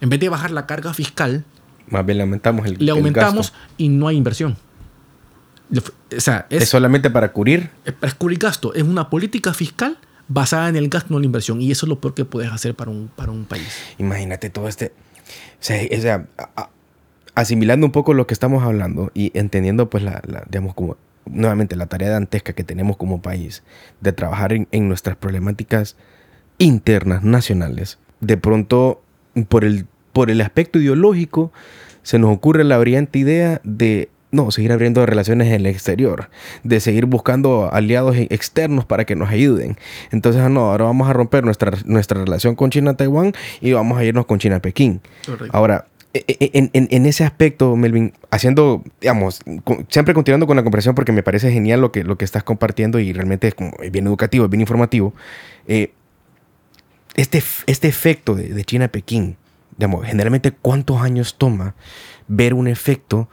en 0.00 0.10
vez 0.10 0.20
de 0.20 0.28
bajar 0.28 0.50
la 0.50 0.66
carga 0.66 0.94
fiscal, 0.94 1.44
más 1.90 2.04
bien 2.04 2.18
le 2.18 2.22
aumentamos 2.22 2.66
el 2.66 2.76
Le 2.78 2.90
aumentamos 2.90 3.52
y 3.76 3.88
no 3.88 4.08
hay 4.08 4.16
inversión. 4.16 4.56
O 5.74 6.20
sea, 6.20 6.46
es, 6.50 6.68
solamente 6.68 7.10
para 7.10 7.32
cubrir. 7.32 7.70
Es 7.84 7.92
para 7.92 8.12
cubrir 8.12 8.38
gasto. 8.38 8.74
Es 8.74 8.82
una 8.82 9.10
política 9.10 9.52
fiscal 9.52 9.98
basada 10.28 10.68
en 10.68 10.76
el 10.76 10.88
gasto, 10.88 11.08
no 11.10 11.16
en 11.16 11.22
la 11.22 11.26
inversión. 11.26 11.60
Y 11.60 11.70
eso 11.70 11.86
es 11.86 11.88
lo 11.88 12.00
peor 12.00 12.14
que 12.14 12.24
puedes 12.24 12.52
hacer 12.52 12.74
para 12.74 12.90
un, 12.90 13.10
para 13.14 13.32
un 13.32 13.44
país. 13.44 13.68
Imagínate 13.98 14.50
todo 14.50 14.68
este. 14.68 14.92
O 15.60 16.00
sea, 16.00 16.26
asimilando 17.34 17.86
un 17.86 17.92
poco 17.92 18.14
lo 18.14 18.26
que 18.26 18.34
estamos 18.34 18.62
hablando 18.62 19.10
y 19.14 19.36
entendiendo, 19.38 19.90
pues, 19.90 20.02
la, 20.04 20.22
digamos, 20.48 20.74
nuevamente 21.26 21.76
la 21.76 21.86
tarea 21.86 22.10
dantesca 22.10 22.52
que 22.52 22.64
tenemos 22.64 22.96
como 22.96 23.20
país 23.20 23.62
de 24.00 24.12
trabajar 24.12 24.52
en, 24.52 24.68
en 24.70 24.88
nuestras 24.88 25.16
problemáticas 25.16 25.96
internas, 26.58 27.22
nacionales. 27.22 27.98
De 28.20 28.36
pronto, 28.36 29.02
por 29.48 29.64
el, 29.64 29.86
por 30.12 30.30
el 30.30 30.40
aspecto 30.40 30.78
ideológico, 30.78 31.52
se 32.02 32.18
nos 32.18 32.34
ocurre 32.34 32.64
la 32.64 32.78
brillante 32.78 33.18
idea 33.18 33.60
de 33.64 34.08
no, 34.30 34.50
seguir 34.50 34.72
abriendo 34.72 35.04
relaciones 35.06 35.48
en 35.48 35.54
el 35.54 35.66
exterior, 35.66 36.28
de 36.62 36.80
seguir 36.80 37.06
buscando 37.06 37.72
aliados 37.72 38.16
e-, 38.16 38.28
externos 38.30 38.84
para 38.84 39.04
que 39.04 39.16
nos 39.16 39.30
ayuden. 39.30 39.78
Entonces, 40.10 40.42
ah, 40.42 40.48
no, 40.48 40.70
ahora 40.70 40.84
vamos 40.84 41.08
a 41.08 41.12
romper 41.12 41.44
nuestra, 41.44 41.72
nuestra 41.84 42.22
relación 42.22 42.54
con 42.54 42.70
China-Taiwán 42.70 43.32
y 43.60 43.72
vamos 43.72 43.98
a 43.98 44.04
irnos 44.04 44.26
con 44.26 44.38
China-Pekín. 44.38 45.00
Ahora, 45.50 45.86
e-, 46.12 46.24
e-, 46.28 46.50
en, 46.52 46.70
en, 46.72 47.06
ese 47.06 47.24
aspecto, 47.24 47.74
Melvin, 47.76 48.12
haciendo, 48.30 48.82
digamos, 49.00 49.40
siempre 49.88 50.14
continuando 50.14 50.46
con 50.46 50.56
la 50.56 50.62
conversación 50.62 50.94
porque 50.94 51.12
me 51.12 51.22
parece 51.22 51.50
genial 51.50 51.80
lo 51.80 51.92
que, 51.92 52.04
lo 52.04 52.18
que 52.18 52.24
estás 52.24 52.42
compartiendo 52.42 52.98
y 52.98 53.12
realmente 53.12 53.48
es, 53.48 53.54
como, 53.54 53.72
bien 53.90 54.06
educativo, 54.06 54.44
es 54.44 54.50
bien 54.50 54.60
informativo. 54.60 55.14
Eh, 55.66 55.92
este, 57.14 57.42
este 57.66 57.88
efecto 57.88 58.34
de, 58.34 58.48
de 58.48 58.64
China-Pekín, 58.64 59.36
digamos, 59.76 60.06
generalmente, 60.06 60.52
¿cuántos 60.52 61.00
años 61.00 61.36
toma 61.38 61.74
ver 62.28 62.54
un 62.54 62.68
efecto 62.68 63.28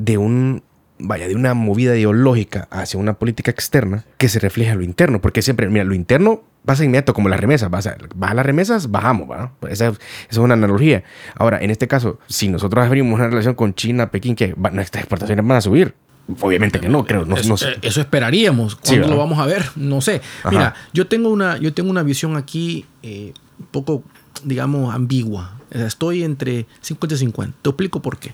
de 0.00 0.18
un 0.18 0.62
vaya, 0.98 1.28
de 1.28 1.34
una 1.34 1.54
movida 1.54 1.96
ideológica 1.96 2.68
hacia 2.70 2.98
una 2.98 3.14
política 3.14 3.50
externa 3.50 4.04
que 4.18 4.28
se 4.28 4.38
refleja 4.38 4.72
en 4.72 4.78
lo 4.78 4.84
interno. 4.84 5.20
Porque 5.20 5.42
siempre, 5.42 5.68
mira, 5.68 5.84
lo 5.84 5.94
interno 5.94 6.42
pasa 6.64 6.84
inmediato 6.84 7.14
como 7.14 7.28
las 7.28 7.40
remesas. 7.40 7.70
Vas 7.70 7.86
a, 7.86 7.96
baja 8.14 8.34
las 8.34 8.46
remesas, 8.46 8.90
bajamos, 8.90 9.30
¿va? 9.30 9.52
Pues 9.60 9.74
esa, 9.74 9.92
es 10.28 10.36
una 10.36 10.54
analogía. 10.54 11.04
Ahora, 11.36 11.58
en 11.60 11.70
este 11.70 11.88
caso, 11.88 12.18
si 12.28 12.48
nosotros 12.48 12.84
abrimos 12.84 13.14
una 13.14 13.28
relación 13.28 13.54
con 13.54 13.74
China, 13.74 14.10
Pekín, 14.10 14.34
que 14.34 14.54
nuestras 14.72 15.02
exportaciones 15.02 15.46
van 15.46 15.58
a 15.58 15.60
subir. 15.60 15.94
Obviamente 16.40 16.78
que 16.78 16.88
no, 16.88 17.04
creo. 17.04 17.24
No, 17.24 17.36
eso, 17.36 17.56
eso, 17.82 18.00
esperaríamos. 18.00 18.76
¿Cuándo 18.76 19.08
lo 19.08 19.16
vamos 19.16 19.38
a 19.38 19.46
ver? 19.46 19.64
No 19.74 20.00
sé. 20.00 20.20
Mira, 20.48 20.74
yo 20.92 21.08
tengo 21.08 21.30
una, 21.30 21.56
yo 21.58 21.72
tengo 21.74 21.90
una 21.90 22.02
visión 22.04 22.36
aquí 22.36 22.86
eh, 23.02 23.32
un 23.58 23.66
poco, 23.66 24.04
digamos, 24.44 24.94
ambigua. 24.94 25.56
Estoy 25.70 26.22
entre 26.22 26.66
50 26.82 27.14
y 27.14 27.18
50. 27.18 27.58
Te 27.62 27.70
explico 27.70 28.00
por 28.00 28.18
qué. 28.18 28.32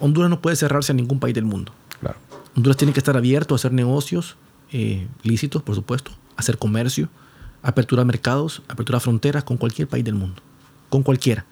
Honduras 0.00 0.30
no 0.30 0.40
puede 0.40 0.56
cerrarse 0.56 0.92
a 0.92 0.94
ningún 0.94 1.20
país 1.20 1.34
del 1.34 1.44
mundo. 1.44 1.72
Honduras 2.56 2.76
tiene 2.76 2.92
que 2.92 2.98
estar 2.98 3.16
abierto 3.16 3.54
a 3.54 3.56
hacer 3.56 3.72
negocios 3.72 4.36
eh, 4.72 5.06
lícitos, 5.22 5.62
por 5.62 5.74
supuesto, 5.74 6.10
hacer 6.36 6.58
comercio, 6.58 7.08
apertura 7.62 8.02
a 8.02 8.04
mercados, 8.04 8.62
apertura 8.68 8.98
a 8.98 9.00
fronteras 9.00 9.44
con 9.44 9.56
cualquier 9.56 9.88
país 9.88 10.04
del 10.04 10.14
mundo. 10.14 10.42
Con 10.88 11.02
cualquiera. 11.02 11.44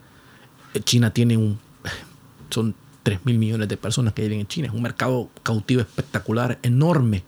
Eh, 0.74 0.80
China 0.80 1.12
tiene 1.12 1.36
un... 1.36 1.58
Son 2.50 2.74
3 3.02 3.20
mil 3.24 3.38
millones 3.38 3.68
de 3.68 3.76
personas 3.76 4.12
que 4.12 4.22
viven 4.22 4.40
en 4.40 4.46
China. 4.46 4.68
Es 4.68 4.74
un 4.74 4.82
mercado 4.82 5.30
cautivo 5.42 5.80
espectacular, 5.80 6.58
enorme, 6.62 7.22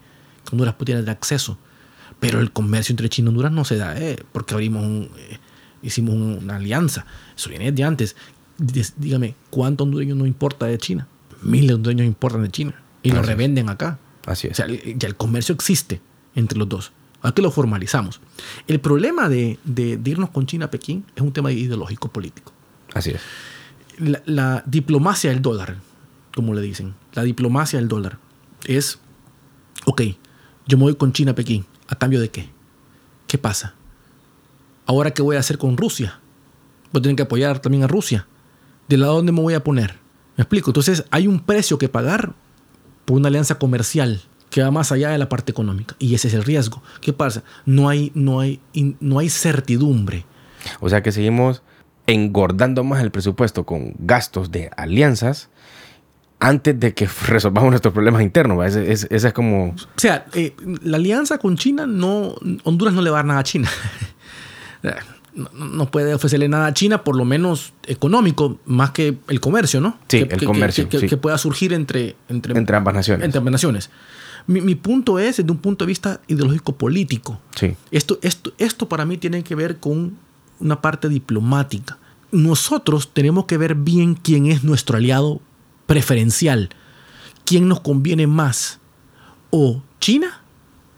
que 0.45 0.51
Honduras 0.53 0.75
puede 0.75 0.93
tener 0.93 1.09
acceso. 1.11 1.59
Pero 2.19 2.41
el 2.41 2.53
comercio 2.53 2.93
entre 2.93 3.09
China 3.09 3.27
y 3.27 3.31
Honduras 3.31 3.53
no 3.53 3.65
se 3.65 3.77
da, 3.77 3.97
eh, 3.99 4.23
porque 4.33 4.55
abrimos 4.55 4.85
un, 4.85 5.11
hicimos 5.83 6.15
una 6.15 6.57
alianza. 6.57 7.07
Eso 7.37 7.51
viene 7.51 7.73
de 7.73 7.85
antes. 7.85 8.17
Dígame, 8.97 9.35
¿cuántos 9.49 9.87
hondureños 9.87 10.17
no 10.17 10.27
importa 10.27 10.67
de 10.67 10.77
China? 10.79 11.09
Miles 11.43 11.69
de 11.69 11.75
hondureños 11.75 12.07
importan 12.07 12.43
de 12.43 12.51
China 12.51 12.75
y 13.03 13.13
lo 13.13 13.23
revenden 13.23 13.69
acá. 13.69 13.99
Así 14.27 14.49
es. 14.49 14.53
O 14.53 14.57
sea, 14.57 14.67
ya 14.69 15.09
el 15.09 15.17
comercio 15.17 15.55
existe 15.55 16.01
entre 16.35 16.59
los 16.59 16.69
dos. 16.69 16.93
Aquí 17.23 17.43
lo 17.43 17.51
formalizamos. 17.51 18.21
El 18.67 18.81
problema 18.81 19.29
de, 19.29 19.59
de, 19.65 20.01
irnos 20.05 20.31
con 20.31 20.47
China 20.47 20.67
a 20.67 20.71
Pekín 20.71 21.05
es 21.15 21.23
un 21.23 21.33
tema 21.33 21.53
ideológico 21.53 22.09
político. 22.09 22.53
Así 22.95 23.11
es. 23.11 23.21
La, 23.99 24.23
la, 24.25 24.63
diplomacia 24.67 25.31
del 25.31 25.43
dólar, 25.43 25.77
como 26.35 26.55
le 26.55 26.63
dicen, 26.63 26.95
la 27.13 27.23
diplomacia 27.23 27.79
del 27.79 27.89
dólar 27.89 28.19
es, 28.65 28.99
ok, 29.85 30.03
yo 30.67 30.79
me 30.79 30.85
voy 30.85 30.95
con 30.95 31.13
China 31.13 31.33
a 31.33 31.35
Pekín, 31.35 31.67
¿a 31.89 31.97
cambio 31.97 32.21
de 32.21 32.31
qué? 32.31 32.49
¿Qué 33.27 33.37
pasa? 33.37 33.75
¿Ahora 34.87 35.13
qué 35.13 35.23
voy 35.23 35.37
a 35.37 35.41
hacer 35.41 35.59
con 35.59 35.77
Rusia? 35.77 36.21
Voy 36.93 37.01
a 37.01 37.03
tener 37.03 37.17
que 37.17 37.23
apoyar 37.23 37.61
también 37.61 37.85
a 37.85 37.87
Rusia. 37.87 38.27
¿De 38.91 38.97
lado 38.97 39.15
dónde 39.15 39.31
me 39.31 39.41
voy 39.41 39.55
a 39.55 39.63
poner? 39.63 39.95
¿Me 40.37 40.43
explico? 40.43 40.71
Entonces 40.71 41.05
hay 41.13 41.29
un 41.29 41.39
precio 41.39 41.79
que 41.79 41.89
pagar 41.89 42.35
por 43.05 43.19
una 43.19 43.29
alianza 43.29 43.57
comercial 43.57 44.21
que 44.51 44.65
va 44.65 44.73
más 44.73 44.91
allá 44.91 45.11
de 45.11 45.19
la 45.19 45.29
parte 45.29 45.53
económica. 45.53 45.95
Y 46.01 46.13
ese 46.17 46.27
es 46.27 46.35
el 46.35 46.43
riesgo. 46.43 46.83
¿Qué 47.01 47.13
pasa? 47.13 47.45
No 47.65 47.89
hay, 47.89 48.11
no 48.17 48.41
hay, 48.41 48.61
no 48.99 49.21
hay 49.21 49.29
certidumbre. 49.29 50.27
O 50.81 50.89
sea 50.89 51.05
que 51.05 51.13
seguimos 51.13 51.63
engordando 52.09 52.83
más 52.83 53.01
el 53.01 53.13
presupuesto 53.13 53.65
con 53.65 53.95
gastos 54.01 54.51
de 54.51 54.73
alianzas 54.77 55.51
antes 56.41 56.81
de 56.81 56.93
que 56.93 57.09
resolvamos 57.29 57.71
nuestros 57.71 57.95
problemas 57.95 58.23
internos. 58.23 58.75
Esa 58.75 59.07
es, 59.09 59.33
como... 59.33 59.67
O 59.69 60.01
sea, 60.01 60.27
eh, 60.35 60.57
la 60.83 60.97
alianza 60.97 61.39
con 61.39 61.57
China 61.57 61.87
no... 61.87 62.35
Honduras 62.65 62.93
no 62.93 63.03
le 63.03 63.11
va 63.11 63.19
a 63.19 63.21
dar 63.21 63.27
nada 63.27 63.41
a 63.41 63.45
China. 63.45 63.71
no, 65.35 65.91
puede 65.91 66.15
ofrecerle 66.15 66.49
nada 66.49 66.67
a 66.67 66.75
China, 66.75 67.05
por 67.05 67.17
lo 67.17 67.25
menos 67.25 67.73
económico, 67.87 68.59
más 68.67 68.91
que 68.91 69.19
el 69.29 69.41
comercio, 69.41 69.81
¿no? 69.81 69.99
Sí, 70.09 70.25
que, 70.25 70.35
el 70.35 70.45
comercio. 70.45 70.89
Que, 70.89 71.17
pueda 71.17 71.39
surgir 71.39 71.73
entre, 71.73 72.17
entre, 72.29 72.57
entre 72.57 72.77
ambas 72.77 72.95
naciones. 72.95 73.25
Entre 73.25 73.39
ambas 73.39 73.53
naciones. 73.53 73.91
Mi, 74.47 74.61
mi, 74.61 74.75
punto 74.75 75.19
es 75.19 75.37
desde 75.37 75.51
un 75.51 75.59
punto 75.59 75.85
de 75.85 75.89
vista 75.89 76.21
ideológico 76.27 76.77
político. 76.77 77.41
Sí. 77.55 77.77
Esto, 77.91 78.19
esto, 78.23 78.53
esto 78.59 78.89
para 78.89 79.05
mí 79.05 79.19
tiene 79.19 79.45
que 79.45 79.55
ver 79.55 79.79
con 79.79 80.17
una 80.59 80.81
parte 80.81 81.09
diplomática. 81.09 81.99
Nosotros 82.33 83.11
tenemos 83.13 83.47
que 83.47 83.57
ver 83.57 83.75
bien 83.75 84.15
quién 84.15 84.47
es 84.47 84.65
nuestro 84.65 84.97
aliado 84.97 85.41
preferencial, 85.87 86.71
quién 87.45 87.69
nos 87.69 87.81
conviene 87.81 88.27
más, 88.27 88.81
o 89.51 89.83
China 90.01 90.43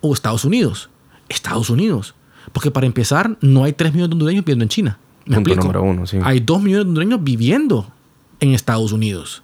o 0.00 0.14
Estados 0.14 0.44
Unidos. 0.44 0.90
Estados 1.28 1.70
Unidos. 1.70 2.14
Porque 2.52 2.70
para 2.70 2.86
empezar, 2.86 3.36
no 3.40 3.64
hay 3.64 3.72
3 3.72 3.92
millones 3.92 4.10
de 4.10 4.14
hondureños 4.14 4.44
viviendo 4.44 4.64
en 4.64 4.68
China. 4.68 4.98
¿Me 5.26 5.36
Punto 5.36 5.54
número 5.54 5.82
uno, 5.82 6.06
sí. 6.06 6.18
Hay 6.22 6.40
2 6.40 6.62
millones 6.62 6.86
de 6.86 6.88
hondureños 6.88 7.22
viviendo 7.22 7.92
en 8.40 8.52
Estados 8.54 8.92
Unidos, 8.92 9.42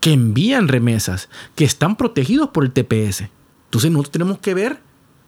que 0.00 0.12
envían 0.12 0.68
remesas, 0.68 1.28
que 1.54 1.64
están 1.64 1.96
protegidos 1.96 2.48
por 2.48 2.64
el 2.64 2.72
TPS. 2.72 3.28
Entonces 3.66 3.90
nosotros 3.90 4.12
tenemos 4.12 4.38
que 4.38 4.54
ver 4.54 4.80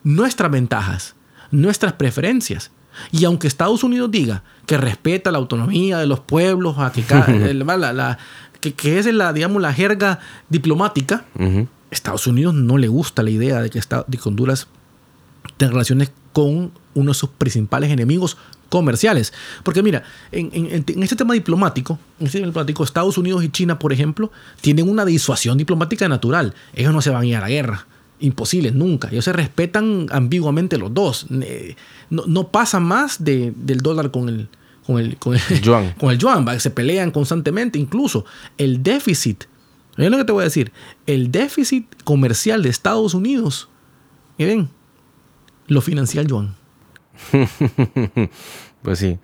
nuestras 0.02 0.50
ventajas, 0.50 1.14
nuestras 1.50 1.94
preferencias. 1.94 2.70
Y 3.12 3.24
aunque 3.24 3.46
Estados 3.46 3.84
Unidos 3.84 4.10
diga 4.10 4.42
que 4.66 4.76
respeta 4.78 5.30
la 5.30 5.38
autonomía 5.38 5.98
de 5.98 6.06
los 6.06 6.20
pueblos, 6.20 6.78
a 6.78 6.92
que, 6.92 7.02
la, 7.54 8.18
que, 8.60 8.98
es 8.98 9.06
la, 9.12 9.32
digamos, 9.32 9.60
la 9.60 9.72
jerga 9.72 10.20
diplomática, 10.48 11.24
Estados 11.90 12.26
Unidos 12.26 12.54
no 12.54 12.78
le 12.78 12.88
gusta 12.88 13.22
la 13.22 13.30
idea 13.30 13.60
de 13.60 13.70
que, 13.70 13.80
de 13.80 14.18
que 14.18 14.28
Honduras 14.28 14.68
tenga 15.56 15.72
relaciones 15.72 16.10
con 16.32 16.72
uno 16.94 17.10
de 17.10 17.14
sus 17.14 17.30
principales 17.30 17.90
enemigos 17.90 18.36
comerciales. 18.68 19.32
Porque 19.62 19.82
mira, 19.82 20.02
en, 20.32 20.84
este 21.02 21.16
tema 21.16 21.34
diplomático, 21.34 21.98
en 22.18 22.26
este 22.26 22.38
diplomático, 22.38 22.82
Estados 22.82 23.16
Unidos 23.18 23.44
y 23.44 23.50
China, 23.50 23.78
por 23.78 23.92
ejemplo, 23.92 24.32
tienen 24.60 24.88
una 24.88 25.04
disuasión 25.04 25.56
diplomática 25.58 26.08
natural. 26.08 26.54
Ellos 26.74 26.92
no 26.92 27.00
se 27.00 27.10
van 27.10 27.22
a 27.22 27.26
ir 27.26 27.36
a 27.36 27.40
la 27.40 27.48
guerra. 27.48 27.86
Imposible, 28.20 28.72
nunca. 28.72 29.08
Ellos 29.10 29.24
se 29.24 29.32
respetan 29.32 30.06
ambiguamente 30.10 30.78
los 30.78 30.92
dos. 30.92 31.26
No, 32.10 32.24
no 32.26 32.48
pasa 32.48 32.80
más 32.80 33.22
del 33.22 33.80
dólar 33.80 34.10
con 34.10 34.28
el, 34.28 34.48
con 34.86 34.98
el, 34.98 35.16
con 35.18 35.34
el 35.34 35.60
yuan. 35.60 35.94
Con 35.98 36.10
el 36.10 36.18
yuan 36.18 36.60
se 36.60 36.70
pelean 36.70 37.10
constantemente. 37.10 37.78
Incluso 37.78 38.24
el 38.58 38.82
déficit, 38.82 39.44
es 39.96 40.10
lo 40.10 40.16
que 40.16 40.24
te 40.24 40.32
voy 40.32 40.42
a 40.42 40.44
decir, 40.44 40.72
el 41.06 41.30
déficit 41.30 41.86
comercial 42.02 42.62
de 42.62 42.70
Estados 42.70 43.14
Unidos, 43.14 43.68
miren, 44.38 44.68
lo 45.66 45.80
financia 45.80 46.20
el 46.20 46.26
yuan. 46.26 46.54
pues 48.82 48.98
sí. 48.98 49.18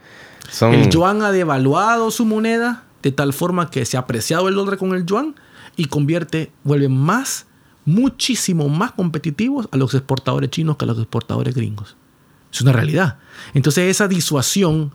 El 0.63 0.91
yuan 0.91 1.23
ha 1.23 1.33
devaluado 1.33 2.11
su 2.11 2.25
moneda 2.25 2.85
de 3.03 3.13
tal 3.13 3.33
forma 3.33 3.71
que 3.71 3.85
se 3.85 3.97
ha 3.97 4.01
apreciado 4.01 4.49
el 4.49 4.55
dólar 4.55 4.79
con 4.79 4.95
el 4.95 5.07
yuan 5.07 5.35
y 5.77 5.87
convierte, 5.87 6.53
vuelve 6.65 6.89
más, 6.89 7.47
muchísimo 7.85 8.69
más 8.69 8.93
competitivos 8.93 9.69
a 9.73 9.77
los 9.77 9.95
exportadores 9.95 10.51
chinos 10.51 10.77
que 10.77 10.85
a 10.85 10.89
los 10.89 10.99
exportadores 10.99 11.55
gringos. 11.55 11.97
Es 12.53 12.61
una 12.61 12.73
realidad. 12.73 13.19
Entonces 13.55 13.89
esa 13.91 14.09
disuasión 14.09 14.93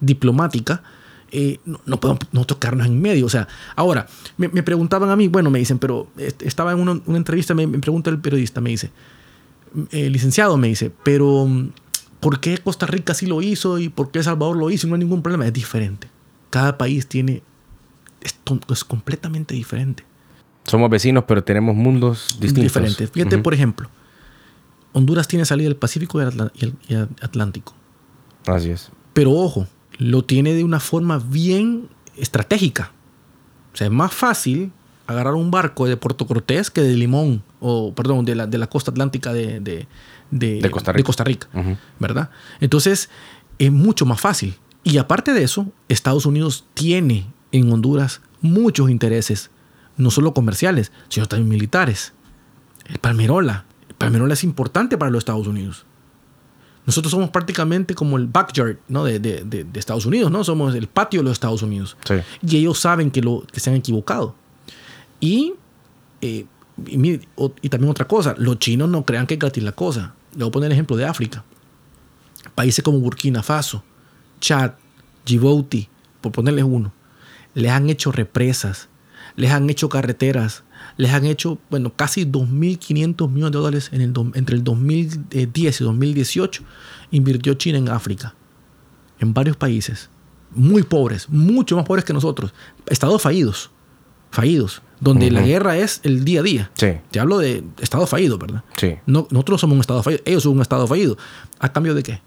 diplomática 0.00 0.82
eh, 1.30 1.60
no, 1.64 2.00
podemos 2.00 2.20
no 2.32 2.44
tocarnos 2.44 2.86
en 2.86 3.00
medio. 3.00 3.26
O 3.26 3.28
sea, 3.28 3.46
ahora, 3.76 4.06
me, 4.36 4.48
preguntaban 4.62 5.10
a 5.10 5.16
mí, 5.16 5.28
bueno, 5.28 5.50
me 5.50 5.58
dicen, 5.58 5.78
pero 5.78 6.08
estaba 6.40 6.72
en 6.72 6.80
una, 6.80 7.16
entrevista, 7.16 7.54
me, 7.54 7.66
me, 7.66 7.78
pregunta 7.78 8.10
el 8.10 8.18
periodista, 8.18 8.60
me 8.60 8.70
dice, 8.70 8.90
eh, 9.90 10.10
licenciado, 10.10 10.56
me 10.56 10.68
dice, 10.68 10.90
pero 11.02 11.46
mm, 11.46 11.70
¿por 12.20 12.40
qué 12.40 12.58
Costa 12.58 12.86
Rica 12.86 13.14
sí 13.14 13.26
lo 13.26 13.42
hizo 13.42 13.78
y 13.78 13.88
por 13.88 14.10
qué 14.10 14.22
Salvador 14.22 14.56
lo 14.56 14.70
hizo? 14.70 14.86
No 14.86 14.94
hay 14.94 15.00
ningún 15.00 15.22
problema, 15.22 15.46
es 15.46 15.52
diferente. 15.52 16.08
Cada 16.50 16.78
país 16.78 17.06
tiene, 17.06 17.42
esto 18.20 18.58
es 18.70 18.84
completamente 18.84 19.54
diferente. 19.54 20.04
Somos 20.64 20.90
vecinos, 20.90 21.24
pero 21.26 21.42
tenemos 21.42 21.74
mundos 21.74 22.36
distintos. 22.40 22.64
Diferentes. 22.64 23.10
Fíjate, 23.10 23.38
por 23.38 23.54
ejemplo, 23.54 23.88
Honduras 24.92 25.28
tiene 25.28 25.44
salida 25.44 25.68
del 25.68 25.76
Pacífico 25.76 26.20
y 26.20 26.94
el 26.94 27.08
Atlántico. 27.22 27.74
Así 28.46 28.70
es. 28.70 28.90
Pero 29.12 29.32
ojo, 29.32 29.66
lo 29.98 30.24
tiene 30.24 30.54
de 30.54 30.64
una 30.64 30.80
forma 30.80 31.18
bien 31.18 31.88
estratégica. 32.16 32.92
O 33.72 33.76
sea, 33.76 33.86
es 33.86 33.92
más 33.92 34.12
fácil 34.12 34.72
agarrar 35.08 35.34
un 35.34 35.50
barco 35.50 35.86
de 35.86 35.96
Puerto 35.96 36.26
Cortés 36.26 36.70
que 36.70 36.82
de 36.82 36.94
Limón, 36.94 37.42
o 37.60 37.94
perdón, 37.94 38.26
de 38.26 38.34
la, 38.34 38.46
de 38.46 38.58
la 38.58 38.68
costa 38.68 38.90
atlántica 38.90 39.32
de, 39.32 39.58
de, 39.58 39.86
Costa 41.02 41.24
Rica, 41.24 41.48
¿verdad? 41.98 42.30
Entonces, 42.60 43.08
es 43.58 43.72
mucho 43.72 44.04
más 44.04 44.20
fácil. 44.20 44.56
Y 44.84 44.98
aparte 44.98 45.32
de 45.32 45.42
eso, 45.42 45.66
Estados 45.88 46.26
Unidos 46.26 46.66
tiene 46.74 47.26
en 47.52 47.72
Honduras 47.72 48.20
muchos 48.42 48.90
intereses, 48.90 49.50
no 49.96 50.10
solo 50.10 50.34
comerciales, 50.34 50.92
sino 51.08 51.26
también 51.26 51.48
militares. 51.48 52.12
El 52.84 52.98
Palmerola. 52.98 53.64
El 53.88 53.94
Palmerola 53.94 54.34
es 54.34 54.44
importante 54.44 54.98
para 54.98 55.10
los 55.10 55.22
Estados 55.22 55.46
Unidos. 55.46 55.86
Nosotros 56.84 57.10
somos 57.10 57.30
prácticamente 57.30 57.94
como 57.94 58.18
el 58.18 58.26
backyard 58.26 58.76
¿no? 58.88 59.04
de, 59.04 59.18
de, 59.18 59.66
Estados 59.74 60.04
Unidos, 60.04 60.30
¿no? 60.30 60.44
Somos 60.44 60.74
el 60.74 60.86
patio 60.86 61.20
de 61.20 61.24
los 61.24 61.32
Estados 61.32 61.62
Unidos. 61.62 61.96
Y 62.42 62.58
ellos 62.58 62.78
saben 62.78 63.10
que, 63.10 63.22
lo, 63.22 63.44
que 63.50 63.60
se 63.60 63.70
han 63.70 63.76
equivocado. 63.76 64.34
Y, 65.20 65.54
eh, 66.20 66.46
y, 66.86 67.68
también 67.68 67.90
otra 67.90 68.06
cosa, 68.06 68.34
los 68.38 68.58
chinos 68.58 68.88
no 68.88 69.04
crean 69.04 69.26
que 69.26 69.34
es 69.34 69.40
gratis 69.40 69.62
la 69.62 69.72
cosa. 69.72 70.14
Le 70.32 70.40
voy 70.40 70.48
a 70.48 70.52
poner 70.52 70.66
el 70.68 70.72
ejemplo 70.72 70.96
de 70.96 71.06
África. 71.06 71.44
Países 72.54 72.82
como 72.84 73.00
Burkina 73.00 73.42
Faso, 73.42 73.82
Chad, 74.40 74.72
Djibouti, 75.26 75.88
por 76.20 76.32
ponerles 76.32 76.64
uno, 76.64 76.92
les 77.54 77.70
han 77.70 77.88
hecho 77.90 78.12
represas, 78.12 78.88
les 79.36 79.50
han 79.50 79.68
hecho 79.68 79.88
carreteras, 79.88 80.64
les 80.96 81.12
han 81.12 81.24
hecho, 81.24 81.58
bueno, 81.70 81.94
casi 81.94 82.24
2.500 82.24 83.30
millones 83.30 83.52
de 83.52 83.58
dólares 83.58 83.90
en 83.92 84.00
el, 84.00 84.12
entre 84.34 84.56
el 84.56 84.64
2010 84.64 85.80
y 85.80 85.84
2018, 85.84 86.62
invirtió 87.10 87.54
China 87.54 87.78
en 87.78 87.88
África, 87.88 88.34
en 89.18 89.34
varios 89.34 89.56
países, 89.56 90.10
muy 90.50 90.82
pobres, 90.82 91.28
mucho 91.28 91.76
más 91.76 91.84
pobres 91.84 92.04
que 92.04 92.12
nosotros, 92.12 92.54
estados 92.86 93.20
fallidos, 93.20 93.70
fallidos 94.30 94.82
donde 95.00 95.30
la 95.30 95.42
guerra 95.42 95.76
es 95.76 96.00
el 96.02 96.24
día 96.24 96.40
a 96.40 96.42
día. 96.42 96.70
Sí. 96.74 96.88
Te 97.10 97.20
hablo 97.20 97.38
de 97.38 97.62
estado 97.80 98.06
fallido, 98.06 98.38
¿verdad? 98.38 98.64
Sí. 98.76 98.96
No, 99.06 99.26
nosotros 99.30 99.60
somos 99.60 99.74
un 99.74 99.80
estado 99.80 100.02
fallido, 100.02 100.22
ellos 100.24 100.42
son 100.42 100.52
un 100.52 100.62
estado 100.62 100.86
fallido. 100.86 101.16
¿A 101.58 101.72
cambio 101.72 101.94
de 101.94 102.02
qué? 102.02 102.20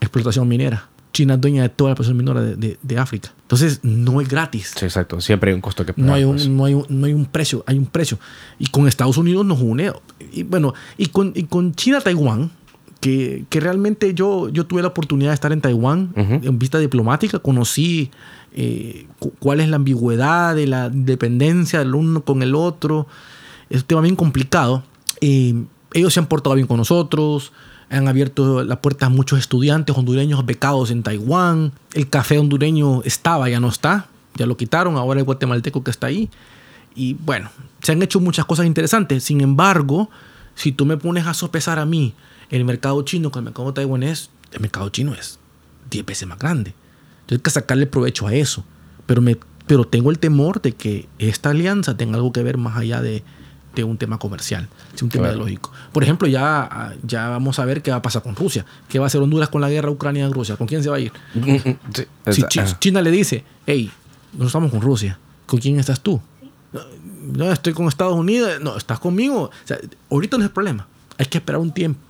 Explotación 0.00 0.48
minera. 0.48 0.88
China 1.12 1.34
es 1.34 1.40
dueña 1.40 1.62
de 1.62 1.68
toda 1.70 1.90
la 1.90 1.92
explotación 1.92 2.16
minera 2.16 2.40
de, 2.42 2.78
de, 2.80 2.98
África. 2.98 3.32
Entonces, 3.42 3.80
no 3.82 4.20
es 4.20 4.28
gratis. 4.28 4.74
Sí, 4.76 4.84
exacto. 4.84 5.20
Siempre 5.20 5.50
hay 5.50 5.54
un 5.54 5.62
costo 5.62 5.86
que 5.86 5.94
pagar. 5.94 6.08
No 6.08 6.14
hay 6.14 6.24
un, 6.24 6.36
pues. 6.36 6.48
no, 6.48 6.64
hay 6.64 6.74
un, 6.74 6.86
no 6.88 7.06
hay 7.06 7.14
un 7.14 7.24
precio, 7.24 7.64
hay 7.66 7.78
un 7.78 7.86
precio. 7.86 8.18
Y 8.58 8.66
con 8.66 8.86
Estados 8.86 9.16
Unidos 9.16 9.44
nos 9.46 9.60
une. 9.60 9.92
Y 10.32 10.42
bueno, 10.42 10.74
y 10.98 11.06
con, 11.06 11.32
y 11.34 11.44
con 11.44 11.74
China-Taiwán, 11.74 12.50
que, 13.00 13.44
que, 13.50 13.60
realmente 13.60 14.14
yo, 14.14 14.48
yo 14.48 14.66
tuve 14.66 14.82
la 14.82 14.88
oportunidad 14.88 15.30
de 15.30 15.34
estar 15.34 15.52
en 15.52 15.60
Taiwán 15.60 16.12
en 16.16 16.58
vista 16.58 16.78
diplomática, 16.78 17.38
conocí 17.38 18.10
eh, 18.58 19.06
cuál 19.38 19.60
es 19.60 19.68
la 19.68 19.76
ambigüedad 19.76 20.56
de 20.56 20.66
la 20.66 20.88
dependencia 20.88 21.78
del 21.78 21.94
uno 21.94 22.22
con 22.22 22.42
el 22.42 22.54
otro. 22.54 23.06
Es 23.68 23.82
un 23.82 23.86
tema 23.86 24.00
bien 24.00 24.16
complicado. 24.16 24.82
Eh, 25.20 25.54
ellos 25.92 26.14
se 26.14 26.20
han 26.20 26.26
portado 26.26 26.56
bien 26.56 26.66
con 26.66 26.78
nosotros, 26.78 27.52
han 27.90 28.08
abierto 28.08 28.64
la 28.64 28.80
puerta 28.80 29.06
a 29.06 29.08
muchos 29.10 29.38
estudiantes 29.38 29.96
hondureños 29.96 30.44
becados 30.46 30.90
en 30.90 31.02
Taiwán. 31.02 31.72
El 31.92 32.08
café 32.08 32.38
hondureño 32.38 33.02
estaba, 33.02 33.48
ya 33.50 33.60
no 33.60 33.68
está, 33.68 34.06
ya 34.36 34.46
lo 34.46 34.56
quitaron, 34.56 34.96
ahora 34.96 35.20
el 35.20 35.26
guatemalteco 35.26 35.84
que 35.84 35.90
está 35.90 36.06
ahí. 36.06 36.30
Y 36.94 37.12
bueno, 37.14 37.50
se 37.82 37.92
han 37.92 38.02
hecho 38.02 38.20
muchas 38.20 38.46
cosas 38.46 38.64
interesantes. 38.64 39.22
Sin 39.22 39.42
embargo, 39.42 40.08
si 40.54 40.72
tú 40.72 40.86
me 40.86 40.96
pones 40.96 41.26
a 41.26 41.34
sopesar 41.34 41.78
a 41.78 41.84
mí 41.84 42.14
el 42.50 42.64
mercado 42.64 43.02
chino 43.02 43.30
con 43.30 43.40
el 43.40 43.44
mercado 43.46 43.72
taiwanés, 43.72 44.30
el 44.52 44.60
mercado 44.60 44.88
chino 44.90 45.14
es 45.14 45.38
10 45.90 46.06
veces 46.06 46.28
más 46.28 46.38
grande. 46.38 46.74
Entonces 47.20 47.38
hay 47.38 47.42
que 47.42 47.50
sacarle 47.50 47.86
provecho 47.86 48.26
a 48.26 48.34
eso. 48.34 48.64
Pero, 49.06 49.20
me, 49.20 49.36
pero 49.66 49.84
tengo 49.84 50.10
el 50.10 50.18
temor 50.18 50.60
de 50.62 50.72
que 50.72 51.08
esta 51.18 51.50
alianza 51.50 51.96
tenga 51.96 52.16
algo 52.16 52.32
que 52.32 52.42
ver 52.42 52.56
más 52.56 52.76
allá 52.76 53.00
de, 53.00 53.22
de 53.76 53.84
un 53.84 53.98
tema 53.98 54.18
comercial, 54.18 54.68
es 54.94 55.02
un 55.02 55.10
tema 55.10 55.28
ideológico. 55.28 55.70
Por 55.92 56.02
ejemplo, 56.02 56.26
ya, 56.26 56.94
ya 57.02 57.28
vamos 57.28 57.58
a 57.58 57.64
ver 57.64 57.82
qué 57.82 57.90
va 57.90 57.98
a 57.98 58.02
pasar 58.02 58.22
con 58.22 58.34
Rusia. 58.34 58.64
¿Qué 58.88 58.98
va 58.98 59.04
a 59.04 59.08
hacer 59.08 59.20
Honduras 59.20 59.48
con 59.48 59.60
la 59.60 59.68
guerra 59.68 59.90
Ucrania-Rusia? 59.90 60.56
¿Con 60.56 60.66
quién 60.66 60.82
se 60.82 60.88
va 60.88 60.96
a 60.96 61.00
ir? 61.00 61.12
si 62.30 62.42
China 62.80 63.02
le 63.02 63.10
dice, 63.10 63.44
hey, 63.66 63.90
no 64.32 64.46
estamos 64.46 64.70
con 64.70 64.80
Rusia, 64.80 65.18
¿con 65.46 65.60
quién 65.60 65.78
estás 65.78 66.00
tú? 66.00 66.20
No, 67.34 67.52
estoy 67.52 67.72
con 67.72 67.86
Estados 67.86 68.14
Unidos. 68.14 68.60
No, 68.60 68.76
estás 68.76 68.98
conmigo. 68.98 69.42
O 69.42 69.50
sea, 69.64 69.78
ahorita 70.10 70.36
no 70.36 70.44
es 70.44 70.48
el 70.48 70.52
problema. 70.54 70.86
Hay 71.18 71.26
que 71.26 71.38
esperar 71.38 71.60
un 71.60 71.72
tiempo. 71.72 72.00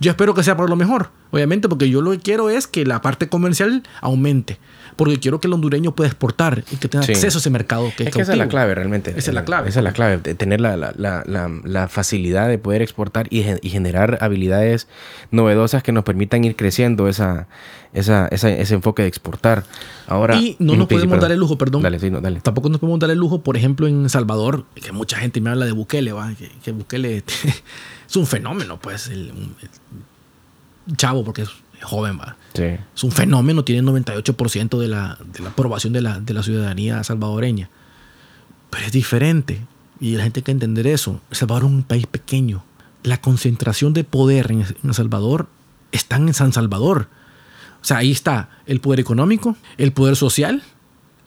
Yo 0.00 0.10
espero 0.10 0.34
que 0.34 0.42
sea 0.42 0.56
por 0.56 0.70
lo 0.70 0.76
mejor, 0.76 1.10
obviamente, 1.30 1.68
porque 1.68 1.90
yo 1.90 2.00
lo 2.00 2.10
que 2.12 2.18
quiero 2.18 2.50
es 2.50 2.66
que 2.66 2.84
la 2.84 3.02
parte 3.02 3.28
comercial 3.28 3.82
aumente. 4.00 4.58
Porque 4.96 5.18
quiero 5.18 5.40
que 5.40 5.46
el 5.46 5.52
hondureño 5.52 5.94
pueda 5.94 6.08
exportar 6.08 6.64
y 6.70 6.76
que 6.76 6.88
tenga 6.88 7.04
acceso 7.04 7.38
a 7.38 7.40
ese 7.40 7.48
mercado. 7.48 7.90
Que 7.96 8.04
es, 8.04 8.10
que 8.10 8.20
esa 8.20 8.32
es 8.32 8.38
la 8.38 8.48
clave 8.48 8.74
realmente. 8.74 9.10
Esa 9.16 9.30
es 9.30 9.34
la 9.34 9.44
clave. 9.44 9.68
Esa 9.68 9.80
es 9.80 9.84
la 9.84 9.92
clave, 9.92 10.18
tener 10.18 10.60
la, 10.60 10.76
la, 10.76 10.92
la, 10.96 11.22
la, 11.64 11.88
facilidad 11.88 12.48
de 12.48 12.58
poder 12.58 12.82
exportar 12.82 13.26
y, 13.30 13.44
y, 13.62 13.70
generar 13.70 14.18
habilidades 14.20 14.88
novedosas 15.30 15.82
que 15.82 15.92
nos 15.92 16.04
permitan 16.04 16.44
ir 16.44 16.56
creciendo 16.56 17.08
esa, 17.08 17.46
esa, 17.92 18.28
ese 18.28 18.74
enfoque 18.74 19.02
de 19.02 19.08
exportar. 19.08 19.64
Ahora, 20.06 20.36
y 20.36 20.56
no 20.58 20.76
nos 20.76 20.88
podemos 20.88 21.20
dar 21.20 21.32
el 21.32 21.38
lujo, 21.38 21.58
perdón. 21.58 21.82
Dale, 21.82 21.98
sí, 21.98 22.10
no, 22.10 22.20
dale. 22.20 22.40
Tampoco 22.40 22.68
nos 22.68 22.80
podemos 22.80 23.00
dar 23.00 23.10
el 23.10 23.18
lujo, 23.18 23.42
por 23.42 23.56
ejemplo, 23.56 23.86
en 23.86 24.08
Salvador, 24.08 24.64
que 24.74 24.92
mucha 24.92 25.18
gente 25.18 25.40
me 25.40 25.50
habla 25.50 25.66
de 25.66 25.72
Bukele, 25.72 26.12
¿va? 26.12 26.32
Que, 26.62 26.72
Bukele 26.72 27.22
es 28.10 28.16
un 28.16 28.26
fenómeno, 28.26 28.78
pues. 28.80 29.06
el, 29.06 29.32
chavo, 30.96 31.24
porque 31.24 31.42
es 31.42 31.50
joven, 31.82 32.18
va. 32.18 32.36
Es 32.94 33.04
un 33.04 33.12
fenómeno, 33.12 33.64
tiene 33.64 33.88
98% 33.88 34.78
de 34.78 34.88
la, 34.88 35.16
de 35.32 35.40
la 35.40 35.50
aprobación 35.50 35.92
de 35.92 36.00
la, 36.00 36.18
de 36.18 36.34
la 36.34 36.42
ciudadanía 36.42 37.04
salvadoreña. 37.04 37.70
Pero 38.70 38.86
es 38.86 38.92
diferente. 38.92 39.60
Y 40.00 40.16
la 40.16 40.24
gente 40.24 40.42
tiene 40.42 40.44
que 40.44 40.52
entender 40.52 40.86
eso. 40.86 41.20
El 41.30 41.36
Salvador 41.36 41.64
es 41.64 41.70
un 41.70 41.82
país 41.84 42.06
pequeño. 42.06 42.64
La 43.02 43.20
concentración 43.20 43.92
de 43.92 44.02
poder 44.02 44.50
en 44.50 44.64
El 44.82 44.94
Salvador 44.94 45.48
está 45.92 46.16
en 46.16 46.34
San 46.34 46.52
Salvador. 46.52 47.08
O 47.80 47.84
sea, 47.84 47.98
ahí 47.98 48.10
está 48.10 48.50
el 48.66 48.80
poder 48.80 49.00
económico, 49.00 49.56
el 49.78 49.92
poder 49.92 50.16
social 50.16 50.62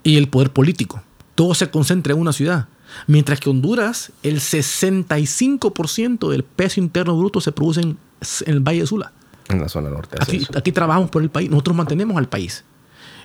y 0.04 0.18
el 0.18 0.28
poder 0.28 0.52
político. 0.52 1.02
Todo 1.36 1.56
se 1.56 1.70
concentra 1.70 2.14
en 2.14 2.20
una 2.20 2.34
ciudad. 2.34 2.68
Mientras 3.08 3.40
que 3.40 3.50
Honduras, 3.50 4.12
el 4.24 4.40
65% 4.40 6.30
del 6.30 6.44
peso 6.44 6.80
interno 6.80 7.18
bruto 7.18 7.42
se 7.42 7.52
produce 7.52 7.82
en, 7.82 7.98
el 8.46 8.60
Valle 8.60 8.82
de 8.82 8.88
Sula. 8.88 9.12
En 9.50 9.60
la 9.60 9.70
zona 9.70 9.90
norte. 9.90 10.18
Aquí, 10.20 10.48
aquí 10.56 10.72
trabajamos 10.72 11.10
por 11.10 11.22
el 11.22 11.30
país, 11.30 11.50
nosotros 11.50 11.76
mantenemos 11.76 12.18
al 12.18 12.30
país. 12.30 12.64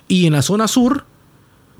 Y 0.07 0.25
en 0.25 0.33
la 0.33 0.41
zona 0.41 0.67
sur, 0.67 1.05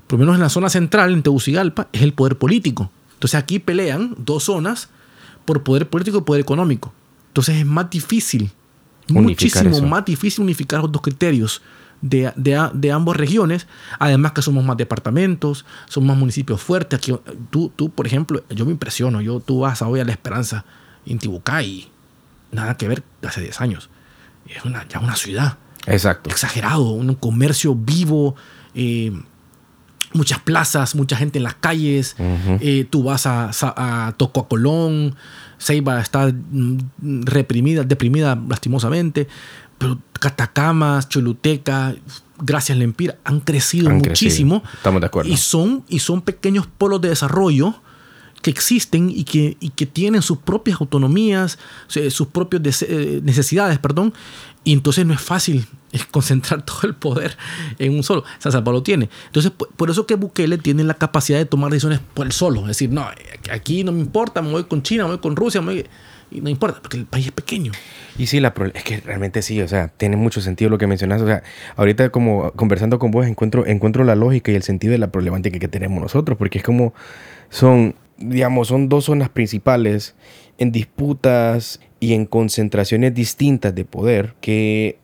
por 0.06 0.18
lo 0.18 0.24
menos 0.24 0.36
en 0.36 0.42
la 0.42 0.48
zona 0.48 0.70
central, 0.70 1.12
en 1.12 1.22
Tegucigalpa, 1.22 1.88
es 1.92 2.02
el 2.02 2.14
poder 2.14 2.38
político. 2.38 2.90
Entonces 3.14 3.38
aquí 3.38 3.58
pelean 3.58 4.14
dos 4.18 4.44
zonas 4.44 4.88
por 5.44 5.62
poder 5.62 5.88
político 5.88 6.18
y 6.18 6.22
poder 6.22 6.40
económico. 6.40 6.92
Entonces 7.28 7.56
es 7.56 7.66
más 7.66 7.90
difícil, 7.90 8.50
muchísimo 9.08 9.80
más 9.82 10.04
difícil 10.04 10.42
unificar 10.42 10.80
los 10.80 10.90
dos 10.90 11.02
criterios 11.02 11.60
de, 12.02 12.32
de, 12.36 12.70
de, 12.74 12.92
ambas 12.92 13.16
regiones. 13.16 13.66
Además 13.98 14.32
que 14.32 14.42
somos 14.42 14.64
más 14.64 14.76
departamentos, 14.76 15.64
somos 15.88 16.08
más 16.08 16.16
municipios 16.16 16.60
fuertes. 16.60 16.98
Aquí, 16.98 17.14
tú, 17.50 17.72
tú, 17.74 17.90
por 17.90 18.06
ejemplo, 18.06 18.42
yo 18.50 18.64
me 18.64 18.72
impresiono. 18.72 19.20
Yo, 19.20 19.40
tú 19.40 19.60
vas 19.60 19.82
a 19.82 19.88
hoy 19.88 20.00
a 20.00 20.04
La 20.04 20.12
Esperanza, 20.12 20.64
en 21.06 21.18
y 21.64 21.88
nada 22.52 22.76
que 22.76 22.88
ver 22.88 23.02
hace 23.22 23.40
10 23.40 23.60
años 23.60 23.90
es 24.56 24.64
una, 24.64 24.86
ya 24.88 25.00
una 25.00 25.16
ciudad. 25.16 25.58
Exacto. 25.86 26.30
Exagerado, 26.30 26.90
un 26.90 27.14
comercio 27.14 27.74
vivo, 27.74 28.34
eh, 28.74 29.12
muchas 30.12 30.40
plazas, 30.40 30.94
mucha 30.94 31.16
gente 31.16 31.38
en 31.38 31.44
las 31.44 31.54
calles. 31.54 32.16
Eh, 32.60 32.86
tú 32.88 33.04
vas 33.04 33.26
a, 33.26 33.50
a, 33.50 34.12
Toco 34.16 34.40
a 34.40 34.48
Colón, 34.48 35.16
Ceiba 35.58 36.00
está 36.00 36.28
mm, 36.28 37.22
reprimida, 37.24 37.84
deprimida 37.84 38.38
lastimosamente, 38.48 39.28
pero 39.80 39.98
Catacamas, 40.12 41.08
Choluteca, 41.08 41.94
gracias 42.38 42.76
Lempira, 42.76 43.16
han 43.24 43.40
crecido 43.40 43.88
muchísimo. 43.88 44.62
Estamos 44.74 45.00
de 45.00 45.06
acuerdo. 45.06 45.30
Y 45.32 45.38
son, 45.38 45.84
y 45.88 46.00
son 46.00 46.20
pequeños 46.20 46.66
polos 46.66 47.00
de 47.00 47.08
desarrollo 47.08 47.74
que 48.42 48.50
existen 48.50 49.10
y 49.10 49.24
que, 49.24 49.56
y 49.58 49.70
que 49.70 49.86
tienen 49.86 50.20
sus 50.20 50.36
propias 50.36 50.82
autonomías, 50.82 51.58
sus 51.88 52.26
propias 52.28 52.82
eh, 52.82 53.20
necesidades, 53.22 53.78
perdón, 53.78 54.12
y 54.64 54.74
entonces 54.74 55.06
no 55.06 55.14
es 55.14 55.20
fácil 55.22 55.66
concentrar 56.10 56.62
todo 56.66 56.82
el 56.82 56.94
poder 56.94 57.38
en 57.78 57.94
un 57.94 58.02
solo. 58.02 58.24
San 58.38 58.52
Salvador 58.52 58.74
lo 58.74 58.82
tiene. 58.82 59.08
Entonces, 59.26 59.50
por 59.50 59.88
eso 59.88 60.06
que 60.06 60.14
Bukele 60.14 60.58
tiene 60.58 60.84
la 60.84 60.94
capacidad 60.94 61.38
de 61.38 61.46
tomar 61.46 61.70
decisiones 61.70 62.00
por 62.12 62.26
el 62.26 62.32
solo. 62.32 62.60
Es 62.62 62.68
decir, 62.68 62.90
no, 62.90 63.08
aquí 63.50 63.82
no 63.82 63.92
me 63.92 64.00
importa, 64.00 64.42
me 64.42 64.50
voy 64.50 64.64
con 64.64 64.82
China, 64.82 65.04
me 65.04 65.10
voy 65.12 65.20
con 65.20 65.36
Rusia, 65.36 65.62
me 65.62 65.72
voy, 65.72 65.86
y 66.30 66.40
no 66.40 66.48
importa, 66.48 66.80
porque 66.80 66.96
el 66.96 67.06
país 67.06 67.26
es 67.26 67.32
pequeño. 67.32 67.72
Y 68.18 68.26
sí, 68.26 68.40
la 68.40 68.54
es 68.74 68.84
que 68.84 69.00
realmente 69.00 69.42
sí, 69.42 69.60
o 69.60 69.68
sea, 69.68 69.88
tiene 69.88 70.16
mucho 70.16 70.40
sentido 70.40 70.70
lo 70.70 70.78
que 70.78 70.86
mencionas. 70.86 71.22
O 71.22 71.26
sea, 71.26 71.42
ahorita 71.76 72.10
como 72.10 72.52
conversando 72.52 72.98
con 72.98 73.10
vos 73.10 73.26
encuentro, 73.26 73.66
encuentro 73.66 74.04
la 74.04 74.14
lógica 74.14 74.52
y 74.52 74.54
el 74.54 74.62
sentido 74.62 74.92
de 74.92 74.98
la 74.98 75.10
problemática 75.10 75.58
que 75.58 75.68
tenemos 75.68 76.00
nosotros, 76.00 76.38
porque 76.38 76.58
es 76.58 76.64
como 76.64 76.94
son 77.48 77.94
digamos, 78.20 78.68
son 78.68 78.88
dos 78.88 79.06
zonas 79.06 79.30
principales 79.30 80.14
en 80.58 80.70
disputas 80.70 81.80
y 81.98 82.12
en 82.12 82.26
concentraciones 82.26 83.14
distintas 83.14 83.74
de 83.74 83.84
poder 83.84 84.34
que 84.40 84.98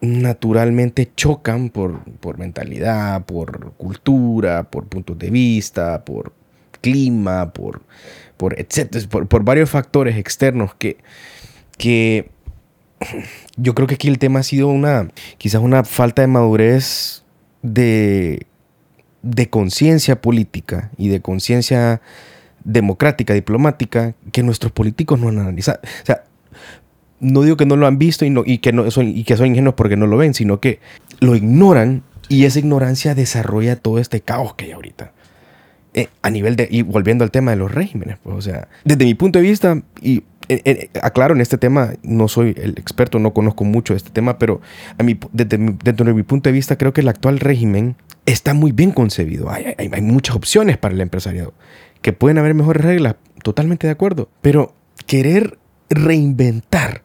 naturalmente 0.00 1.12
chocan 1.14 1.70
por, 1.70 2.00
mentalidad, 2.38 3.24
por 3.24 3.72
cultura, 3.74 4.64
por 4.64 4.86
puntos 4.86 5.18
de 5.18 5.30
vista, 5.30 6.04
por 6.04 6.32
clima, 6.80 7.52
por, 7.52 7.82
por 8.36 8.58
etcétera, 8.58 9.06
por, 9.08 9.44
varios 9.44 9.70
factores 9.70 10.16
externos 10.16 10.74
que, 10.74 10.96
que 11.78 12.30
yo 13.56 13.74
creo 13.74 13.86
que 13.86 13.94
aquí 13.94 14.08
el 14.08 14.18
tema 14.18 14.40
ha 14.40 14.42
sido 14.42 14.68
una, 14.68 15.08
quizás 15.38 15.60
una 15.60 15.84
falta 15.84 16.22
de 16.22 16.28
madurez 16.28 17.24
de, 17.62 18.46
de 19.22 19.48
conciencia 19.48 20.20
política 20.20 20.90
y 20.96 21.08
de 21.08 21.20
conciencia 21.20 22.00
democrática, 22.64 23.34
diplomática, 23.34 24.14
que 24.32 24.42
nuestros 24.42 24.72
políticos 24.72 25.18
no 25.18 25.28
han 25.28 25.38
analizado. 25.38 25.80
O 25.82 26.06
sea, 26.06 26.24
no 27.20 27.42
digo 27.42 27.56
que 27.56 27.66
no 27.66 27.76
lo 27.76 27.86
han 27.86 27.98
visto 27.98 28.24
y, 28.24 28.30
no, 28.30 28.42
y, 28.44 28.58
que, 28.58 28.72
no 28.72 28.90
son, 28.90 29.08
y 29.08 29.24
que 29.24 29.36
son 29.36 29.46
ingenuos 29.46 29.74
porque 29.74 29.96
no 29.96 30.06
lo 30.06 30.16
ven, 30.16 30.34
sino 30.34 30.60
que 30.60 30.80
lo 31.20 31.36
ignoran 31.36 32.02
y 32.28 32.44
esa 32.44 32.58
ignorancia 32.58 33.14
desarrolla 33.14 33.76
todo 33.76 33.98
este 33.98 34.20
caos 34.20 34.54
que 34.54 34.66
hay 34.66 34.72
ahorita. 34.72 35.12
Eh, 35.94 36.08
a 36.22 36.30
nivel 36.30 36.56
de, 36.56 36.68
y 36.70 36.80
volviendo 36.80 37.22
al 37.22 37.30
tema 37.30 37.50
de 37.50 37.58
los 37.58 37.70
regímenes, 37.70 38.16
pues, 38.22 38.34
o 38.34 38.40
sea, 38.40 38.68
desde 38.82 39.04
mi 39.04 39.12
punto 39.12 39.38
de 39.38 39.42
vista, 39.44 39.82
y 40.00 40.22
eh, 40.48 40.62
eh, 40.64 40.90
aclaro 41.02 41.34
en 41.34 41.42
este 41.42 41.58
tema, 41.58 41.92
no 42.02 42.28
soy 42.28 42.54
el 42.56 42.70
experto, 42.78 43.18
no 43.18 43.34
conozco 43.34 43.64
mucho 43.64 43.94
este 43.94 44.08
tema, 44.08 44.38
pero 44.38 44.62
a 44.96 45.02
mí, 45.02 45.18
desde, 45.32 45.58
dentro 45.58 46.06
de 46.06 46.14
mi 46.14 46.22
punto 46.22 46.48
de 46.48 46.54
vista, 46.54 46.78
creo 46.78 46.94
que 46.94 47.02
el 47.02 47.08
actual 47.08 47.40
régimen 47.40 47.96
está 48.24 48.54
muy 48.54 48.72
bien 48.72 48.90
concebido. 48.90 49.50
Hay, 49.50 49.74
hay, 49.76 49.90
hay 49.92 50.00
muchas 50.00 50.34
opciones 50.34 50.78
para 50.78 50.94
el 50.94 51.00
empresariado 51.02 51.52
que 52.00 52.14
pueden 52.14 52.38
haber 52.38 52.54
mejores 52.54 52.82
reglas, 52.82 53.16
totalmente 53.42 53.86
de 53.86 53.92
acuerdo, 53.92 54.30
pero 54.40 54.74
querer 55.06 55.58
reinventar 55.90 57.02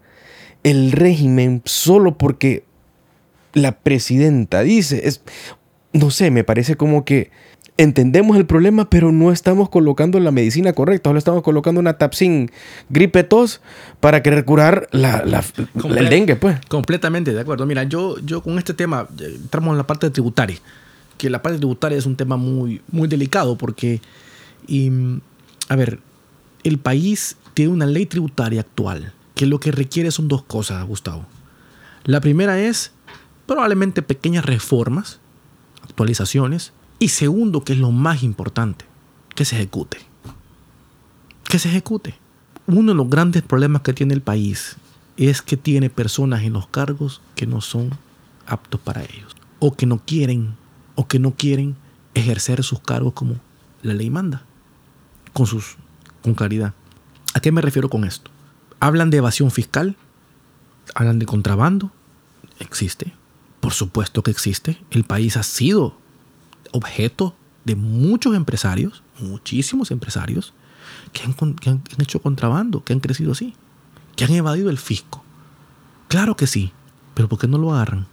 el 0.64 0.94
régimen 0.94 1.62
solo 1.66 2.18
porque 2.18 2.64
la 3.54 3.74
presidenta 3.74 4.62
dice, 4.62 5.08
es, 5.08 5.22
no 5.92 6.10
sé, 6.10 6.32
me 6.32 6.44
parece 6.44 6.76
como 6.76 7.06
que 7.06 7.32
entendemos 7.78 8.38
el 8.38 8.46
problema, 8.46 8.90
pero 8.90 9.12
no 9.12 9.32
estamos 9.32 9.70
colocando 9.70 10.20
la 10.20 10.32
medicina 10.32 10.74
correcta, 10.74 11.10
solo 11.10 11.20
estamos 11.20 11.44
colocando 11.44 11.80
una 11.80 11.98
tapsin 11.98 12.52
gripe 12.90 13.24
tos 13.24 13.62
para 14.00 14.24
querer 14.24 14.46
curar 14.46 14.90
la, 14.92 15.24
el 15.98 16.10
dengue, 16.10 16.36
pues. 16.36 16.60
Completamente 16.68 17.34
de 17.34 17.40
acuerdo. 17.40 17.66
Mira, 17.66 17.84
yo, 17.84 18.18
yo 18.20 18.42
con 18.42 18.58
este 18.58 18.74
tema, 18.74 19.08
eh, 19.20 19.34
entramos 19.36 19.72
en 19.72 19.78
la 19.78 19.88
parte 19.88 20.10
tributaria, 20.10 20.58
que 21.18 21.30
la 21.30 21.42
parte 21.42 21.58
tributaria 21.58 21.98
es 21.98 22.06
un 22.06 22.16
tema 22.16 22.38
muy, 22.38 22.82
muy 22.92 23.08
delicado 23.08 23.58
porque 23.58 24.02
y, 24.68 24.92
a 25.70 25.76
ver, 25.76 26.00
el 26.64 26.80
país 26.80 27.38
tiene 27.54 27.72
una 27.72 27.86
ley 27.86 28.06
tributaria 28.06 28.62
actual 28.62 29.14
que 29.36 29.46
lo 29.46 29.60
que 29.60 29.72
requiere 29.72 30.12
son 30.12 30.28
dos 30.28 30.44
cosas, 30.44 30.86
Gustavo. 30.86 31.26
La 32.04 32.22
primera 32.22 32.60
es 32.60 32.92
probablemente 33.46 34.02
pequeñas 34.02 34.46
reformas, 34.46 35.20
actualizaciones. 35.84 36.74
Y 37.00 37.10
segundo, 37.10 37.64
que 37.64 37.74
es 37.74 37.80
lo 37.80 37.92
más 37.92 38.24
importante, 38.24 38.86
que 39.36 39.46
se 39.46 39.56
ejecute. 39.56 40.00
Que 41.44 41.60
se 41.60 41.70
ejecute. 41.70 42.16
Uno 42.66 42.92
de 42.92 42.98
los 42.98 43.10
grandes 43.10 43.44
problemas 43.44 43.84
que 43.84 43.94
tiene 43.94 44.14
el 44.14 44.22
país 44.22 44.78
es 45.16 45.42
que 45.42 45.58
tiene 45.58 45.90
personas 45.90 46.44
en 46.44 46.54
los 46.54 46.68
cargos 46.68 47.22
que 47.36 47.48
no 47.48 47.62
son 47.62 47.92
aptos 48.46 48.82
para 48.82 49.04
ellos. 49.04 49.36
O 49.60 49.76
que 49.76 49.86
no 49.86 50.02
quieren, 50.06 50.56
o 50.96 51.08
que 51.08 51.20
no 51.20 51.32
quieren 51.32 51.76
ejercer 52.14 52.64
sus 52.64 52.80
cargos 52.80 53.14
como 53.14 53.36
la 53.84 53.94
ley 53.94 54.10
manda 54.10 54.44
con, 55.34 55.46
sus, 55.46 55.78
con 56.24 56.34
claridad. 56.34 56.74
¿A 57.34 57.40
qué 57.40 57.52
me 57.52 57.62
refiero 57.62 57.90
con 57.90 58.04
esto? 58.04 58.32
Hablan 58.80 59.12
de 59.12 59.18
evasión 59.18 59.52
fiscal, 59.52 59.96
hablan 60.96 61.20
de 61.20 61.26
contrabando, 61.26 61.92
existe, 62.60 63.14
por 63.60 63.74
supuesto 63.74 64.24
que 64.24 64.32
existe. 64.32 64.80
El 64.90 65.04
país 65.04 65.38
ha 65.38 65.44
sido 65.44 65.96
objeto 66.72 67.36
de 67.66 67.76
muchos 67.76 68.36
empresarios, 68.36 69.04
muchísimos 69.20 69.92
empresarios, 69.92 70.54
que 71.12 71.24
han, 71.24 71.84
hecho 72.00 72.22
contrabando, 72.22 72.84
que 72.84 72.94
han 72.94 73.00
crecido 73.00 73.32
así, 73.32 73.54
que 74.16 74.26
han 74.26 74.32
evadido 74.32 74.70
el 74.70 74.78
fisco. 74.78 75.24
Claro 76.08 76.36
que 76.36 76.48
sí, 76.48 76.72
pero 77.14 77.28
¿por 77.28 77.40
qué 77.40 77.48
no 77.48 77.58
lo 77.58 77.74
agarran? 77.74 78.08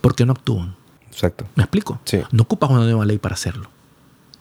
¿Por 0.00 0.14
qué 0.14 0.26
no 0.26 0.32
actúan? 0.32 0.74
Exacto. 1.08 1.46
¿Me 1.54 1.62
explico? 1.62 2.00
No 2.32 2.42
ocupas 2.42 2.70
una 2.70 2.80
nueva 2.80 3.04
ley 3.04 3.18
para 3.18 3.34
hacerlo. 3.34 3.70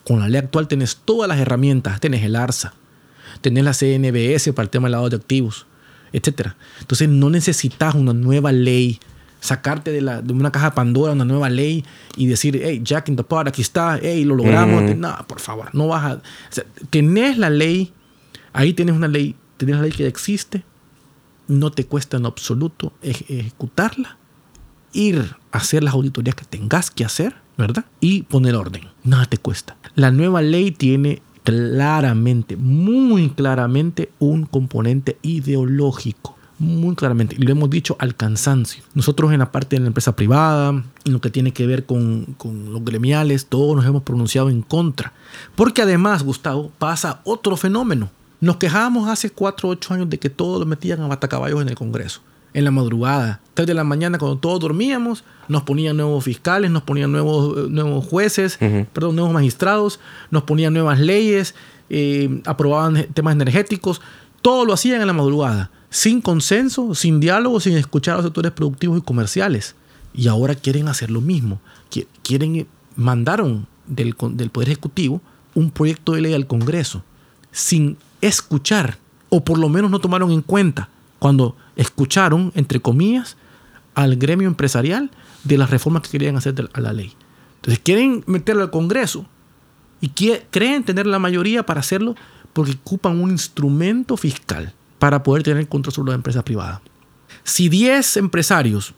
Con 0.05 0.19
la 0.19 0.27
ley 0.27 0.39
actual 0.39 0.67
tienes 0.67 0.97
todas 1.05 1.27
las 1.27 1.39
herramientas, 1.39 1.99
tienes 1.99 2.23
el 2.23 2.35
ARSA, 2.35 2.73
tienes 3.41 3.63
la 3.63 3.73
CNBS 3.73 4.53
para 4.53 4.63
el 4.63 4.69
tema 4.69 4.85
del 4.85 4.93
lavado 4.93 5.09
de 5.09 5.17
activos, 5.17 5.67
etc. 6.11 6.53
Entonces 6.79 7.07
no 7.09 7.29
necesitas 7.29 7.95
una 7.95 8.13
nueva 8.13 8.51
ley, 8.51 8.99
sacarte 9.41 9.91
de, 9.91 10.01
la, 10.01 10.21
de 10.21 10.31
una 10.31 10.51
caja 10.51 10.67
de 10.67 10.75
Pandora 10.75 11.11
una 11.11 11.25
nueva 11.25 11.49
ley 11.49 11.83
y 12.15 12.27
decir, 12.27 12.61
hey, 12.63 12.79
Jack 12.81 13.09
in 13.09 13.17
the 13.17 13.23
Pot, 13.23 13.47
aquí 13.47 13.61
está, 13.61 13.99
hey, 14.01 14.23
lo 14.23 14.35
logramos. 14.35 14.95
No, 14.95 15.13
por 15.27 15.39
favor, 15.41 15.69
no 15.73 15.87
vas 15.87 16.03
a... 16.05 16.13
O 16.13 16.21
sea, 16.49 16.63
tenés 16.89 17.37
la 17.37 17.49
ley, 17.49 17.91
ahí 18.53 18.73
tienes 18.73 18.95
una 18.95 19.07
ley, 19.09 19.35
tienes 19.57 19.75
la 19.75 19.81
ley 19.81 19.91
que 19.91 20.07
existe, 20.07 20.63
no 21.47 21.71
te 21.71 21.85
cuesta 21.85 22.17
en 22.17 22.25
absoluto 22.27 22.93
ejecutarla, 23.01 24.17
ir 24.93 25.35
a 25.51 25.57
hacer 25.57 25.83
las 25.83 25.95
auditorías 25.95 26.35
que 26.35 26.45
tengas 26.45 26.91
que 26.91 27.03
hacer, 27.03 27.35
¿verdad? 27.57 27.85
Y 27.99 28.23
poner 28.23 28.55
orden. 28.55 28.83
Nada 29.03 29.25
te 29.25 29.37
cuesta. 29.37 29.75
La 29.95 30.11
nueva 30.11 30.41
ley 30.41 30.71
tiene 30.71 31.21
claramente, 31.43 32.57
muy 32.57 33.29
claramente, 33.31 34.11
un 34.19 34.45
componente 34.45 35.17
ideológico. 35.23 36.37
Muy 36.61 36.95
claramente, 36.95 37.35
y 37.39 37.41
lo 37.41 37.51
hemos 37.51 37.71
dicho 37.71 37.95
al 37.97 38.15
cansancio. 38.15 38.83
Nosotros 38.93 39.33
en 39.33 39.39
la 39.39 39.51
parte 39.51 39.77
de 39.77 39.79
la 39.79 39.87
empresa 39.87 40.15
privada, 40.15 40.69
en 40.69 41.11
lo 41.11 41.19
que 41.19 41.31
tiene 41.31 41.53
que 41.53 41.65
ver 41.65 41.87
con, 41.87 42.35
con 42.37 42.71
los 42.71 42.85
gremiales, 42.85 43.47
todos 43.47 43.75
nos 43.75 43.83
hemos 43.83 44.03
pronunciado 44.03 44.47
en 44.51 44.61
contra. 44.61 45.11
Porque 45.55 45.81
además, 45.81 46.21
Gustavo, 46.21 46.71
pasa 46.77 47.21
otro 47.23 47.57
fenómeno. 47.57 48.11
Nos 48.41 48.57
quejábamos 48.57 49.09
hace 49.09 49.31
4 49.31 49.69
o 49.69 49.71
8 49.71 49.93
años 49.95 50.09
de 50.11 50.19
que 50.19 50.29
todos 50.29 50.59
lo 50.59 50.67
metían 50.67 51.01
a 51.01 51.07
batacaballos 51.07 51.63
en 51.63 51.69
el 51.69 51.75
Congreso 51.75 52.21
en 52.53 52.63
la 52.65 52.71
madrugada, 52.71 53.39
3 53.53 53.65
de 53.65 53.73
la 53.73 53.83
mañana, 53.83 54.17
cuando 54.17 54.37
todos 54.37 54.59
dormíamos, 54.59 55.23
nos 55.47 55.63
ponían 55.63 55.97
nuevos 55.97 56.23
fiscales, 56.23 56.69
nos 56.69 56.83
ponían 56.83 57.11
nuevos, 57.11 57.71
nuevos 57.71 58.05
jueces, 58.05 58.59
perdón, 58.93 59.15
nuevos 59.15 59.33
magistrados, 59.33 59.99
nos 60.31 60.43
ponían 60.43 60.73
nuevas 60.73 60.99
leyes, 60.99 61.55
eh, 61.89 62.41
aprobaban 62.45 63.07
temas 63.13 63.33
energéticos, 63.33 64.01
todo 64.41 64.65
lo 64.65 64.73
hacían 64.73 65.01
en 65.01 65.07
la 65.07 65.13
madrugada, 65.13 65.71
sin 65.91 66.21
consenso, 66.21 66.95
sin 66.95 67.19
diálogo, 67.19 67.59
sin 67.59 67.77
escuchar 67.77 68.13
a 68.13 68.17
los 68.17 68.25
sectores 68.25 68.53
productivos 68.53 68.97
y 68.97 69.01
comerciales. 69.01 69.75
Y 70.13 70.27
ahora 70.27 70.55
quieren 70.55 70.87
hacer 70.87 71.11
lo 71.11 71.21
mismo. 71.21 71.61
Quieren, 72.23 72.65
mandaron 72.95 73.67
del, 73.85 74.15
del 74.31 74.49
Poder 74.49 74.69
Ejecutivo 74.69 75.21
un 75.53 75.69
proyecto 75.69 76.13
de 76.13 76.21
ley 76.21 76.33
al 76.33 76.47
Congreso, 76.47 77.03
sin 77.51 77.97
escuchar, 78.21 78.97
o 79.29 79.43
por 79.43 79.59
lo 79.59 79.67
menos 79.67 79.91
no 79.91 79.99
tomaron 79.99 80.31
en 80.31 80.41
cuenta 80.41 80.89
cuando 81.19 81.57
escucharon, 81.75 82.53
entre 82.55 82.79
comillas, 82.79 83.35
al 83.93 84.15
gremio 84.15 84.47
empresarial 84.47 85.11
de 85.43 85.57
las 85.57 85.69
reformas 85.69 86.03
que 86.03 86.11
querían 86.11 86.37
hacer 86.37 86.69
a 86.71 86.79
la 86.79 86.93
ley. 86.93 87.13
Entonces 87.57 87.79
quieren 87.83 88.23
meterlo 88.27 88.63
al 88.63 88.71
Congreso 88.71 89.25
y 89.99 90.09
creen 90.09 90.83
tener 90.85 91.05
la 91.05 91.19
mayoría 91.19 91.65
para 91.65 91.81
hacerlo 91.81 92.15
porque 92.53 92.71
ocupan 92.71 93.21
un 93.21 93.31
instrumento 93.31 94.15
fiscal 94.15 94.73
para 95.01 95.23
poder 95.23 95.41
tener 95.41 95.67
control 95.67 95.91
sobre 95.95 96.11
las 96.11 96.17
empresas 96.17 96.43
privadas. 96.43 96.79
Si 97.43 97.69
10 97.69 98.17
empresarios, 98.17 98.93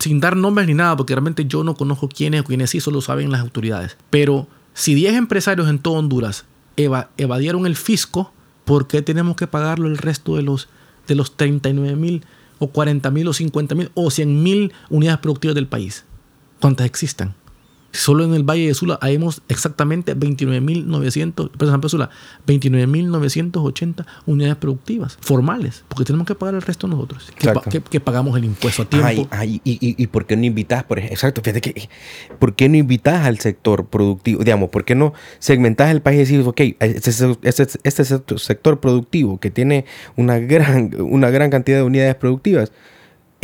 sin 0.00 0.18
dar 0.18 0.36
nombres 0.36 0.66
ni 0.66 0.74
nada, 0.74 0.96
porque 0.96 1.14
realmente 1.14 1.44
yo 1.44 1.62
no 1.62 1.76
conozco 1.76 2.08
quiénes 2.08 2.40
o 2.40 2.44
quiénes 2.44 2.70
sí, 2.70 2.80
solo 2.80 3.00
saben 3.00 3.30
las 3.30 3.42
autoridades, 3.42 3.96
pero 4.10 4.48
si 4.74 4.94
10 4.94 5.14
empresarios 5.14 5.68
en 5.68 5.78
todo 5.78 5.94
Honduras 5.94 6.46
evadieron 6.76 7.64
el 7.64 7.76
fisco, 7.76 8.32
¿por 8.64 8.88
qué 8.88 9.02
tenemos 9.02 9.36
que 9.36 9.46
pagarlo 9.46 9.86
el 9.86 9.98
resto 9.98 10.34
de 10.34 10.42
los 10.42 10.68
de 11.06 11.14
los 11.14 11.36
39 11.36 11.94
mil 11.94 12.24
o 12.58 12.66
40 12.66 13.08
mil 13.12 13.28
o 13.28 13.32
50 13.32 13.74
mil 13.76 13.90
o 13.94 14.10
100 14.10 14.42
mil 14.42 14.72
unidades 14.90 15.20
productivas 15.20 15.54
del 15.54 15.68
país. 15.68 16.04
¿Cuántas 16.60 16.86
existan? 16.86 17.34
Solo 17.92 18.24
en 18.24 18.34
el 18.34 18.42
Valle 18.42 18.66
de 18.66 18.74
Sula 18.74 18.98
hay 19.00 19.16
exactamente 19.48 20.16
29.900, 20.16 21.50
29.980 21.52 24.06
unidades 24.26 24.56
productivas 24.56 25.18
formales, 25.20 25.84
porque 25.88 26.04
tenemos 26.04 26.26
que 26.26 26.34
pagar 26.34 26.54
el 26.54 26.62
resto 26.62 26.88
nosotros, 26.88 27.32
que, 27.90 28.00
pagamos 28.00 28.36
el 28.36 28.44
impuesto 28.44 28.82
a 28.82 28.84
tiempo. 28.84 29.28
y, 29.42 30.06
por 30.08 30.26
qué 30.26 30.36
no 30.36 30.44
invitas, 30.44 30.84
por 30.84 30.98
exacto, 30.98 31.40
fíjate 31.42 31.60
que, 31.60 31.88
¿por 32.38 32.54
qué 32.54 32.68
no 32.68 32.76
invitas 32.76 33.24
al 33.24 33.38
sector 33.38 33.86
productivo? 33.86 34.44
Digamos, 34.44 34.70
¿por 34.70 34.84
qué 34.84 34.94
no 34.94 35.14
segmentas 35.38 35.90
el 35.90 36.02
país 36.02 36.30
y 36.30 36.36
decís, 36.36 36.46
ok, 36.46 36.60
este, 36.80 37.10
este, 37.42 37.66
este 37.82 38.04
sector 38.04 38.80
productivo 38.80 39.40
que 39.40 39.50
tiene 39.50 39.86
una 40.16 40.38
gran, 40.38 40.94
una 41.00 41.30
gran 41.30 41.50
cantidad 41.50 41.78
de 41.78 41.82
unidades 41.82 42.14
productivas, 42.16 42.72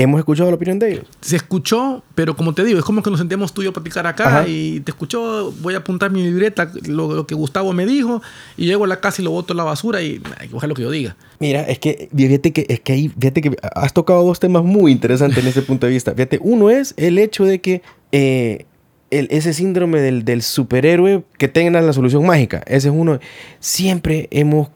hemos 0.02 0.18
escuchado 0.18 0.50
la 0.50 0.56
opinión 0.56 0.78
de 0.78 0.92
ellos. 0.92 1.06
Se 1.20 1.36
escuchó, 1.36 2.02
pero 2.14 2.36
como 2.36 2.54
te 2.54 2.64
digo, 2.64 2.78
es 2.78 2.84
como 2.84 3.02
que 3.02 3.10
nos 3.10 3.18
sentíamos 3.18 3.52
tú 3.52 3.62
y 3.62 3.64
yo 3.64 3.70
a 3.70 3.74
platicar 3.74 4.06
acá 4.06 4.46
y 4.46 4.80
te 4.80 4.90
escuchó, 4.90 5.52
voy 5.60 5.74
a 5.74 5.78
apuntar 5.78 6.10
mi 6.10 6.22
libreta, 6.22 6.70
lo, 6.86 7.26
que 7.26 7.34
Gustavo 7.34 7.72
me 7.72 7.86
dijo, 7.86 8.22
y 8.56 8.66
llego 8.66 8.84
a 8.84 8.88
la 8.88 9.00
casa 9.00 9.22
y 9.22 9.24
lo 9.24 9.30
boto 9.30 9.52
en 9.52 9.58
la 9.58 9.64
basura 9.64 10.02
y 10.02 10.20
que 10.20 10.66
lo 10.66 10.74
que 10.74 10.82
yo 10.82 10.90
diga. 10.90 11.16
Mira, 11.38 11.62
es 11.62 11.78
que 11.78 12.08
fíjate 12.14 12.52
que, 12.52 12.66
es 12.68 12.80
que 12.80 12.92
ahí, 12.92 13.08
fíjate 13.08 13.40
que 13.40 13.56
has 13.74 13.92
tocado 13.92 14.24
dos 14.24 14.40
temas 14.40 14.62
muy 14.62 14.92
interesantes 14.92 15.38
en 15.38 15.48
ese 15.48 15.62
punto 15.62 15.86
de 15.86 15.92
vista. 15.92 16.12
Fíjate, 16.22 16.38
uno 16.40 16.70
es 16.70 16.94
el 16.96 17.18
hecho 17.18 17.44
de 17.44 17.60
que 17.60 17.82
eh, 18.12 18.66
ese 19.10 19.52
síndrome 19.52 20.00
del, 20.00 20.24
del, 20.24 20.42
superhéroe 20.42 21.24
que 21.38 21.48
tenga 21.48 21.80
la 21.80 21.92
solución 21.92 22.24
mágica. 22.26 22.62
Ese 22.66 22.88
es 22.88 22.94
uno. 22.94 23.18
Siempre 23.60 24.28
hemos, 24.30 24.68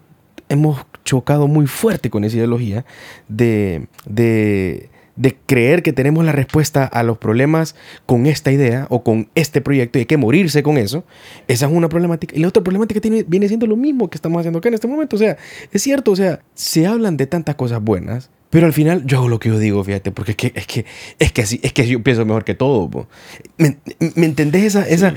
hemos 0.48 0.84
chocado 1.04 1.46
muy 1.46 1.66
fuerte 1.66 2.10
con 2.10 2.24
esa 2.24 2.36
ideología 2.36 2.84
de, 3.28 3.86
de 4.04 4.90
de 5.16 5.36
creer 5.46 5.82
que 5.82 5.92
tenemos 5.92 6.24
la 6.24 6.32
respuesta 6.32 6.84
a 6.84 7.02
los 7.02 7.18
problemas 7.18 7.74
con 8.04 8.26
esta 8.26 8.52
idea 8.52 8.86
o 8.90 9.02
con 9.02 9.28
este 9.34 9.60
proyecto 9.60 9.98
y 9.98 10.00
hay 10.00 10.06
que 10.06 10.16
morirse 10.16 10.62
con 10.62 10.78
eso, 10.78 11.04
esa 11.48 11.66
es 11.66 11.72
una 11.72 11.88
problemática. 11.88 12.36
Y 12.36 12.40
la 12.40 12.48
otra 12.48 12.62
problemática 12.62 13.00
tiene, 13.00 13.24
viene 13.26 13.48
siendo 13.48 13.66
lo 13.66 13.76
mismo 13.76 14.08
que 14.10 14.16
estamos 14.16 14.40
haciendo 14.40 14.58
acá 14.58 14.68
en 14.68 14.74
este 14.74 14.86
momento. 14.86 15.16
O 15.16 15.18
sea, 15.18 15.36
es 15.72 15.82
cierto, 15.82 16.12
o 16.12 16.16
sea, 16.16 16.40
se 16.54 16.86
hablan 16.86 17.16
de 17.16 17.26
tantas 17.26 17.54
cosas 17.54 17.82
buenas, 17.82 18.30
pero 18.50 18.66
al 18.66 18.72
final 18.72 19.04
yo 19.06 19.18
hago 19.18 19.28
lo 19.28 19.40
que 19.40 19.48
yo 19.48 19.58
digo, 19.58 19.82
fíjate, 19.82 20.12
porque 20.12 20.32
es 20.32 20.36
que, 20.36 20.52
es 20.54 20.66
que, 20.66 20.84
es 21.18 21.32
que, 21.32 21.42
así, 21.42 21.60
es 21.62 21.72
que 21.72 21.86
yo 21.86 22.02
pienso 22.02 22.24
mejor 22.24 22.44
que 22.44 22.54
todo. 22.54 23.08
¿Me, 23.56 23.78
¿Me, 24.14 24.26
entendés 24.26 24.64
esa, 24.64 24.88
esa 24.88 25.14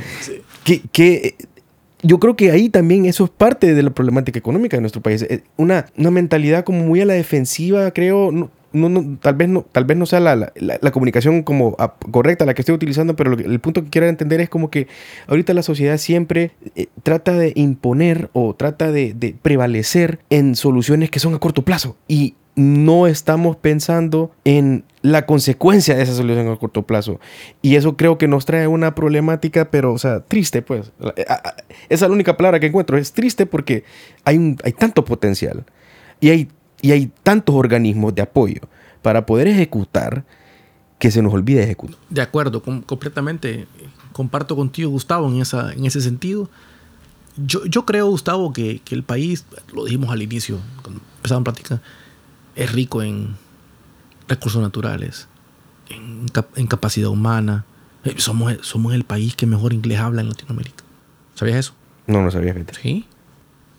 que, 0.64 0.82
que 0.92 1.36
yo 2.02 2.20
creo 2.20 2.36
que 2.36 2.52
ahí 2.52 2.70
también 2.70 3.06
eso 3.06 3.26
es 3.26 3.30
parte 3.30 3.74
de 3.74 3.84
la 3.84 3.90
problemática 3.92 4.40
económica 4.40 4.78
de 4.78 4.82
nuestro 4.82 5.02
país. 5.02 5.22
Eh, 5.24 5.44
una, 5.58 5.88
una 5.98 6.12
mentalidad 6.12 6.64
como 6.64 6.84
muy 6.84 7.02
a 7.02 7.06
la 7.06 7.14
defensiva, 7.14 7.92
creo, 7.92 8.32
no, 8.32 8.50
tal, 9.22 9.36
vez 9.36 9.50
no, 9.50 9.66
tal 9.72 9.86
vez 9.86 9.98
no 9.98 10.06
sea 10.06 10.20
la, 10.20 10.52
la, 10.56 10.92
comunicación 10.92 11.44
como 11.44 11.76
correcta 12.12 12.46
la 12.46 12.54
que 12.54 12.62
estoy 12.62 12.76
utilizando, 12.76 13.16
pero 13.16 13.34
el 13.34 13.60
punto 13.60 13.84
que 13.84 13.90
quiero 13.90 14.08
entender 14.08 14.42
es 14.42 14.50
como 14.50 14.70
que 14.70 14.88
ahorita 15.28 15.54
la 15.54 15.64
sociedad 15.64 15.98
siempre 15.98 16.52
eh, 16.76 16.88
trata 17.04 17.34
de 17.34 17.54
imponer 17.56 18.30
o 18.34 18.56
trata 18.56 18.92
de, 18.92 19.36
prevalecer 19.42 20.20
en 20.30 20.56
soluciones 20.56 21.10
que 21.10 21.20
son 21.20 21.34
a 21.34 21.40
corto 21.40 21.64
plazo 21.64 21.98
y 22.08 22.36
no 22.56 23.08
estamos 23.08 23.56
pensando 23.56 24.32
en 24.44 24.84
la 25.02 25.26
consecuencia 25.26 25.96
de 25.96 26.04
esa 26.04 26.14
solución 26.14 26.50
a 26.50 26.58
corto 26.58 26.84
plazo. 26.84 27.20
Y 27.62 27.76
eso 27.76 27.96
creo 27.96 28.18
que 28.18 28.28
nos 28.28 28.46
trae 28.46 28.68
una 28.68 28.96
problemática, 28.96 29.72
pero, 29.72 29.94
o 29.94 29.98
sea, 29.98 30.20
triste, 30.22 30.62
pues. 30.62 30.92
Eh, 31.16 31.26
esa 31.88 32.06
es 32.06 32.10
la 32.10 32.10
única 32.10 32.36
palabra 32.36 32.60
que 32.60 32.66
encuentro. 32.66 32.98
Es 32.98 33.14
triste 33.14 33.46
porque 33.46 33.86
hay, 34.26 34.58
hay 34.64 34.74
tanto 34.74 35.06
potencial 35.06 35.64
y 36.20 36.30
hay 36.32 36.50
y 36.82 36.92
hay 36.92 37.12
tantos 37.24 37.56
organismos 37.56 38.16
de 38.16 38.22
apoyo 38.22 38.62
para 39.02 39.26
poder 39.26 39.48
ejecutar 39.48 40.24
que 41.00 41.12
se 41.12 41.22
nos 41.22 41.34
olvida 41.34 41.62
ejecutar. 41.62 41.98
De 42.10 42.22
acuerdo, 42.22 42.62
completamente. 42.62 43.68
Comparto 44.12 44.56
contigo, 44.56 44.90
Gustavo, 44.90 45.30
en, 45.30 45.42
esa, 45.42 45.72
en 45.72 45.86
ese 45.86 46.02
sentido. 46.02 46.50
Yo, 47.38 47.66
yo 47.66 47.86
creo, 47.86 48.08
Gustavo, 48.08 48.52
que, 48.52 48.82
que, 48.84 48.96
el 48.96 49.04
país, 49.04 49.46
lo 49.74 49.86
dijimos 49.86 50.10
al 50.10 50.22
inicio, 50.22 50.60
cuando 50.82 51.02
empezamos 51.18 51.42
a 51.42 51.44
platicar, 51.46 51.82
es 52.56 52.72
rico 52.74 53.02
en 53.02 53.38
recursos 54.28 54.62
naturales, 54.62 55.30
en, 55.90 56.26
en 56.56 56.68
capacidad 56.68 57.10
humana. 57.10 57.66
Eh, 58.04 58.16
somos, 58.18 58.58
somos 58.62 58.94
el 58.94 59.06
país 59.06 59.36
que 59.36 59.46
mejor 59.46 59.74
inglés 59.74 60.00
habla 60.00 60.22
en 60.22 60.30
Latinoamérica. 60.30 60.84
¿Sabías 61.36 61.58
eso? 61.58 61.74
No, 62.08 62.22
no 62.22 62.32
sabía, 62.32 62.54
Peter. 62.54 62.76
Sí. 62.76 63.06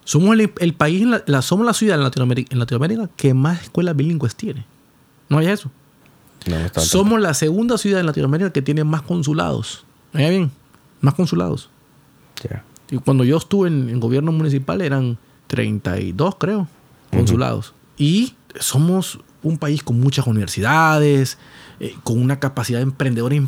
Somos 0.05 0.37
el, 0.39 0.75
país, 0.75 1.07
la, 1.27 1.43
somos 1.43 1.67
la 1.67 1.75
ciudad 1.75 1.97
en 1.97 2.03
Latinoamérica, 2.03 2.53
en 2.53 2.59
Latinoamérica 2.59 3.09
que 3.17 3.35
más 3.35 3.63
escuelas 3.63 3.97
bilingües 3.97 4.35
tiene. 4.35 4.67
¿No 5.29 5.39
hay 5.39 5.47
eso? 5.47 5.71
somos 6.79 7.21
la 7.21 7.35
segunda 7.35 7.77
ciudad 7.77 8.01
en 8.01 8.07
Latinoamérica 8.07 8.51
que 8.51 8.63
tiene 8.63 8.83
más 8.83 9.03
consulados. 9.03 9.85
¿Oye 10.15 10.31
bien? 10.31 10.51
Más 11.01 11.15
consulados. 11.15 11.69
Y 12.91 12.99
cuando 12.99 13.25
yo 13.25 13.37
estuve 13.37 13.69
en, 13.69 13.89
el 13.91 14.01
gobierno 14.01 14.33
municipal 14.33 14.81
eran 14.81 15.19
32, 15.47 16.37
creo, 16.37 16.69
consulados. 17.11 17.75
Y 17.97 18.35
somos 18.59 19.21
un 19.43 19.59
país 19.59 19.83
con 19.83 20.01
muchas 20.01 20.27
universidades, 20.27 21.39
eh, 21.79 21.95
con 22.03 22.21
una 22.21 22.41
capacidad 22.41 22.79
de 22.79 22.85
emprendedores 22.85 23.43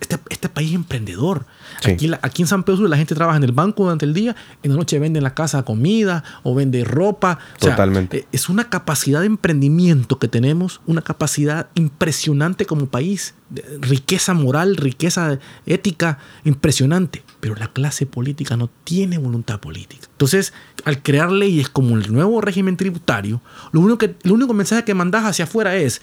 este, 0.00 0.18
este 0.28 0.48
país 0.48 0.70
es 0.70 0.74
emprendedor. 0.74 1.46
Aquí, 1.84 2.10
aquí, 2.22 2.42
en 2.42 2.48
San 2.48 2.62
Pedro 2.64 2.88
la 2.88 2.96
gente 2.96 3.14
trabaja 3.14 3.36
en 3.36 3.44
el 3.44 3.52
banco 3.52 3.84
durante 3.84 4.04
el 4.04 4.14
día, 4.14 4.34
en 4.62 4.72
la 4.72 4.76
noche 4.76 4.98
vende 4.98 5.18
en 5.18 5.24
la 5.24 5.34
casa 5.34 5.62
comida 5.62 6.24
o 6.42 6.54
vende 6.54 6.84
ropa. 6.84 7.38
Totalmente. 7.58 8.18
Eh, 8.18 8.26
es 8.32 8.48
una 8.48 8.68
capacidad 8.68 9.20
de 9.20 9.26
emprendimiento 9.26 10.18
que 10.18 10.28
tenemos, 10.28 10.80
una 10.86 11.02
capacidad 11.02 11.68
impresionante 11.74 12.66
como 12.66 12.86
país. 12.86 13.34
Riqueza 13.80 14.34
moral, 14.34 14.76
riqueza 14.76 15.38
ética, 15.66 16.18
impresionante. 16.44 17.22
Pero 17.40 17.54
la 17.54 17.68
clase 17.68 18.06
política 18.06 18.56
no 18.56 18.68
tiene 18.84 19.18
voluntad 19.18 19.60
política. 19.60 20.08
Entonces, 20.10 20.52
al 20.84 21.02
crear 21.02 21.30
leyes 21.30 21.68
como 21.68 21.96
el 21.96 22.12
nuevo 22.12 22.40
régimen 22.40 22.76
tributario, 22.76 23.40
lo 23.72 23.80
único, 23.80 23.98
que, 23.98 24.16
el 24.22 24.32
único 24.32 24.52
mensaje 24.52 24.84
que 24.84 24.94
mandas 24.94 25.24
hacia 25.24 25.44
afuera 25.44 25.76
es, 25.76 26.02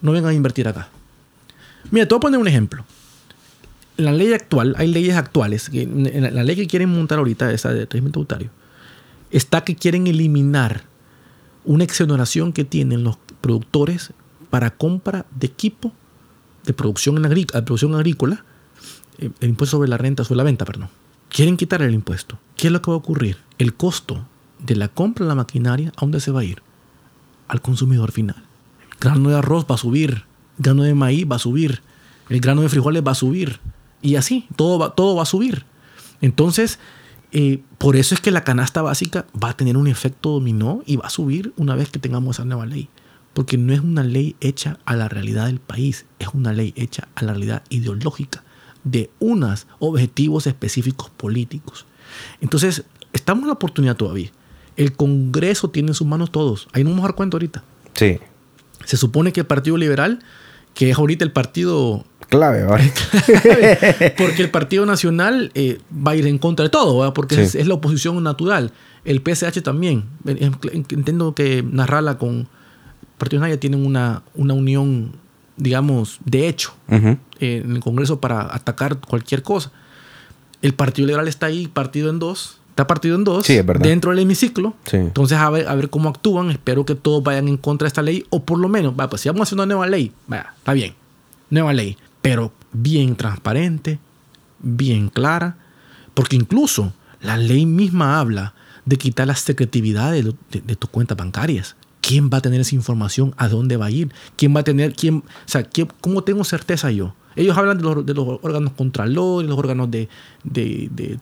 no 0.00 0.12
vengan 0.12 0.30
a 0.30 0.34
invertir 0.34 0.66
acá. 0.66 0.88
Mira, 1.90 2.06
te 2.06 2.14
voy 2.14 2.18
a 2.18 2.20
poner 2.20 2.40
un 2.40 2.48
ejemplo 2.48 2.84
la 3.96 4.12
ley 4.12 4.32
actual, 4.32 4.74
hay 4.78 4.88
leyes 4.88 5.16
actuales, 5.16 5.70
en 5.72 6.34
la 6.34 6.44
ley 6.44 6.56
que 6.56 6.66
quieren 6.66 6.90
montar 6.90 7.18
ahorita, 7.18 7.52
esa 7.52 7.70
de 7.70 7.86
régimen 7.86 8.12
tributario, 8.12 8.50
está 9.30 9.64
que 9.64 9.76
quieren 9.76 10.06
eliminar 10.06 10.84
una 11.64 11.84
exoneración 11.84 12.52
que 12.52 12.64
tienen 12.64 13.04
los 13.04 13.16
productores 13.40 14.12
para 14.50 14.70
compra 14.70 15.26
de 15.34 15.46
equipo 15.46 15.92
de 16.64 16.72
producción, 16.72 17.24
en 17.24 17.46
producción 17.64 17.94
agrícola, 17.94 18.44
eh, 19.18 19.30
el 19.40 19.48
impuesto 19.50 19.76
sobre 19.76 19.88
la 19.88 19.98
renta, 19.98 20.24
sobre 20.24 20.38
la 20.38 20.44
venta, 20.44 20.64
perdón. 20.64 20.88
Quieren 21.28 21.56
quitar 21.56 21.82
el 21.82 21.94
impuesto. 21.94 22.38
¿Qué 22.56 22.68
es 22.68 22.72
lo 22.72 22.82
que 22.82 22.90
va 22.90 22.96
a 22.96 22.98
ocurrir? 22.98 23.38
El 23.58 23.74
costo 23.74 24.26
de 24.58 24.76
la 24.76 24.88
compra 24.88 25.24
de 25.24 25.28
la 25.30 25.34
maquinaria, 25.34 25.88
¿a 25.96 26.00
dónde 26.00 26.20
se 26.20 26.30
va 26.30 26.40
a 26.40 26.44
ir? 26.44 26.62
Al 27.48 27.60
consumidor 27.62 28.12
final. 28.12 28.36
El 28.92 28.98
grano 29.00 29.30
de 29.30 29.36
arroz 29.36 29.66
va 29.70 29.74
a 29.74 29.78
subir, 29.78 30.24
el 30.58 30.64
grano 30.64 30.82
de 30.82 30.94
maíz 30.94 31.26
va 31.30 31.36
a 31.36 31.40
subir, 31.40 31.80
el 32.28 32.40
grano 32.40 32.62
de 32.62 32.68
frijoles 32.68 33.02
va 33.06 33.12
a 33.12 33.16
subir, 33.16 33.60
y 34.02 34.16
así, 34.16 34.46
todo 34.56 34.78
va, 34.78 34.94
todo 34.94 35.16
va 35.16 35.22
a 35.22 35.26
subir. 35.26 35.64
Entonces, 36.20 36.78
eh, 37.32 37.62
por 37.78 37.96
eso 37.96 38.14
es 38.14 38.20
que 38.20 38.30
la 38.30 38.44
canasta 38.44 38.82
básica 38.82 39.26
va 39.42 39.50
a 39.50 39.56
tener 39.56 39.76
un 39.76 39.86
efecto 39.86 40.30
dominó 40.30 40.82
y 40.86 40.96
va 40.96 41.06
a 41.06 41.10
subir 41.10 41.54
una 41.56 41.74
vez 41.74 41.90
que 41.90 41.98
tengamos 41.98 42.36
esa 42.36 42.44
nueva 42.44 42.66
ley. 42.66 42.88
Porque 43.32 43.56
no 43.56 43.72
es 43.72 43.80
una 43.80 44.02
ley 44.02 44.36
hecha 44.40 44.78
a 44.84 44.94
la 44.94 45.08
realidad 45.08 45.46
del 45.46 45.58
país, 45.58 46.04
es 46.18 46.28
una 46.34 46.52
ley 46.52 46.74
hecha 46.76 47.08
a 47.14 47.24
la 47.24 47.32
realidad 47.32 47.62
ideológica 47.70 48.44
de 48.84 49.10
unos 49.20 49.66
objetivos 49.78 50.46
específicos 50.46 51.08
políticos. 51.10 51.86
Entonces, 52.40 52.84
estamos 53.12 53.42
en 53.42 53.48
la 53.48 53.54
oportunidad 53.54 53.96
todavía. 53.96 54.30
El 54.76 54.94
Congreso 54.94 55.70
tiene 55.70 55.88
en 55.88 55.94
sus 55.94 56.06
manos 56.06 56.30
todos. 56.30 56.68
Ahí 56.72 56.84
no 56.84 56.90
vamos 56.90 57.04
a 57.04 57.08
dar 57.08 57.14
cuenta 57.14 57.36
ahorita. 57.36 57.64
Sí. 57.94 58.18
Se 58.84 58.96
supone 58.96 59.32
que 59.32 59.40
el 59.40 59.46
Partido 59.46 59.78
Liberal, 59.78 60.20
que 60.74 60.90
es 60.90 60.98
ahorita 60.98 61.24
el 61.24 61.32
partido 61.32 62.04
clave, 62.32 62.64
porque 64.16 64.42
el 64.42 64.50
Partido 64.50 64.86
Nacional 64.86 65.52
eh, 65.54 65.78
va 65.94 66.12
a 66.12 66.16
ir 66.16 66.26
en 66.26 66.38
contra 66.38 66.64
de 66.64 66.70
todo, 66.70 67.12
porque 67.12 67.42
es, 67.42 67.66
la 67.66 67.74
oposición 67.74 68.22
natural. 68.22 68.72
El 69.04 69.20
PSH 69.20 69.62
también. 69.62 70.04
Entiendo 70.24 71.34
que 71.34 71.62
Narrala 71.62 72.16
con 72.16 72.30
el 72.30 72.46
Partido 73.18 73.40
Nacional 73.40 73.58
tienen 73.58 73.84
una, 73.84 74.22
una 74.34 74.54
unión, 74.54 75.12
digamos, 75.56 76.20
de 76.24 76.48
hecho 76.48 76.72
eh, 76.88 77.18
en 77.38 77.72
el 77.72 77.80
Congreso 77.80 78.18
para 78.18 78.54
atacar 78.54 78.98
cualquier 78.98 79.42
cosa. 79.42 79.70
El 80.62 80.72
Partido 80.72 81.08
Liberal 81.08 81.28
está 81.28 81.46
ahí 81.46 81.66
partido 81.66 82.08
en 82.08 82.18
dos. 82.18 82.58
Está 82.70 82.86
partido 82.86 83.16
en 83.16 83.24
dos 83.24 83.46
dentro 83.80 84.12
del 84.12 84.20
hemiciclo. 84.20 84.74
Entonces, 84.92 85.36
a 85.36 85.50
ver, 85.50 85.68
a 85.68 85.74
ver 85.74 85.90
cómo 85.90 86.08
actúan. 86.08 86.50
Espero 86.50 86.86
que 86.86 86.94
todos 86.94 87.22
vayan 87.22 87.48
en 87.48 87.58
contra 87.58 87.84
de 87.84 87.88
esta 87.88 88.00
ley. 88.00 88.24
O 88.30 88.44
por 88.44 88.58
lo 88.58 88.68
menos, 88.68 88.94
va, 88.98 89.10
pues 89.10 89.20
si 89.20 89.28
vamos 89.28 89.40
a 89.40 89.42
hacer 89.42 89.56
una 89.56 89.66
nueva 89.66 89.86
ley, 89.86 90.10
vaya, 90.26 90.54
está 90.56 90.72
bien. 90.72 90.94
Nueva 91.50 91.74
ley 91.74 91.98
pero 92.22 92.52
bien 92.72 93.16
transparente, 93.16 93.98
bien 94.60 95.08
clara, 95.08 95.56
porque 96.14 96.36
incluso 96.36 96.92
la 97.20 97.36
ley 97.36 97.66
misma 97.66 98.18
habla 98.18 98.54
de 98.84 98.96
quitar 98.96 99.26
la 99.26 99.36
secretividad 99.36 100.12
de, 100.12 100.76
tus 100.76 100.90
cuentas 100.90 101.16
bancarias. 101.16 101.76
¿Quién 102.00 102.30
va 102.32 102.38
a 102.38 102.40
tener 102.40 102.60
esa 102.60 102.74
información? 102.74 103.34
¿A 103.36 103.48
dónde 103.48 103.76
va 103.76 103.86
a 103.86 103.90
ir? 103.90 104.12
¿Quién 104.36 104.54
va 104.56 104.60
a 104.60 104.64
tener? 104.64 104.94
Quién, 104.94 105.16
o 105.16 105.22
sea, 105.46 105.68
¿cómo 106.00 106.24
tengo 106.24 106.42
certeza 106.42 106.90
yo? 106.90 107.14
Ellos 107.36 107.56
hablan 107.56 107.78
de 107.78 107.84
los, 107.84 108.04
de 108.04 108.14
los 108.14 108.26
órganos 108.42 108.72
contralores, 108.72 109.48
los 109.48 109.58
órganos 109.58 109.90
de, 109.90 110.08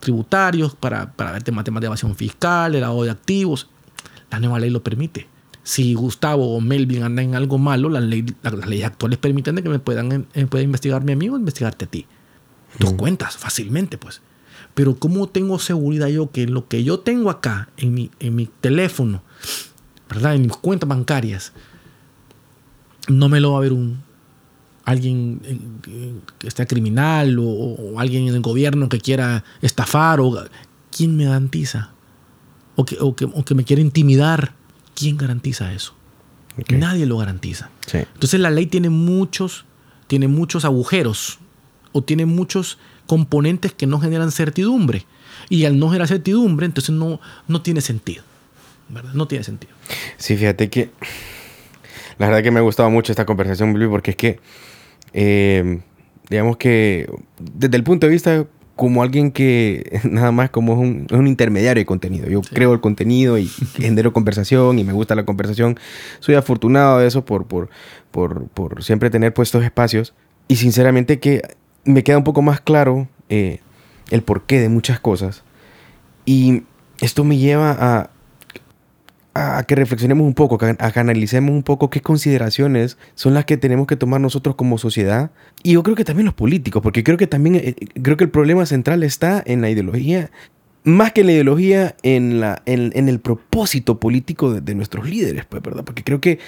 tributarios 0.01 0.75
para, 0.75 1.13
para 1.13 1.33
ver 1.33 1.43
temas, 1.43 1.65
temas 1.65 1.83
de 1.83 1.87
evasión 1.87 2.15
fiscal, 2.17 2.75
el 2.75 2.81
lavado 2.81 3.05
de 3.05 3.11
activos. 3.11 3.69
La 4.31 4.41
nueva 4.41 4.59
ley 4.59 4.71
lo 4.71 4.83
permite 4.83 5.29
si 5.71 5.95
Gustavo 5.95 6.57
o 6.57 6.61
Melvin 6.61 7.05
andan 7.05 7.27
en 7.27 7.35
algo 7.37 7.57
malo, 7.57 7.89
las, 7.91 8.03
leyes 8.03 8.85
actuales 8.85 9.21
permiten 9.21 9.55
que 9.55 9.69
me 9.69 9.79
puedan, 9.79 10.27
eh, 10.35 10.47
pueda 10.47 10.65
investigar 10.65 11.05
mi 11.05 11.13
amigo 11.13 11.37
investigarte 11.37 11.85
a 11.85 11.89
ti. 11.89 12.07
Tus 12.77 12.95
cuentas, 12.95 13.37
fácilmente, 13.37 13.97
pues. 13.97 14.21
Pero 14.75 14.97
¿cómo 14.97 15.29
tengo 15.29 15.61
seguridad 15.61 16.09
yo 16.09 16.33
que 16.33 16.49
lo 16.49 16.67
que 16.67 16.83
yo 16.83 16.99
tengo 16.99 17.31
acá 17.31 17.69
en 17.77 17.95
mi, 17.95 18.11
en 18.19 18.35
mi 18.35 18.47
teléfono, 18.61 19.23
¿verdad? 20.09 20.35
En 20.35 20.43
mis 20.43 20.57
cuentas 20.57 20.89
bancarias, 20.89 21.53
no 23.07 23.29
me 23.29 23.39
lo 23.39 23.53
va 23.53 23.59
a 23.59 23.61
ver 23.61 23.73
un 23.73 24.03
alguien 24.85 25.41
eh, 25.45 26.15
que 26.41 26.49
esté 26.49 26.67
criminal 26.67 27.37
o, 27.39 28.01
alguien 28.01 28.27
en 28.27 28.35
el 28.35 28.41
gobierno 28.41 28.89
que 28.89 28.99
quiera 28.99 29.45
estafar 29.63 30.19
o 30.19 30.37
quién 30.91 31.17
me 31.17 31.27
garantiza 31.27 31.93
o 32.75 32.85
que, 32.85 32.97
o 32.99 33.15
que, 33.15 33.27
o 33.27 33.45
que 33.45 33.55
me 33.55 33.63
quiera 33.63 33.81
intimidar 33.81 34.59
¿quién 35.01 35.17
garantiza 35.17 35.73
eso? 35.73 35.95
Nadie 36.69 37.07
lo 37.07 37.17
garantiza. 37.17 37.71
Entonces 37.93 38.39
la 38.39 38.51
ley 38.51 38.67
tiene 38.67 38.91
muchos, 38.91 39.65
tiene 40.09 40.29
muchos 40.29 40.65
agujeros 40.65 41.39
o 41.93 42.03
tiene 42.03 42.27
muchos 42.27 42.79
componentes 43.07 43.73
que 43.73 43.87
no 43.87 43.99
generan 43.99 44.31
certidumbre. 44.31 45.07
Y 45.49 45.65
al 45.65 45.79
no 45.79 45.87
generar 45.89 46.09
certidumbre, 46.09 46.67
entonces 46.67 46.95
no, 46.95 47.19
no 47.49 47.63
tiene 47.63 47.81
sentido. 47.81 48.23
¿verdad? 48.91 49.15
No 49.15 49.27
tiene 49.27 49.43
sentido. 49.43 49.73
Sí, 50.19 50.37
fíjate 50.37 50.69
que 50.69 50.91
la 52.19 52.27
verdad 52.27 52.43
que 52.43 52.51
me 52.51 52.59
ha 52.59 52.63
gustado 52.63 52.91
mucho 52.91 53.13
esta 53.13 53.25
conversación, 53.25 53.75
porque 53.89 54.11
es 54.11 54.17
que, 54.17 54.41
eh, 55.15 55.81
digamos 56.29 56.59
que 56.59 57.11
desde 57.39 57.77
el 57.77 57.85
punto 57.85 58.07
de 58.07 58.13
vista 58.13 58.47
como 58.77 59.03
alguien 59.03 59.31
que 59.31 60.01
nada 60.05 60.33
más 60.33 60.51
como 60.51 60.73
es 60.73 61.13
un, 61.13 61.27
intermediario 61.27 61.81
de 61.81 61.87
contenido. 61.87 62.29
Yo 62.29 62.41
creo 62.43 62.73
el 62.73 62.81
contenido 62.81 63.39
y 63.39 63.47
genero 63.77 64.13
conversación 64.13 64.79
y 64.79 64.85
me 64.85 64.93
gusta 64.93 65.15
la 65.15 65.25
conversación. 65.25 65.79
Soy 66.21 66.35
afortunado 66.35 66.99
de 66.99 67.07
eso 67.07 67.25
por, 67.25 67.47
por, 67.47 67.69
por, 68.11 68.83
siempre 68.83 69.11
tener 69.11 69.35
puestos 69.35 69.65
espacios. 69.65 70.15
Y 70.49 70.57
sinceramente 70.57 71.21
que 71.21 71.43
me 71.85 72.03
queda 72.03 72.19
un 72.19 72.25
poco 72.25 72.43
más 72.43 72.61
claro 72.61 73.09
eh, 73.29 73.61
el 74.11 74.23
porqué 74.23 74.61
de 74.61 74.69
muchas 74.69 75.01
cosas. 75.01 75.45
Y 76.25 76.63
esto 77.01 77.25
me 77.25 77.39
lleva 77.39 77.77
a, 77.79 78.11
a 79.35 79.63
que 79.65 79.75
reflexionemos 79.75 80.27
un 80.27 80.35
poco, 80.35 80.59
a 80.65 80.93
que 80.93 81.01
analicemos 81.01 81.53
un 81.53 81.63
poco 81.63 81.91
qué 81.91 82.01
consideraciones 82.01 82.99
son 83.15 83.35
las 83.35 83.45
que 83.45 83.57
tenemos 83.57 83.87
que 83.87 83.97
tomar 83.97 84.21
nosotros 84.21 84.57
como 84.57 84.79
sociedad 84.79 85.31
y 85.63 85.75
yo 85.75 85.83
creo 85.83 85.97
que 85.97 86.05
también 86.05 86.27
los 86.27 86.35
políticos, 86.35 86.83
porque 86.83 87.05
creo 87.05 87.17
que 87.17 87.27
también 87.27 87.57
eh, 87.57 87.75
creo 88.03 88.17
que 88.17 88.25
el 88.25 88.31
problema 88.31 88.67
central 88.67 89.03
está 89.03 89.43
en 89.47 89.61
la 89.61 89.71
ideología, 89.71 90.31
más 90.83 91.13
que 91.13 91.21
en 91.21 91.27
la 91.29 91.33
ideología, 91.35 91.95
en, 92.03 92.41
la, 92.41 92.63
en, 92.67 93.09
el 93.09 93.21
propósito 93.21 94.01
político 94.01 94.61
de, 94.61 94.75
nuestros 94.75 95.09
líderes, 95.09 95.45
pues, 95.45 95.63
¿verdad? 95.63 95.85
Porque 95.85 96.03
creo 96.03 96.21
que 96.21 96.39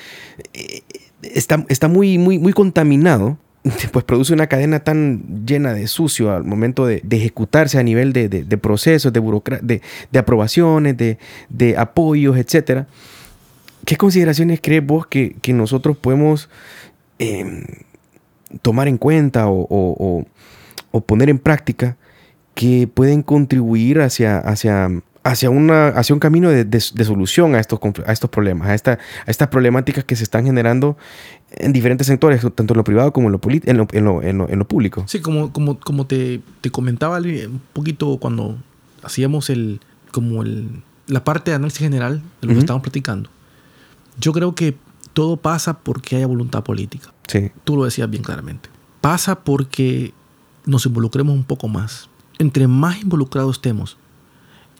eh, 0.54 0.82
está, 1.22 1.64
está 1.68 1.88
muy, 1.88 2.18
muy, 2.18 2.38
muy 2.38 2.52
contaminado 2.52 3.38
pues 3.92 4.04
produce 4.04 4.32
una 4.32 4.48
cadena 4.48 4.80
tan 4.80 5.46
llena 5.46 5.72
de 5.72 5.86
sucio 5.86 6.32
al 6.34 6.44
momento 6.44 6.86
de, 6.86 7.02
ejecutarse 7.10 7.78
a 7.78 7.82
nivel 7.82 8.12
de, 8.12 8.28
procesos, 8.58 9.12
de, 9.12 9.80
de, 10.10 10.18
aprobaciones, 10.18 10.96
de, 10.96 11.76
apoyos, 11.76 12.36
etc. 12.36 12.86
¿Qué 13.84 13.96
consideraciones 13.96 14.60
crees 14.60 14.84
vos 14.84 15.06
que, 15.06 15.36
nosotros 15.48 15.96
podemos 15.96 16.48
em, 17.18 17.64
tomar 18.62 18.88
en 18.88 18.98
cuenta 18.98 19.44
o, 19.48 20.26
poner 21.06 21.30
en 21.30 21.38
práctica 21.38 21.96
que 22.54 22.88
pueden 22.92 23.22
contribuir 23.22 24.00
hacia, 24.00 24.38
hacia 24.38 24.90
hacia, 25.24 25.50
una, 25.50 25.88
hacia 25.88 26.14
un 26.14 26.20
camino 26.20 26.50
de, 26.50 26.80
solución 26.80 27.54
a 27.54 27.60
estos, 27.60 27.78
a 28.04 28.12
estos 28.12 28.28
problemas, 28.28 28.68
a, 28.68 28.74
esta, 28.74 28.92
a 28.92 29.30
estas 29.30 29.48
problemáticas 29.48 30.04
que 30.04 30.16
se 30.16 30.24
están 30.24 30.44
generando 30.44 30.96
en 31.56 31.72
diferentes 31.72 32.06
sectores, 32.06 32.42
tanto 32.54 32.74
en 32.74 32.78
lo 32.78 32.84
privado 32.84 33.12
como 33.12 33.28
en 33.28 33.32
lo, 33.32 33.40
en 33.92 34.04
lo, 34.04 34.22
en 34.22 34.58
lo, 34.58 34.68
público. 34.68 35.04
Sí, 35.06 35.20
como, 35.20 35.52
como, 35.52 35.78
como 35.78 36.06
te, 36.06 36.40
te, 36.60 36.70
comentaba 36.70 37.18
un 37.18 37.60
poquito 37.72 38.16
cuando 38.18 38.56
hacíamos 39.02 39.50
el, 39.50 39.80
como 40.10 40.42
el, 40.42 40.82
la 41.06 41.24
parte 41.24 41.50
de 41.50 41.56
análisis 41.56 41.80
general 41.80 42.22
de 42.40 42.48
lo 42.48 42.54
que 42.54 42.60
estamos 42.60 42.82
platicando. 42.82 43.30
Yo 44.18 44.32
creo 44.32 44.54
que 44.54 44.76
todo 45.12 45.36
pasa 45.36 45.78
porque 45.78 46.16
haya 46.16 46.26
voluntad 46.26 46.62
política. 46.62 47.12
Sí. 47.26 47.50
Tú 47.64 47.76
lo 47.76 47.84
decías 47.84 48.08
bien 48.08 48.22
claramente. 48.22 48.68
Pasa 49.00 49.40
porque 49.40 50.12
nos 50.64 50.86
involucremos 50.86 51.34
un 51.34 51.44
poco 51.44 51.68
más. 51.68 52.08
Entre 52.38 52.66
más 52.66 53.02
involucrados 53.02 53.56
estemos, 53.56 53.98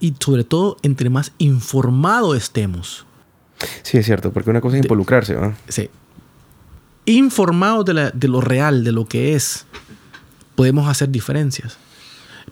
y 0.00 0.14
sobre 0.18 0.42
todo 0.42 0.76
entre 0.82 1.10
más 1.10 1.32
informado 1.38 2.34
estemos. 2.34 3.06
Sí, 3.82 3.98
es 3.98 4.06
cierto, 4.06 4.32
porque 4.32 4.50
una 4.50 4.60
cosa 4.60 4.76
es 4.76 4.82
involucrarse, 4.82 5.34
¿no? 5.34 5.54
Sí. 5.68 5.88
Informado 7.07 7.84
de, 7.84 8.11
de, 8.14 8.28
lo 8.28 8.40
real, 8.40 8.84
de 8.84 8.92
lo 8.92 9.07
que 9.07 9.34
es, 9.34 9.66
podemos 10.55 10.88
hacer 10.88 11.11
diferencias. 11.11 11.78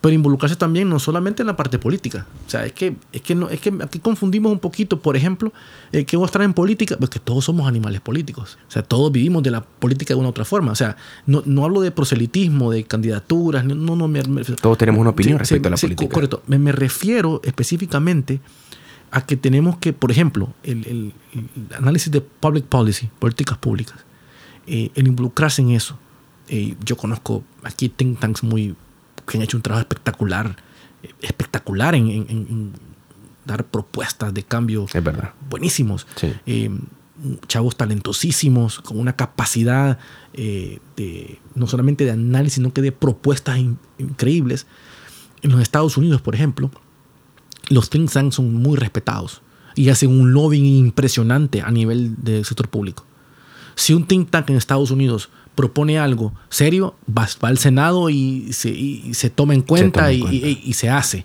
Pero 0.00 0.14
involucrarse 0.14 0.56
también 0.56 0.88
no 0.88 0.98
solamente 0.98 1.42
en 1.42 1.46
la 1.46 1.56
parte 1.56 1.78
política. 1.78 2.26
O 2.46 2.50
sea, 2.50 2.64
es 2.64 2.72
que, 2.72 2.96
es 3.12 3.20
que, 3.20 3.34
no, 3.34 3.50
es 3.50 3.60
que 3.60 3.72
aquí 3.82 3.98
confundimos 3.98 4.50
un 4.50 4.58
poquito, 4.58 5.00
por 5.00 5.16
ejemplo, 5.16 5.52
eh, 5.92 6.04
que 6.04 6.16
a 6.16 6.24
estar 6.24 6.42
en 6.42 6.54
política, 6.54 6.96
pues 6.96 7.10
todos 7.22 7.44
somos 7.44 7.68
animales 7.68 8.00
políticos. 8.00 8.58
O 8.66 8.70
sea, 8.70 8.82
todos 8.82 9.12
vivimos 9.12 9.42
de 9.42 9.50
la 9.50 9.62
política 9.62 10.14
de 10.14 10.20
una 10.20 10.28
u 10.28 10.30
otra 10.30 10.44
forma. 10.44 10.72
O 10.72 10.74
sea, 10.74 10.96
no, 11.26 11.42
no 11.44 11.64
hablo 11.64 11.82
de 11.82 11.90
proselitismo, 11.90 12.70
de 12.70 12.84
candidaturas, 12.84 13.64
no, 13.64 13.74
no, 13.74 14.08
me, 14.08 14.22
Todos 14.22 14.78
tenemos 14.78 15.00
una 15.00 15.10
opinión 15.10 15.38
respecto 15.38 15.68
a 15.68 15.72
la 15.72 15.76
política. 15.76 16.14
Correcto. 16.14 16.42
Me, 16.46 16.58
me, 16.58 16.72
refiero 16.72 17.42
específicamente 17.44 18.40
a 19.10 19.26
que 19.26 19.36
tenemos 19.36 19.76
que, 19.78 19.92
por 19.92 20.10
ejemplo, 20.10 20.54
el, 20.62 20.86
el, 20.86 21.12
análisis 21.76 22.10
de 22.10 22.20
public 22.20 22.64
policy, 22.64 23.10
políticas 23.18 23.58
públicas, 23.58 23.96
eh, 24.66 24.90
el 24.94 25.06
involucrarse 25.06 25.62
en 25.62 25.70
eso. 25.70 25.98
Eh, 26.48 26.76
yo 26.84 26.96
conozco 26.96 27.44
aquí 27.62 27.88
think 27.88 28.18
tanks 28.18 28.42
muy 28.42 28.74
que 29.26 29.38
han 29.38 29.42
hecho 29.42 29.56
un 29.56 29.62
trabajo 29.62 29.82
espectacular, 29.82 30.56
espectacular 31.20 31.94
en, 31.94 32.72
dar 33.44 33.64
propuestas 33.64 34.34
de 34.34 34.42
cambio 34.42 34.86
es 34.92 35.04
verdad. 35.04 35.32
buenísimos. 35.48 36.06
Eh, 36.46 36.70
chavos 37.46 37.76
talentosísimos, 37.76 38.80
con 38.80 38.98
una 38.98 39.14
capacidad 39.14 39.98
eh, 40.32 40.78
de, 40.96 41.38
no 41.54 41.66
solamente 41.66 42.04
de 42.04 42.12
análisis, 42.12 42.54
sino 42.54 42.72
que 42.72 42.80
de 42.82 42.92
propuestas 42.92 43.58
increíbles. 43.98 44.66
En 45.42 45.52
los 45.52 45.60
Estados 45.60 45.96
Unidos, 45.96 46.20
por 46.22 46.34
ejemplo, 46.34 46.70
los 47.68 47.90
think 47.90 48.10
tanks 48.10 48.36
son 48.36 48.54
muy 48.54 48.76
respetados 48.76 49.42
y 49.74 49.88
hacen 49.90 50.10
un 50.10 50.32
lobbying 50.32 50.64
impresionante 50.64 51.62
a 51.62 51.70
nivel 51.70 52.14
del 52.22 52.44
sector 52.44 52.68
público. 52.68 53.06
Si 53.80 53.94
un 53.94 54.04
think 54.04 54.28
tank 54.28 54.50
en 54.50 54.56
Estados 54.56 54.90
Unidos 54.90 55.30
propone 55.54 55.98
algo 55.98 56.34
serio, 56.50 56.96
va, 57.08 57.26
al 57.40 57.56
Senado 57.56 58.10
y 58.10 58.52
se, 58.52 59.14
se, 59.14 59.30
toma 59.30 59.54
en 59.54 59.62
cuenta, 59.62 60.12
y, 60.12 60.72
se 60.74 60.90
hace. 60.90 61.24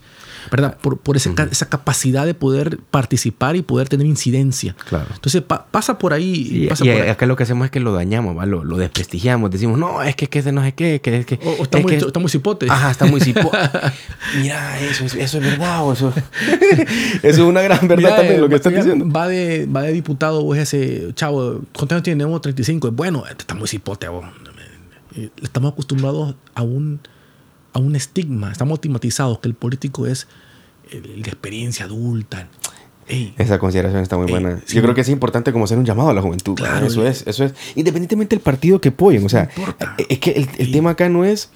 ¿Verdad? 0.51 0.77
Por, 0.79 0.97
por 0.97 1.17
esa, 1.17 1.33
esa, 1.51 1.67
capacidad 1.67 2.25
de 2.25 2.33
poder 2.33 2.79
participar 2.91 3.55
y 3.55 3.61
poder 3.61 3.89
tener 3.89 4.05
incidencia. 4.05 4.75
Claro. 4.87 5.07
Entonces 5.13 5.41
pasa 5.41 5.97
por 5.97 6.13
ahí. 6.13 6.69
y, 6.81 7.09
acá 7.09 7.25
lo 7.25 7.35
que 7.35 7.43
hacemos 7.43 7.65
es 7.65 7.71
que 7.71 7.79
lo 7.79 7.93
dañamos, 7.93 8.35
Lo, 8.47 8.63
lo, 8.63 8.77
desprestigiamos. 8.77 9.51
Decimos, 9.51 9.79
no, 9.79 10.03
es 10.03 10.15
que, 10.15 10.25
es 10.25 10.29
que 10.29 10.39
ese 10.39 10.51
no 10.51 10.63
sé 10.63 10.73
qué. 10.73 11.01
Que, 11.01 11.17
es 11.19 11.25
que, 11.25 11.39
o, 11.43 11.63
está, 11.63 11.79
muy, 11.79 11.93
está, 11.93 12.19
muy, 12.19 12.29
cipote. 12.29 12.67
Ajá, 12.69 12.91
está 12.91 13.05
muy 13.05 13.21
cipote. 13.21 13.57
Mira, 14.41 14.79
eso, 14.81 15.05
eso 15.05 15.17
es 15.17 15.43
verdad. 15.43 15.83
O 15.83 15.93
eso, 15.93 16.13
eso 17.23 17.23
es 17.23 17.39
una 17.39 17.61
gran 17.61 17.87
verdad 17.87 18.17
también 18.17 18.41
lo 18.41 18.49
que 18.49 18.55
estás 18.55 18.73
diciendo. 18.73 19.09
Va 19.09 19.27
de, 19.27 19.65
va 19.65 19.81
de 19.81 19.93
diputado, 19.93 20.41
o 20.41 20.55
ese 20.55 21.11
chavo, 21.15 21.61
¿cuántos 21.73 21.91
años 21.91 22.03
tiene? 22.03 22.25
35. 22.39 22.91
Bueno, 22.91 23.23
este 23.25 23.43
está 23.43 23.55
muy 23.55 23.67
cipote, 23.67 24.07
vos. 24.07 24.25
Eh, 25.15 25.29
estamos 25.41 25.71
acostumbrados 25.71 26.35
a 26.53 26.61
un, 26.61 26.99
a 27.75 27.79
un 27.79 27.95
estigma, 27.95 28.51
estamos 28.53 28.77
estigmatizados 28.77 29.39
que 29.39 29.49
el 29.49 29.53
político 29.53 30.07
es 30.07 30.27
el 30.89 31.21
de 31.21 31.29
experiencia 31.29 31.85
adulta. 31.85 32.47
Esa 33.07 33.59
consideración 33.59 34.01
está 34.01 34.17
muy 34.17 34.31
buena. 34.31 34.61
Yo 34.67 34.81
creo 34.81 34.95
que 34.95 35.01
es 35.01 35.09
importante 35.09 35.51
como 35.51 35.65
hacer 35.65 35.77
un 35.77 35.85
llamado 35.85 36.09
a 36.09 36.13
la 36.13 36.21
juventud. 36.21 36.55
Claro, 36.55 36.87
eso 36.87 37.05
es, 37.05 37.23
eso 37.27 37.43
es. 37.43 37.53
Independientemente 37.75 38.35
del 38.35 38.41
partido 38.41 38.79
que 38.79 38.89
apoyen. 38.89 39.25
O 39.25 39.29
sea, 39.29 39.49
eh, 39.97 40.05
es 40.09 40.19
que 40.19 40.47
el, 40.57 40.71
tema 40.71 40.91
acá 40.91 41.09
no 41.09 41.25
es 41.25 41.49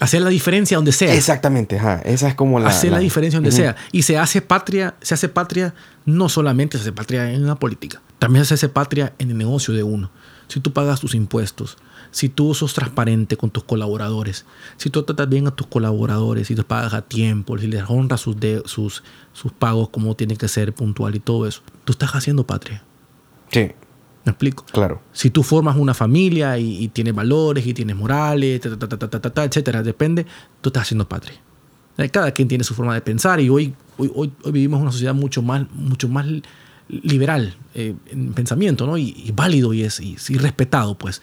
hacer 0.00 0.22
la 0.22 0.28
diferencia 0.28 0.76
donde 0.76 0.90
sea. 0.90 1.14
Exactamente, 1.14 1.80
esa 2.04 2.28
es 2.28 2.34
como 2.34 2.58
la 2.58 2.70
hacer 2.70 2.90
la, 2.90 2.98
diferencia 2.98 3.38
donde 3.38 3.52
sea 3.52 3.76
y 3.92 4.02
se 4.02 4.18
hace 4.18 4.42
patria, 4.42 4.96
se 5.00 5.14
hace 5.14 5.28
patria 5.28 5.72
no 6.04 6.28
solamente 6.28 6.76
se 6.76 6.82
hace 6.82 6.92
patria 6.92 7.32
en 7.32 7.46
la 7.46 7.54
política, 7.54 8.02
también 8.18 8.44
se 8.44 8.54
hace 8.54 8.68
patria 8.68 9.12
en 9.20 9.30
el 9.30 9.38
negocio 9.38 9.72
de 9.72 9.84
uno. 9.84 10.10
Si 10.48 10.58
tú 10.58 10.72
pagas 10.72 11.00
tus 11.00 11.14
impuestos, 11.14 11.78
si 12.12 12.28
tú 12.28 12.54
sos 12.54 12.74
transparente 12.74 13.36
con 13.36 13.50
tus 13.50 13.64
colaboradores, 13.64 14.44
si 14.76 14.90
tú 14.90 15.02
tratas 15.02 15.28
bien 15.28 15.46
a 15.46 15.50
tus 15.50 15.66
colaboradores, 15.66 16.46
si 16.46 16.54
te 16.54 16.62
pagas 16.62 16.94
a 16.94 17.02
tiempo, 17.02 17.58
si 17.58 17.66
les 17.66 17.84
honras 17.88 18.20
sus, 18.20 18.36
sus, 18.66 19.02
sus 19.32 19.52
pagos 19.52 19.88
como 19.88 20.14
tiene 20.14 20.36
que 20.36 20.46
ser 20.46 20.72
puntual 20.74 21.16
y 21.16 21.20
todo 21.20 21.46
eso, 21.46 21.62
tú 21.84 21.92
estás 21.92 22.14
haciendo 22.14 22.46
patria. 22.46 22.84
Sí. 23.50 23.72
¿Me 24.24 24.30
explico? 24.30 24.64
Claro. 24.70 25.02
Si 25.12 25.30
tú 25.30 25.42
formas 25.42 25.76
una 25.76 25.94
familia 25.94 26.56
y, 26.58 26.86
tienes 26.88 27.14
valores 27.14 27.66
y 27.66 27.74
tienes 27.74 27.96
morales, 27.96 28.60
ta, 28.60 28.78
ta, 28.78 29.32
ta, 29.32 29.44
etcétera, 29.44 29.82
depende, 29.82 30.26
tú 30.60 30.68
estás 30.68 30.82
haciendo 30.82 31.08
patria. 31.08 31.40
Eh, 31.98 32.08
cada 32.08 32.30
quien 32.30 32.46
tiene 32.46 32.62
su 32.62 32.74
forma 32.74 32.94
de 32.94 33.00
pensar 33.00 33.40
y 33.40 33.48
hoy, 33.48 33.74
hoy, 33.96 34.12
hoy, 34.14 34.32
vivimos 34.52 34.80
una 34.80 34.92
sociedad 34.92 35.14
mucho 35.14 35.42
más, 35.42 35.68
mucho 35.72 36.08
más 36.08 36.26
liberal 36.88 37.56
eh, 37.74 37.94
en 38.10 38.32
pensamiento, 38.34 38.86
¿no? 38.86 38.96
Y, 38.98 39.32
válido 39.34 39.72
y 39.72 39.82
es 39.82 39.98
y, 39.98 40.16
y 40.28 40.36
respetado, 40.36 40.96
pues 40.96 41.22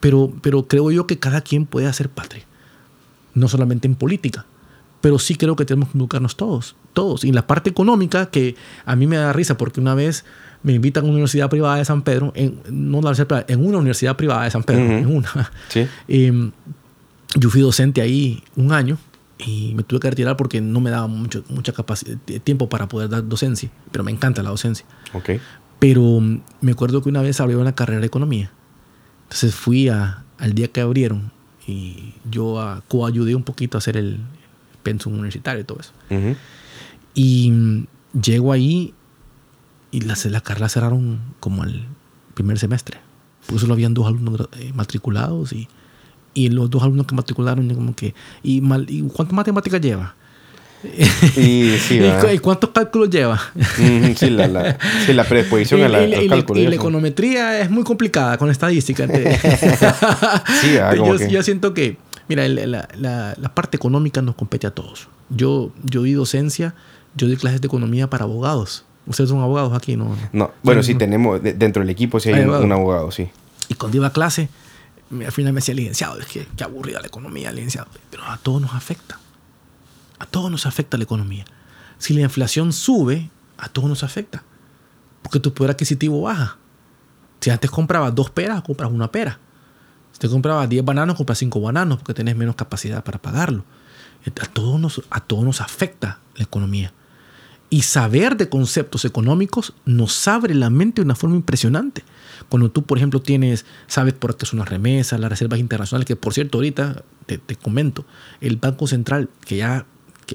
pero, 0.00 0.32
pero 0.42 0.66
creo 0.66 0.90
yo 0.90 1.06
que 1.06 1.18
cada 1.18 1.40
quien 1.40 1.66
puede 1.66 1.86
hacer 1.86 2.08
patria, 2.08 2.44
no 3.34 3.48
solamente 3.48 3.86
en 3.86 3.94
política, 3.94 4.46
pero 5.00 5.18
sí 5.18 5.36
creo 5.36 5.56
que 5.56 5.64
tenemos 5.64 5.90
que 5.90 5.98
educarnos 5.98 6.36
todos, 6.36 6.76
todos. 6.92 7.24
Y 7.24 7.32
la 7.32 7.46
parte 7.46 7.70
económica, 7.70 8.30
que 8.30 8.56
a 8.84 8.96
mí 8.96 9.06
me 9.06 9.16
da 9.16 9.32
risa 9.32 9.56
porque 9.56 9.80
una 9.80 9.94
vez 9.94 10.24
me 10.62 10.72
invitan 10.72 11.02
a 11.02 11.04
una 11.04 11.14
universidad 11.14 11.48
privada 11.48 11.76
de 11.76 11.84
San 11.84 12.02
Pedro, 12.02 12.32
en, 12.34 12.60
no 12.70 13.00
en 13.00 13.66
una 13.66 13.78
universidad 13.78 14.16
privada 14.16 14.44
de 14.44 14.50
San 14.50 14.64
Pedro, 14.64 14.82
en 14.82 15.06
una. 15.06 15.50
¿Sí? 15.68 15.86
Em, 16.08 16.50
yo 17.36 17.50
fui 17.50 17.60
docente 17.60 18.00
ahí 18.00 18.42
un 18.56 18.72
año 18.72 18.98
y 19.38 19.74
me 19.74 19.82
tuve 19.82 20.00
que 20.00 20.10
retirar 20.10 20.36
porque 20.36 20.60
no 20.60 20.80
me 20.80 20.90
daba 20.90 21.06
mucho 21.06 21.44
mucha 21.48 21.72
capacidad, 21.72 22.16
tiempo 22.42 22.68
para 22.68 22.88
poder 22.88 23.08
dar 23.08 23.28
docencia, 23.28 23.70
pero 23.92 24.02
me 24.02 24.10
encanta 24.10 24.42
la 24.42 24.50
docencia. 24.50 24.86
Okay. 25.12 25.40
Pero 25.78 26.20
me 26.60 26.72
acuerdo 26.72 27.02
que 27.02 27.08
una 27.08 27.22
vez 27.22 27.40
abrió 27.40 27.60
una 27.60 27.74
carrera 27.74 28.00
de 28.00 28.06
economía 28.06 28.50
entonces 29.28 29.54
fui 29.54 29.90
a, 29.90 30.24
al 30.38 30.54
día 30.54 30.68
que 30.68 30.80
abrieron 30.80 31.30
y 31.66 32.14
yo 32.30 32.60
a, 32.62 32.82
coayudé 32.88 33.34
un 33.34 33.42
poquito 33.42 33.76
a 33.76 33.78
hacer 33.78 33.98
el 33.98 34.20
pensum 34.82 35.12
universitario 35.12 35.60
y 35.60 35.64
todo 35.64 35.80
eso. 35.80 35.92
Y 37.12 37.50
mm, 37.50 37.86
llego 38.22 38.52
ahí 38.52 38.94
y 39.90 40.00
las, 40.00 40.24
la 40.24 40.40
carrera 40.40 40.70
cerraron 40.70 41.20
como 41.40 41.62
al 41.62 41.86
primer 42.32 42.58
semestre. 42.58 43.00
Pues 43.46 43.60
solo 43.60 43.74
habían 43.74 43.92
dos 43.92 44.06
alumnos 44.06 44.48
eh, 44.58 44.72
matriculados 44.74 45.52
y, 45.52 45.68
y 46.32 46.48
los 46.48 46.70
dos 46.70 46.82
alumnos 46.82 47.06
que 47.06 47.14
matricularon 47.14 47.68
como 47.74 47.94
que, 47.94 48.14
¿y, 48.42 48.62
mal, 48.62 48.86
¿y 48.88 49.02
cuánto 49.02 49.34
matemáticas 49.34 49.82
lleva? 49.82 50.14
Y, 50.82 51.76
sí, 51.78 52.00
¿Y, 52.32 52.38
cuántos 52.38 52.70
cálculos 52.70 53.10
lleva? 53.10 53.40
sí, 54.16 54.30
la, 54.30 54.46
la, 54.46 54.78
sí, 55.04 55.12
la 55.12 55.24
predisposición 55.24 55.82
a 55.84 55.88
la, 55.88 56.06
y, 56.06 56.14
al 56.14 56.28
cálculo. 56.28 56.60
Y, 56.60 56.66
la 56.68 56.76
econometría 56.76 57.60
es 57.60 57.70
muy 57.70 57.82
complicada 57.82 58.38
con 58.38 58.48
estadística. 58.50 59.06
sí, 60.60 60.76
ah, 60.78 60.94
yo, 60.94 61.16
yo, 61.16 61.42
siento 61.42 61.74
que, 61.74 61.96
mira, 62.28 62.46
la, 62.48 62.88
la, 62.96 63.54
parte 63.54 63.76
económica 63.76 64.22
nos 64.22 64.36
compete 64.36 64.68
a 64.68 64.70
todos. 64.70 65.08
Yo, 65.30 65.72
yo 65.82 66.02
di 66.04 66.12
docencia, 66.12 66.74
yo 67.16 67.26
di 67.26 67.36
clases 67.36 67.60
de 67.60 67.66
economía 67.66 68.08
para 68.08 68.24
abogados. 68.24 68.84
Ustedes 69.06 69.30
son 69.30 69.40
abogados 69.40 69.72
aquí, 69.72 69.96
¿no? 69.96 70.16
No, 70.32 70.52
bueno, 70.62 70.82
sí, 70.82 70.94
tenemos, 70.94 71.42
dentro 71.42 71.82
del 71.82 71.90
equipo 71.90 72.20
sí 72.20 72.30
hay, 72.30 72.44
un, 72.44 72.70
abogado, 72.70 73.10
sí. 73.10 73.30
Y 73.68 73.74
cuando 73.74 73.96
iba 73.96 74.06
a 74.06 74.12
clase, 74.12 74.48
al 75.10 75.32
final 75.32 75.52
me 75.54 75.58
decía 75.58 75.74
licenciado, 75.74 76.20
es 76.20 76.26
que 76.26 76.46
qué 76.56 76.62
aburrida 76.62 77.00
la 77.00 77.08
economía, 77.08 77.50
licenciado. 77.50 77.88
Pero 78.10 78.24
a 78.24 78.36
todos 78.36 78.60
nos 78.60 78.74
afecta 78.74 79.18
a 80.18 80.26
todos 80.26 80.50
nos 80.50 80.66
afecta 80.66 80.96
la 80.96 81.04
economía. 81.04 81.44
Si 81.98 82.14
la 82.14 82.20
inflación 82.20 82.72
sube, 82.72 83.30
a 83.56 83.68
todos 83.68 83.88
nos 83.88 84.02
afecta. 84.04 84.44
Porque 85.22 85.40
tu 85.40 85.52
poder 85.52 85.72
adquisitivo 85.72 86.22
baja. 86.22 86.58
Si 87.40 87.50
antes 87.50 87.70
comprabas 87.70 88.14
dos 88.14 88.30
peras, 88.30 88.62
compras 88.62 88.90
una 88.90 89.10
pera. 89.10 89.38
Si 90.12 90.18
te 90.18 90.28
comprabas 90.28 90.68
10 90.68 90.84
bananos, 90.84 91.16
compras 91.16 91.38
5 91.38 91.60
bananos 91.60 91.98
porque 91.98 92.14
tenés 92.14 92.36
menos 92.36 92.56
capacidad 92.56 93.04
para 93.04 93.20
pagarlo. 93.20 93.64
A 94.40 94.46
todos, 94.46 94.80
nos, 94.80 95.02
a 95.10 95.22
nos 95.30 95.60
afecta 95.60 96.18
la 96.36 96.44
economía. 96.44 96.92
Y 97.70 97.82
saber 97.82 98.36
de 98.36 98.48
conceptos 98.48 99.04
económicos 99.04 99.74
nos 99.84 100.26
abre 100.26 100.54
la 100.54 100.70
mente 100.70 101.02
de 101.02 101.04
una 101.04 101.14
forma 101.14 101.36
impresionante. 101.36 102.02
Cuando 102.48 102.70
tú, 102.70 102.84
por 102.84 102.98
ejemplo, 102.98 103.20
tienes, 103.20 103.66
sabes 103.86 104.14
por 104.14 104.36
qué 104.36 104.46
son 104.46 104.58
las 104.58 104.68
remesas, 104.68 105.20
las 105.20 105.30
reservas 105.30 105.60
internacionales, 105.60 106.06
que 106.06 106.16
por 106.16 106.32
cierto, 106.32 106.58
ahorita 106.58 107.04
te, 107.26 107.38
te 107.38 107.56
comento, 107.56 108.06
el 108.40 108.56
Banco 108.56 108.86
Central, 108.86 109.28
que 109.44 109.58
ya 109.58 109.86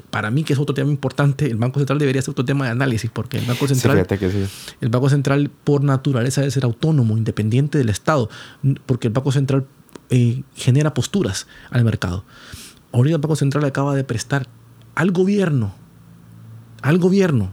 para 0.01 0.31
mí 0.31 0.43
que 0.43 0.53
es 0.53 0.59
otro 0.59 0.73
tema 0.73 0.89
importante, 0.89 1.45
el 1.45 1.57
Banco 1.57 1.79
Central 1.79 1.99
debería 1.99 2.21
ser 2.21 2.31
otro 2.31 2.45
tema 2.45 2.65
de 2.65 2.71
análisis, 2.71 3.09
porque 3.11 3.37
el 3.37 3.45
Banco 3.45 3.67
Central, 3.67 4.05
el 4.81 4.89
Banco 4.89 5.09
Central 5.09 5.51
por 5.63 5.83
naturaleza 5.83 6.41
debe 6.41 6.51
ser 6.51 6.63
autónomo, 6.63 7.17
independiente 7.17 7.77
del 7.77 7.89
Estado, 7.89 8.29
porque 8.85 9.07
el 9.07 9.13
Banco 9.13 9.31
Central 9.31 9.65
eh, 10.09 10.43
genera 10.55 10.93
posturas 10.93 11.47
al 11.69 11.83
mercado. 11.83 12.23
Ahorita 12.91 13.15
el 13.15 13.21
Banco 13.21 13.35
Central 13.35 13.65
acaba 13.65 13.95
de 13.95 14.03
prestar 14.03 14.47
al 14.95 15.11
gobierno, 15.11 15.73
al 16.81 16.97
gobierno, 16.97 17.51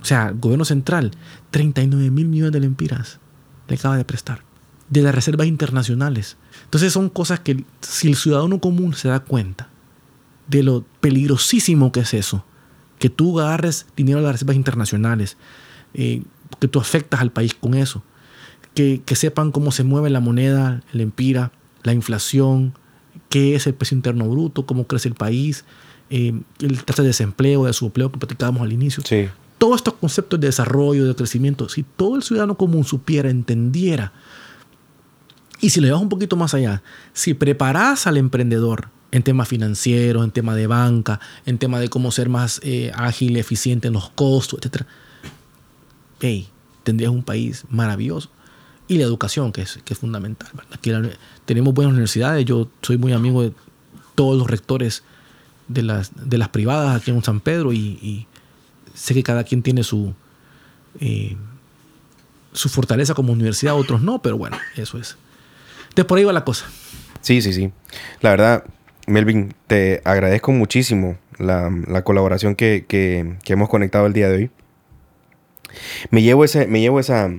o 0.00 0.04
sea, 0.04 0.26
al 0.26 0.38
gobierno 0.38 0.64
central, 0.64 1.12
39 1.50 2.10
mil 2.10 2.26
millones 2.28 2.52
de 2.52 2.60
lempiras 2.60 3.20
le 3.68 3.76
acaba 3.76 3.96
de 3.96 4.04
prestar, 4.04 4.42
de 4.88 5.02
las 5.02 5.14
reservas 5.14 5.46
internacionales. 5.46 6.36
Entonces 6.64 6.92
son 6.92 7.08
cosas 7.08 7.40
que 7.40 7.64
si 7.80 8.08
el 8.08 8.16
ciudadano 8.16 8.60
común 8.60 8.94
se 8.94 9.08
da 9.08 9.20
cuenta, 9.20 9.68
de 10.50 10.64
lo 10.64 10.84
peligrosísimo 11.00 11.92
que 11.92 12.00
es 12.00 12.12
eso. 12.12 12.44
Que 12.98 13.08
tú 13.08 13.40
agarres 13.40 13.86
dinero 13.96 14.18
de 14.18 14.24
las 14.24 14.32
reservas 14.32 14.56
internacionales, 14.56 15.36
eh, 15.94 16.22
que 16.58 16.68
tú 16.68 16.80
afectas 16.80 17.20
al 17.20 17.30
país 17.30 17.54
con 17.54 17.74
eso. 17.74 18.02
Que, 18.74 19.02
sepan 19.14 19.52
cómo 19.52 19.72
se 19.72 19.84
mueve 19.84 20.10
la 20.10 20.20
moneda, 20.20 20.82
el 20.92 21.00
empira, 21.00 21.52
la 21.82 21.92
inflación, 21.92 22.74
qué 23.28 23.54
es 23.54 23.66
el 23.66 23.74
precio 23.74 23.94
interno 23.94 24.28
bruto, 24.28 24.66
cómo 24.66 24.86
crece 24.86 25.08
el 25.08 25.14
país, 25.14 25.64
eh, 26.08 26.40
el 26.60 26.84
tasa 26.84 27.02
de 27.02 27.08
desempleo, 27.08 27.66
de 27.66 27.72
subepleo 27.72 28.10
que 28.10 28.18
platicábamos 28.18 28.62
al 28.62 28.72
inicio. 28.72 29.02
Sí. 29.06 29.28
Todos 29.58 29.76
estos 29.76 29.94
conceptos 29.94 30.40
de 30.40 30.48
desarrollo, 30.48 31.06
de 31.06 31.14
crecimiento, 31.14 31.68
si 31.68 31.82
todo 31.82 32.16
el 32.16 32.22
ciudadano 32.22 32.56
común 32.56 32.84
supiera, 32.84 33.28
entendiera, 33.28 34.12
y 35.60 35.70
si 35.70 35.80
le 35.80 35.90
vas 35.90 36.00
un 36.00 36.08
poquito 36.08 36.36
más 36.36 36.54
allá, 36.54 36.82
si 37.12 37.34
preparas 37.34 38.06
al 38.06 38.16
emprendedor 38.16 38.88
en 39.12 39.22
temas 39.22 39.48
financieros, 39.48 40.24
en 40.24 40.30
temas 40.30 40.56
de 40.56 40.66
banca, 40.66 41.20
en 41.46 41.58
temas 41.58 41.80
de 41.80 41.88
cómo 41.88 42.10
ser 42.10 42.28
más 42.28 42.60
eh, 42.62 42.92
ágil, 42.94 43.36
eficiente 43.36 43.88
en 43.88 43.94
los 43.94 44.10
costos, 44.10 44.60
etc., 44.62 44.82
hey, 46.20 46.48
tendrías 46.82 47.10
un 47.10 47.22
país 47.22 47.64
maravilloso. 47.68 48.30
Y 48.88 48.98
la 48.98 49.04
educación, 49.04 49.52
que 49.52 49.62
es, 49.62 49.78
que 49.84 49.94
es 49.94 50.00
fundamental. 50.00 50.50
Aquí 50.72 50.90
tenemos 51.44 51.72
buenas 51.72 51.92
universidades. 51.92 52.44
Yo 52.44 52.68
soy 52.82 52.98
muy 52.98 53.12
amigo 53.12 53.42
de 53.42 53.52
todos 54.16 54.36
los 54.36 54.50
rectores 54.50 55.04
de 55.68 55.82
las, 55.82 56.10
de 56.28 56.38
las 56.38 56.48
privadas 56.48 57.00
aquí 57.00 57.12
en 57.12 57.22
San 57.22 57.40
Pedro 57.40 57.72
y, 57.72 58.26
sé 58.92 59.14
que 59.14 59.22
cada 59.22 59.44
quien 59.44 59.62
tiene 59.62 59.84
su, 59.84 60.12
eh, 60.98 61.36
su 62.52 62.68
fortaleza 62.68 63.14
como 63.14 63.32
universidad, 63.32 63.76
otros 63.76 64.02
no, 64.02 64.20
pero 64.20 64.36
bueno, 64.36 64.58
eso 64.76 64.98
es. 64.98 65.16
Entonces 65.90 66.04
por 66.04 66.18
ahí 66.18 66.24
va 66.24 66.32
la 66.32 66.44
cosa. 66.44 66.66
Sí, 67.20 67.40
sí, 67.40 67.52
sí. 67.52 67.72
La 68.20 68.30
verdad, 68.30 68.64
Melvin, 69.06 69.54
te 69.66 70.00
agradezco 70.04 70.52
muchísimo 70.52 71.16
la, 71.38 72.02
colaboración 72.04 72.54
que, 72.54 72.84
que, 72.86 73.36
hemos 73.46 73.68
conectado 73.68 74.06
el 74.06 74.12
día 74.12 74.28
de 74.28 74.36
hoy. 74.36 74.50
Me 76.10 76.22
llevo, 76.22 76.44
ese, 76.44 76.66
me 76.66 76.80
llevo 76.80 77.00
esa. 77.00 77.30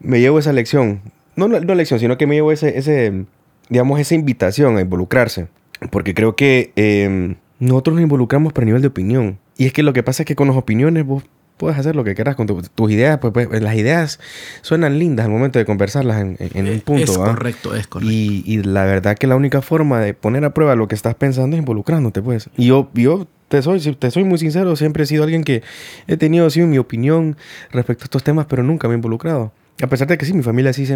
Me 0.00 0.20
llevo 0.20 0.38
esa 0.38 0.52
lección. 0.52 1.00
No, 1.36 1.48
no, 1.48 1.58
lección, 1.74 1.98
sino 1.98 2.18
que 2.18 2.26
me 2.26 2.34
llevo 2.34 2.52
ese, 2.52 2.78
ese, 2.78 3.24
digamos, 3.68 4.00
esa 4.00 4.14
invitación 4.14 4.76
a 4.76 4.80
involucrarse. 4.80 5.48
Porque 5.90 6.14
creo 6.14 6.36
que 6.36 6.72
em, 6.76 7.36
nosotros 7.58 7.94
nos 7.94 8.02
involucramos 8.02 8.52
por 8.52 8.64
nivel 8.64 8.82
de 8.82 8.88
opinión. 8.88 9.38
Y 9.56 9.66
es 9.66 9.72
que 9.72 9.82
lo 9.82 9.92
que 9.92 10.02
pasa 10.02 10.22
es 10.22 10.26
que 10.26 10.36
con 10.36 10.48
las 10.48 10.56
opiniones 10.56 11.04
vos 11.06 11.24
puedes 11.56 11.78
hacer 11.78 11.96
lo 11.96 12.04
que 12.04 12.14
quieras 12.14 12.36
con 12.36 12.46
tus 12.46 12.90
ideas. 12.90 13.18
Pues, 13.18 13.32
pues, 13.32 13.62
las 13.62 13.74
ideas 13.76 14.20
suenan 14.62 14.98
lindas 14.98 15.26
al 15.26 15.32
momento 15.32 15.58
de 15.58 15.64
conversarlas 15.64 16.20
en, 16.20 16.36
un 16.54 16.66
eh, 16.66 16.82
punto. 16.84 17.12
Es 17.12 17.18
correcto, 17.18 17.74
es 17.74 17.86
correcto. 17.86 18.12
Y, 18.12 18.62
la 18.64 18.84
verdad 18.84 19.16
que 19.16 19.26
la 19.26 19.36
única 19.36 19.62
forma 19.62 20.00
de 20.00 20.14
poner 20.14 20.44
a 20.44 20.54
prueba 20.54 20.74
lo 20.74 20.88
que 20.88 20.94
estás 20.94 21.14
pensando 21.14 21.56
es 21.56 21.60
involucrándote, 21.60 22.22
pues. 22.22 22.50
Y 22.56 22.66
yo, 22.66 22.90
yo 22.94 23.26
te 23.48 23.62
soy, 23.62 23.80
te 23.80 24.10
soy 24.10 24.24
muy 24.24 24.38
sincero, 24.38 24.74
siempre 24.76 25.04
he 25.04 25.06
sido 25.06 25.24
alguien 25.24 25.44
que 25.44 25.62
he 26.06 26.16
tenido 26.16 26.48
sí, 26.50 26.60
mi 26.62 26.78
opinión 26.78 27.36
respecto 27.70 28.04
a 28.04 28.06
estos 28.06 28.24
temas, 28.24 28.46
pero 28.48 28.62
nunca 28.62 28.88
me 28.88 28.94
he 28.94 28.96
involucrado. 28.96 29.52
A 29.82 29.86
pesar 29.88 30.06
de 30.06 30.18
que 30.18 30.24
sí, 30.24 30.32
mi 30.32 30.42
familia 30.42 30.72
sí, 30.72 30.86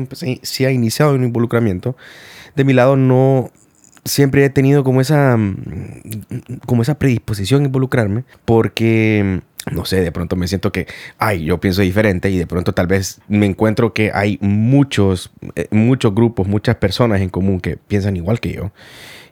sí 0.42 0.64
ha 0.64 0.70
iniciado 0.70 1.14
un 1.14 1.24
involucramiento, 1.24 1.96
de 2.54 2.64
mi 2.64 2.72
lado 2.72 2.96
no, 2.96 3.50
siempre 4.08 4.44
he 4.44 4.50
tenido 4.50 4.84
como 4.84 5.00
esa, 5.00 5.36
mm, 5.36 5.54
como 6.66 6.82
esa 6.82 6.98
predisposición 6.98 7.62
a 7.62 7.66
involucrarme 7.66 8.24
porque, 8.44 9.40
no 9.72 9.84
sé, 9.84 10.00
de 10.00 10.12
pronto 10.12 10.36
me 10.36 10.48
siento 10.48 10.72
que, 10.72 10.86
ay, 11.18 11.44
yo 11.44 11.58
pienso 11.58 11.82
diferente 11.82 12.30
y 12.30 12.38
de 12.38 12.46
pronto 12.46 12.72
tal 12.72 12.86
vez 12.86 13.20
me 13.28 13.46
encuentro 13.46 13.92
que 13.92 14.10
hay 14.12 14.38
muchos, 14.40 15.30
eh, 15.56 15.68
muchos 15.70 16.14
grupos, 16.14 16.46
muchas 16.46 16.76
personas 16.76 17.20
en 17.20 17.28
común 17.28 17.60
que 17.60 17.76
piensan 17.76 18.16
igual 18.16 18.40
que 18.40 18.52
yo. 18.52 18.72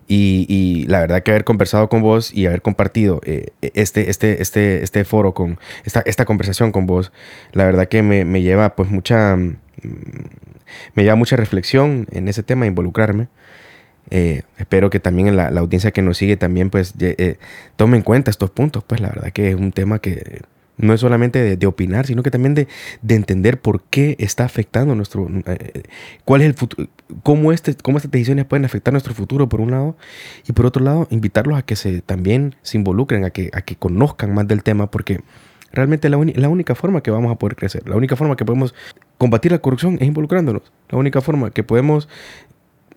Y, 0.09 0.85
la 0.87 1.01
verdad 1.01 1.25
que 1.25 1.33
haber 1.33 1.43
conversado 1.43 1.89
con 1.89 2.01
vos 2.01 2.33
y 2.33 2.47
haber 2.47 2.63
compartido 2.63 3.21
eh, 3.25 3.49
este, 3.61 4.09
este, 4.09 4.41
este, 4.41 4.85
este 4.85 5.05
foro 5.05 5.35
con 5.35 5.59
esta, 5.85 6.03
esta 6.07 6.25
conversación 6.25 6.71
con 6.71 6.87
vos, 6.87 7.11
la 7.53 7.65
verdad 7.65 7.89
que 7.89 8.03
me, 8.03 8.25
me 8.25 8.43
lleva 8.43 8.77
pues 8.77 8.89
mucha, 8.89 9.35
mm, 9.35 9.57
me 10.95 11.03
lleva 11.03 11.17
mucha 11.17 11.37
reflexión 11.37 12.07
en 12.13 12.29
ese 12.29 12.45
tema, 12.45 12.67
involucrarme. 12.67 13.29
Eh, 14.11 14.43
espero 14.59 14.91
que 14.91 15.01
también 15.01 15.35
la, 15.37 15.51
la, 15.51 15.61
audiencia 15.61 15.91
que 15.91 16.03
nos 16.03 16.19
sigue 16.19 16.37
también 16.37 16.71
pues 16.71 16.95
eh, 17.01 17.39
tome 17.77 17.97
en 17.97 18.03
cuenta 18.03 18.31
estos 18.31 18.51
puntos. 18.51 18.85
Pues 18.85 19.01
la 19.01 19.09
verdad 19.09 19.33
que 19.33 19.51
es 19.51 19.55
un 19.57 19.73
tema 19.73 19.99
que 19.99 20.43
no 20.79 20.93
es 20.93 21.01
solamente 21.01 21.57
de, 21.57 21.67
opinar, 21.67 22.07
sino 22.07 22.23
que 22.23 22.31
también 22.31 22.55
de, 22.55 22.69
de, 23.03 23.15
entender 23.15 23.61
por 23.61 23.83
qué 23.85 24.17
está 24.19 24.45
afectando 24.45 24.95
nuestro, 24.95 25.29
eh, 25.47 25.83
cuál 26.25 26.43
es 26.43 26.49
el 26.49 26.55
futuro, 26.55 26.89
cómo, 27.23 27.53
este, 27.53 27.75
cómo 27.77 27.99
estas 27.99 28.11
decisiones 28.11 28.45
pueden 28.45 28.65
afectar 28.65 28.93
nuestro 28.93 29.15
futuro 29.15 29.49
por 29.49 29.61
un 29.61 29.71
lado 29.71 29.97
y 30.47 30.53
por 30.53 30.67
otro 30.67 30.85
lado 30.85 31.09
invitarlos 31.11 31.59
a 31.59 31.63
que 31.63 31.77
se 31.77 32.03
también 32.03 32.57
se 32.63 32.77
involucren, 32.77 33.25
a 33.25 33.31
que, 33.31 33.51
a 33.53 33.63
que 33.63 33.77
conozcan 33.77 34.35
más 34.35 34.47
del 34.47 34.63
tema 34.63 34.91
porque 34.91 35.21
realmente 35.73 36.09
la, 36.09 36.19
la 36.35 36.49
única 36.49 36.75
forma 36.75 37.03
que 37.03 37.11
vamos 37.11 37.33
a 37.33 37.37
poder 37.37 37.57
crecer, 37.57 37.89
la 37.89 37.97
única 37.97 38.17
forma 38.17 38.37
que 38.37 38.45
podemos 38.45 38.75
combatir 39.19 39.53
la 39.53 39.59
corrupción 39.59 39.97
es 40.01 40.07
involucrándonos, 40.07 40.63
la 40.91 40.99
única 40.99 41.21
forma 41.21 41.51
que 41.51 41.65
podemos 41.65 42.09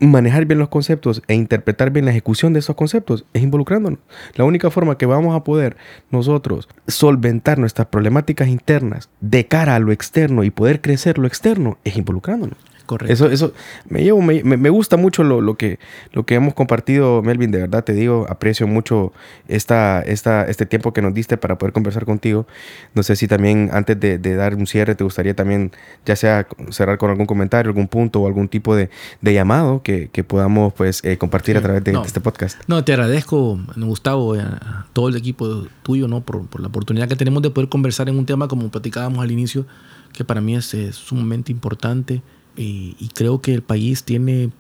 manejar 0.08 0.46
bien 0.46 0.60
los 0.60 0.70
conceptos 0.70 1.22
e 1.28 1.34
interpretar 1.34 1.92
bien 1.92 2.06
la 2.06 2.12
ejecución 2.12 2.54
de 2.54 2.60
esos 2.60 2.76
conceptos 2.76 3.26
es 3.34 3.44
involucrándonos. 3.44 4.00
La 4.36 4.46
única 4.46 4.70
forma 4.70 4.98
que 4.98 5.06
vamos 5.06 5.36
a 5.36 5.44
poder 5.44 5.78
nosotros 6.12 6.70
solventar 6.88 7.58
nuestras 7.58 7.88
problemáticas 7.88 8.48
internas 8.48 9.10
de 9.22 9.48
cara 9.48 9.76
a 9.76 9.80
lo 9.80 9.92
externo 9.92 10.44
y 10.44 10.50
poder 10.50 10.82
crecer 10.82 11.18
lo 11.18 11.28
externo 11.28 11.78
es 11.84 11.98
involucrándonos. 11.98 12.58
Correcto. 12.90 13.14
Eso, 13.14 13.30
eso 13.30 13.54
me, 13.88 14.02
llevo, 14.02 14.20
me, 14.20 14.42
me, 14.42 14.70
gusta 14.72 14.98
mucho 14.98 15.24
lo, 15.24 15.42
lo, 15.42 15.58
que, 15.58 15.78
lo 16.12 16.26
que 16.26 16.34
hemos 16.34 16.56
compartido, 16.56 17.22
Melvin. 17.22 17.52
De 17.52 17.60
verdad 17.60 17.84
te 17.84 17.94
digo, 17.94 18.26
aprecio 18.28 18.66
mucho 18.66 19.14
esta, 19.48 20.02
esta, 20.02 20.46
este 20.46 20.66
tiempo 20.66 20.92
que 20.92 21.04
nos 21.04 21.14
diste 21.14 21.38
para 21.38 21.60
poder 21.60 21.72
conversar 21.72 22.06
contigo. 22.06 22.48
No 22.96 23.04
sé 23.04 23.16
si 23.16 23.28
también 23.28 23.70
antes 23.74 24.00
de, 24.00 24.18
de 24.18 24.34
dar 24.34 24.56
un 24.56 24.66
cierre 24.66 24.96
te 24.96 25.04
gustaría 25.04 25.36
también, 25.36 25.72
ya 26.04 26.16
sea 26.16 26.48
cerrar 26.72 26.98
con 26.98 27.12
algún 27.12 27.28
comentario, 27.28 27.70
algún 27.70 27.88
punto 27.88 28.22
o 28.22 28.28
algún 28.28 28.48
tipo 28.48 28.76
de, 28.76 28.90
de 29.22 29.34
llamado 29.36 29.84
que, 29.84 30.10
que, 30.12 30.24
podamos 30.24 30.74
pues 30.74 31.06
eh, 31.06 31.20
compartir 31.20 31.56
a 31.56 31.62
través 31.62 31.84
de, 31.84 31.92
este 32.04 32.22
podcast. 32.22 32.60
No, 32.66 32.84
te 32.84 32.94
agradezco, 32.94 33.60
Gustavo, 33.76 34.34
a 34.34 34.88
todo 34.94 35.10
el 35.10 35.16
equipo 35.16 35.68
tuyo, 35.84 36.08
¿no? 36.08 36.22
Por, 36.22 36.48
por, 36.48 36.60
la 36.60 36.70
oportunidad 36.70 37.08
que 37.08 37.16
tenemos 37.16 37.44
de 37.44 37.52
poder 37.52 37.70
conversar 37.70 38.10
en 38.10 38.18
un 38.18 38.26
tema 38.26 38.48
como 38.48 38.72
platicábamos 38.72 39.20
al 39.20 39.30
inicio, 39.30 39.68
que 40.12 40.24
para 40.24 40.42
mí 40.42 40.56
es, 40.56 40.74
es 40.74 40.96
sumamente 40.96 41.52
importante 41.52 42.24
y, 42.60 43.10
creo 43.14 43.42
que 43.42 43.54
el 43.54 43.62
país 43.62 44.04
tiene 44.04 44.52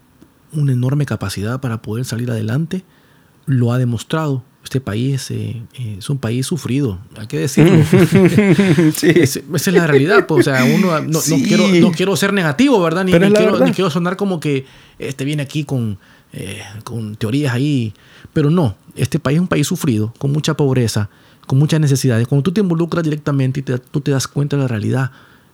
una 0.54 0.72
enorme 0.72 1.06
capacidad 1.06 1.60
para 1.60 1.82
poder 1.82 2.06
salir 2.06 2.32
adelante. 2.32 2.84
Lo 3.45 3.74
ha 3.74 3.78
demostrado. 3.78 4.43
Este 4.64 4.82
país 4.82 5.32
eh, 5.32 5.62
eh, 5.74 5.95
es 6.00 6.10
un 6.10 6.18
país 6.18 6.45
sufrido, 6.45 7.00
hay 7.18 7.28
que 7.28 7.39
decirlo. 7.39 7.82
sí. 8.93 9.08
esa 9.08 9.41
es 9.54 9.68
la 9.74 9.88
realidad. 9.88 10.28
Pues, 10.28 10.47
o 10.47 10.52
sea, 10.52 10.64
uno 10.66 11.00
no, 11.02 11.20
quiero, 11.22 11.68
no, 11.68 11.91
quiero, 11.91 12.16
ser 12.16 12.34
negativo, 12.34 12.80
¿verdad? 12.82 13.06
Ni, 13.06 13.12
quiero, 13.12 13.66
ni, 13.66 13.72
quiero, 13.72 13.89
sonar 13.89 14.18
como 14.18 14.39
que 14.39 14.66
este 15.00 15.24
viene 15.24 15.43
aquí 15.43 15.64
con, 15.64 15.97
eh, 16.34 16.62
con 16.84 17.16
teorías 17.16 17.54
ahí. 17.54 17.93
Pero 18.34 18.50
no, 18.50 18.76
este 18.95 19.18
país 19.18 19.38
es 19.38 19.41
un 19.41 19.47
país 19.47 19.66
sufrido, 19.66 20.14
con 20.20 20.32
mucha 20.32 20.56
pobreza, 20.56 21.10
con 21.47 21.58
muchas 21.58 21.80
necesidades. 21.80 22.28
Cuando 22.28 22.43
tú 22.43 22.52
te 22.52 22.62
involucras 22.62 23.04
directamente 23.04 23.62
y 23.62 23.64
tú 23.64 24.02
te 24.02 24.12
das 24.12 24.28
cuenta 24.28 24.58
de 24.58 24.64
la 24.64 24.68
realidad, 24.68 25.12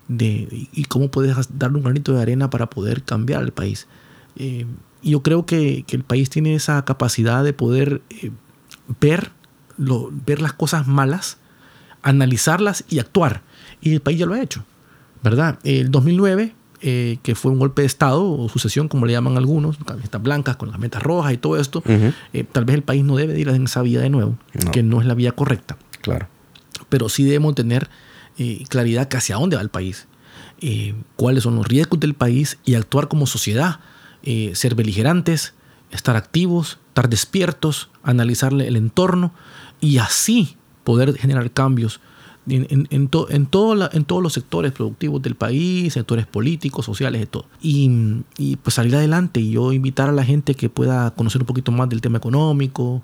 de, 0.08 0.68
y 0.72 0.84
cómo 0.86 1.10
puedes 1.10 1.36
darle 1.58 1.78
un 1.78 1.84
granito 1.84 2.14
de 2.14 2.22
arena 2.22 2.50
para 2.50 2.70
poder 2.70 3.04
cambiar 3.04 3.44
el 3.44 3.52
país. 3.52 3.88
Eh, 4.36 4.66
yo 5.02 5.22
creo 5.22 5.46
que, 5.46 5.84
que, 5.88 5.96
el 5.96 6.04
país 6.04 6.30
tiene 6.30 6.56
esa 6.56 6.84
capacidad 6.86 7.44
de 7.44 7.54
poder 7.54 8.02
eh, 8.10 8.32
ver, 9.00 9.32
lo, 9.78 10.12
ver 10.26 10.42
las 10.42 10.54
cosas 10.54 10.88
malas, 10.88 11.38
analizarlas 12.02 12.84
y 12.90 13.00
actuar. 13.00 13.42
Y 13.82 13.94
el 13.94 14.02
país 14.02 14.20
ya 14.20 14.26
lo 14.26 14.34
ha 14.34 14.42
hecho, 14.42 14.64
¿verdad? 15.24 15.60
El 15.64 15.92
2009, 15.92 16.54
eh, 16.82 17.18
que 17.24 17.36
fue 17.36 17.52
un 17.52 17.60
golpe 17.60 17.84
de 17.84 17.88
Estado 17.88 18.24
o 18.30 18.50
sucesión, 18.50 18.88
como 18.88 19.06
le 19.06 19.14
llaman 19.14 19.38
algunos, 19.38 19.78
camisetas 19.78 20.22
blancas 20.22 20.56
con 20.56 20.70
las 20.70 20.80
metas 20.80 21.02
rojas 21.04 21.34
y 21.34 21.38
todo 21.38 21.58
esto, 21.58 21.84
tal 22.52 22.66
vez 22.66 22.76
el 22.76 22.84
país 22.84 23.04
no 23.04 23.16
debe 23.16 23.40
ir 23.40 23.50
en 23.50 23.66
esa 23.66 23.82
vía 23.82 24.02
de 24.02 24.10
nuevo, 24.10 24.38
que 24.72 24.84
no 24.84 25.02
es 25.02 25.08
la 25.08 25.14
vía 25.14 25.32
correcta. 25.32 25.78
Claro. 26.02 26.28
Pero 26.90 27.10
sí 27.10 27.24
debemos 27.24 27.56
tener 27.56 27.90
eh, 28.38 28.66
claridad 28.68 29.08
hacia 29.16 29.38
dónde 29.38 29.56
va 29.56 29.62
el 29.62 29.70
país, 29.70 30.08
eh, 30.60 30.94
cuáles 31.16 31.44
son 31.44 31.56
los 31.56 31.66
riesgos 31.66 32.02
del 32.02 32.16
país 32.16 32.58
y 32.66 32.76
actuar 32.76 33.08
como 33.08 33.28
sociedad, 33.28 33.80
eh, 34.24 34.52
ser 34.56 34.76
beligerantes, 34.76 35.54
estar 35.92 36.18
activos, 36.18 36.78
estar 36.90 37.08
despiertos, 37.08 37.90
analizar 38.04 38.52
el 38.52 38.76
entorno 38.76 39.32
y 39.80 40.00
así 40.00 40.58
poder 40.84 41.18
generar 41.18 41.50
cambios 41.52 42.02
en, 42.48 42.68
en, 42.70 42.88
en, 42.92 43.46
todos 43.48 44.24
los 44.24 44.34
sectores 44.34 44.74
productivos 44.74 45.22
del 45.22 45.36
país, 45.36 45.94
sectores 45.94 46.28
políticos, 46.28 46.86
sociales, 46.86 47.22
de 47.22 47.28
todo. 47.28 47.46
Y, 47.62 47.90
y, 48.38 48.58
pues 48.58 48.74
salir 48.74 48.96
adelante 48.96 49.40
y 49.40 49.52
yo 49.52 49.72
invitar 49.72 50.10
a 50.10 50.12
la 50.12 50.26
gente 50.26 50.56
que 50.56 50.70
pueda 50.70 51.12
conocer 51.12 51.42
un 51.42 51.48
poquito 51.48 51.72
más 51.72 51.88
del 51.90 52.02
tema 52.02 52.18
económico. 52.18 53.02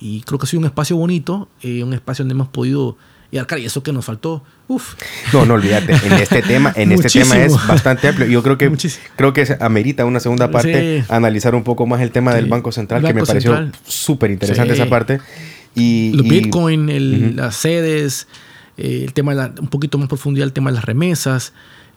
Y 0.00 0.22
creo 0.22 0.38
que 0.38 0.44
ha 0.44 0.48
sido 0.48 0.60
un 0.60 0.66
espacio 0.66 0.96
bonito, 0.96 1.48
un 1.62 1.92
espacio 1.92 2.24
donde 2.24 2.32
hemos 2.32 2.48
podido 2.48 2.96
y 3.32 3.38
y 3.38 3.64
eso 3.64 3.82
que 3.82 3.92
nos 3.92 4.04
faltó, 4.04 4.42
uf. 4.66 4.94
No, 5.32 5.46
no 5.46 5.54
olvídate. 5.54 5.92
En 5.92 6.12
este 6.14 6.42
tema, 6.42 6.72
en 6.74 6.90
este 6.90 7.08
tema 7.08 7.38
es 7.38 7.54
bastante 7.66 8.08
amplio. 8.08 8.26
Yo 8.26 8.42
creo 8.42 8.58
que 8.58 8.70
creo 9.16 9.32
que 9.32 9.56
amerita 9.60 10.04
una 10.04 10.18
segunda 10.18 10.50
parte 10.50 11.04
analizar 11.08 11.54
un 11.54 11.62
poco 11.62 11.86
más 11.86 12.00
el 12.00 12.10
tema 12.10 12.34
del 12.34 12.46
Banco 12.46 12.72
Central, 12.72 13.04
que 13.04 13.14
me 13.14 13.24
pareció 13.24 13.70
súper 13.86 14.32
interesante 14.32 14.74
esa 14.74 14.86
parte. 14.86 15.20
Y, 15.74 16.12
Los 16.14 16.26
Bitcoin, 16.26 17.36
las 17.36 17.54
sedes, 17.54 18.26
eh, 18.76 19.02
el 19.04 19.12
tema 19.12 19.34
de 19.34 19.60
un 19.60 19.68
poquito 19.68 19.98
más 19.98 20.08
profundidad 20.08 20.46
el 20.46 20.52
tema 20.52 20.70
de 20.70 20.74
las 20.74 20.84
remesas. 20.84 21.52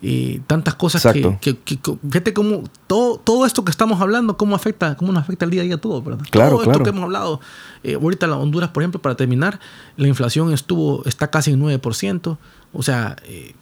Y 0.05 0.39
tantas 0.39 0.75
cosas 0.75 1.01
que, 1.13 1.37
que, 1.39 1.79
fíjate 2.09 2.33
cómo 2.33 2.63
todo, 2.87 3.17
todo 3.17 3.45
esto 3.45 3.63
que 3.63 3.71
estamos 3.71 4.01
hablando, 4.01 4.35
cómo 4.35 4.53
afecta, 4.53 4.97
cómo 4.97 5.13
nos 5.13 5.23
afecta 5.23 5.45
el 5.45 5.51
día 5.51 5.61
a 5.61 5.63
día 5.63 5.77
todo, 5.77 6.01
¿verdad? 6.01 6.25
Claro, 6.29 6.57
todo 6.57 6.71
esto 6.71 6.83
que 6.83 6.89
hemos 6.89 7.05
hablado. 7.05 7.39
Eh, 7.83 7.93
ahorita 7.93 8.25
en 8.25 8.33
Honduras, 8.33 8.69
por 8.71 8.83
ejemplo, 8.83 9.01
para 9.01 9.15
terminar, 9.15 9.61
la 9.95 10.09
inflación 10.09 10.51
estuvo, 10.51 11.05
está 11.05 11.31
casi 11.31 11.51
en 11.51 11.61
9%. 11.61 12.37
O 12.73 12.83
sea, 12.83 13.15
eh, 13.23 13.55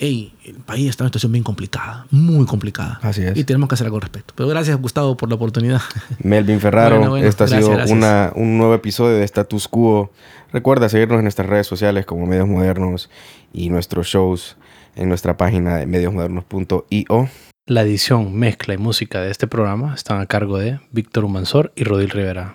el 0.00 0.32
país 0.66 0.90
está 0.90 1.04
en 1.04 1.06
una 1.06 1.10
situación 1.10 1.30
bien 1.30 1.44
complicada, 1.44 2.06
muy 2.10 2.44
complicada. 2.46 2.98
Así 3.02 3.22
es. 3.22 3.36
Y 3.36 3.44
tenemos 3.44 3.68
que 3.68 3.76
hacer 3.76 3.84
algo 3.84 3.98
al 3.98 4.02
respecto. 4.02 4.34
Pero 4.36 4.48
gracias, 4.48 4.76
Gustavo, 4.80 5.16
por 5.16 5.28
la 5.28 5.36
oportunidad. 5.36 5.80
Melvin 6.18 6.58
Ferraro, 6.58 7.16
este 7.16 7.44
ha 7.44 7.46
sido 7.46 7.70
Una, 7.90 8.32
un 8.34 8.58
nuevo 8.58 8.74
episodio 8.74 9.18
de 9.18 9.24
Status 9.24 9.68
Quo. 9.68 10.10
Recuerda 10.52 10.88
seguirnos 10.88 11.18
en 11.18 11.24
nuestras 11.26 11.48
redes 11.48 11.68
sociales 11.68 12.06
como 12.06 12.26
Medios 12.26 12.48
Modernos 12.48 13.08
y 13.52 13.70
nuestros 13.70 14.08
shows 14.08 14.56
en 14.96 15.08
nuestra 15.08 15.36
página 15.36 15.76
de 15.76 15.86
mediosmodernos.io. 15.86 17.28
La 17.68 17.82
edición, 17.82 18.32
mezcla 18.36 18.74
y 18.74 18.78
música 18.78 19.20
de 19.20 19.32
este 19.32 19.48
programa 19.48 19.92
están 19.94 20.20
a 20.20 20.26
cargo 20.26 20.58
de 20.58 20.78
Víctor 20.92 21.24
Humansor 21.24 21.72
y 21.74 21.82
Rodil 21.82 22.10
Rivera. 22.10 22.54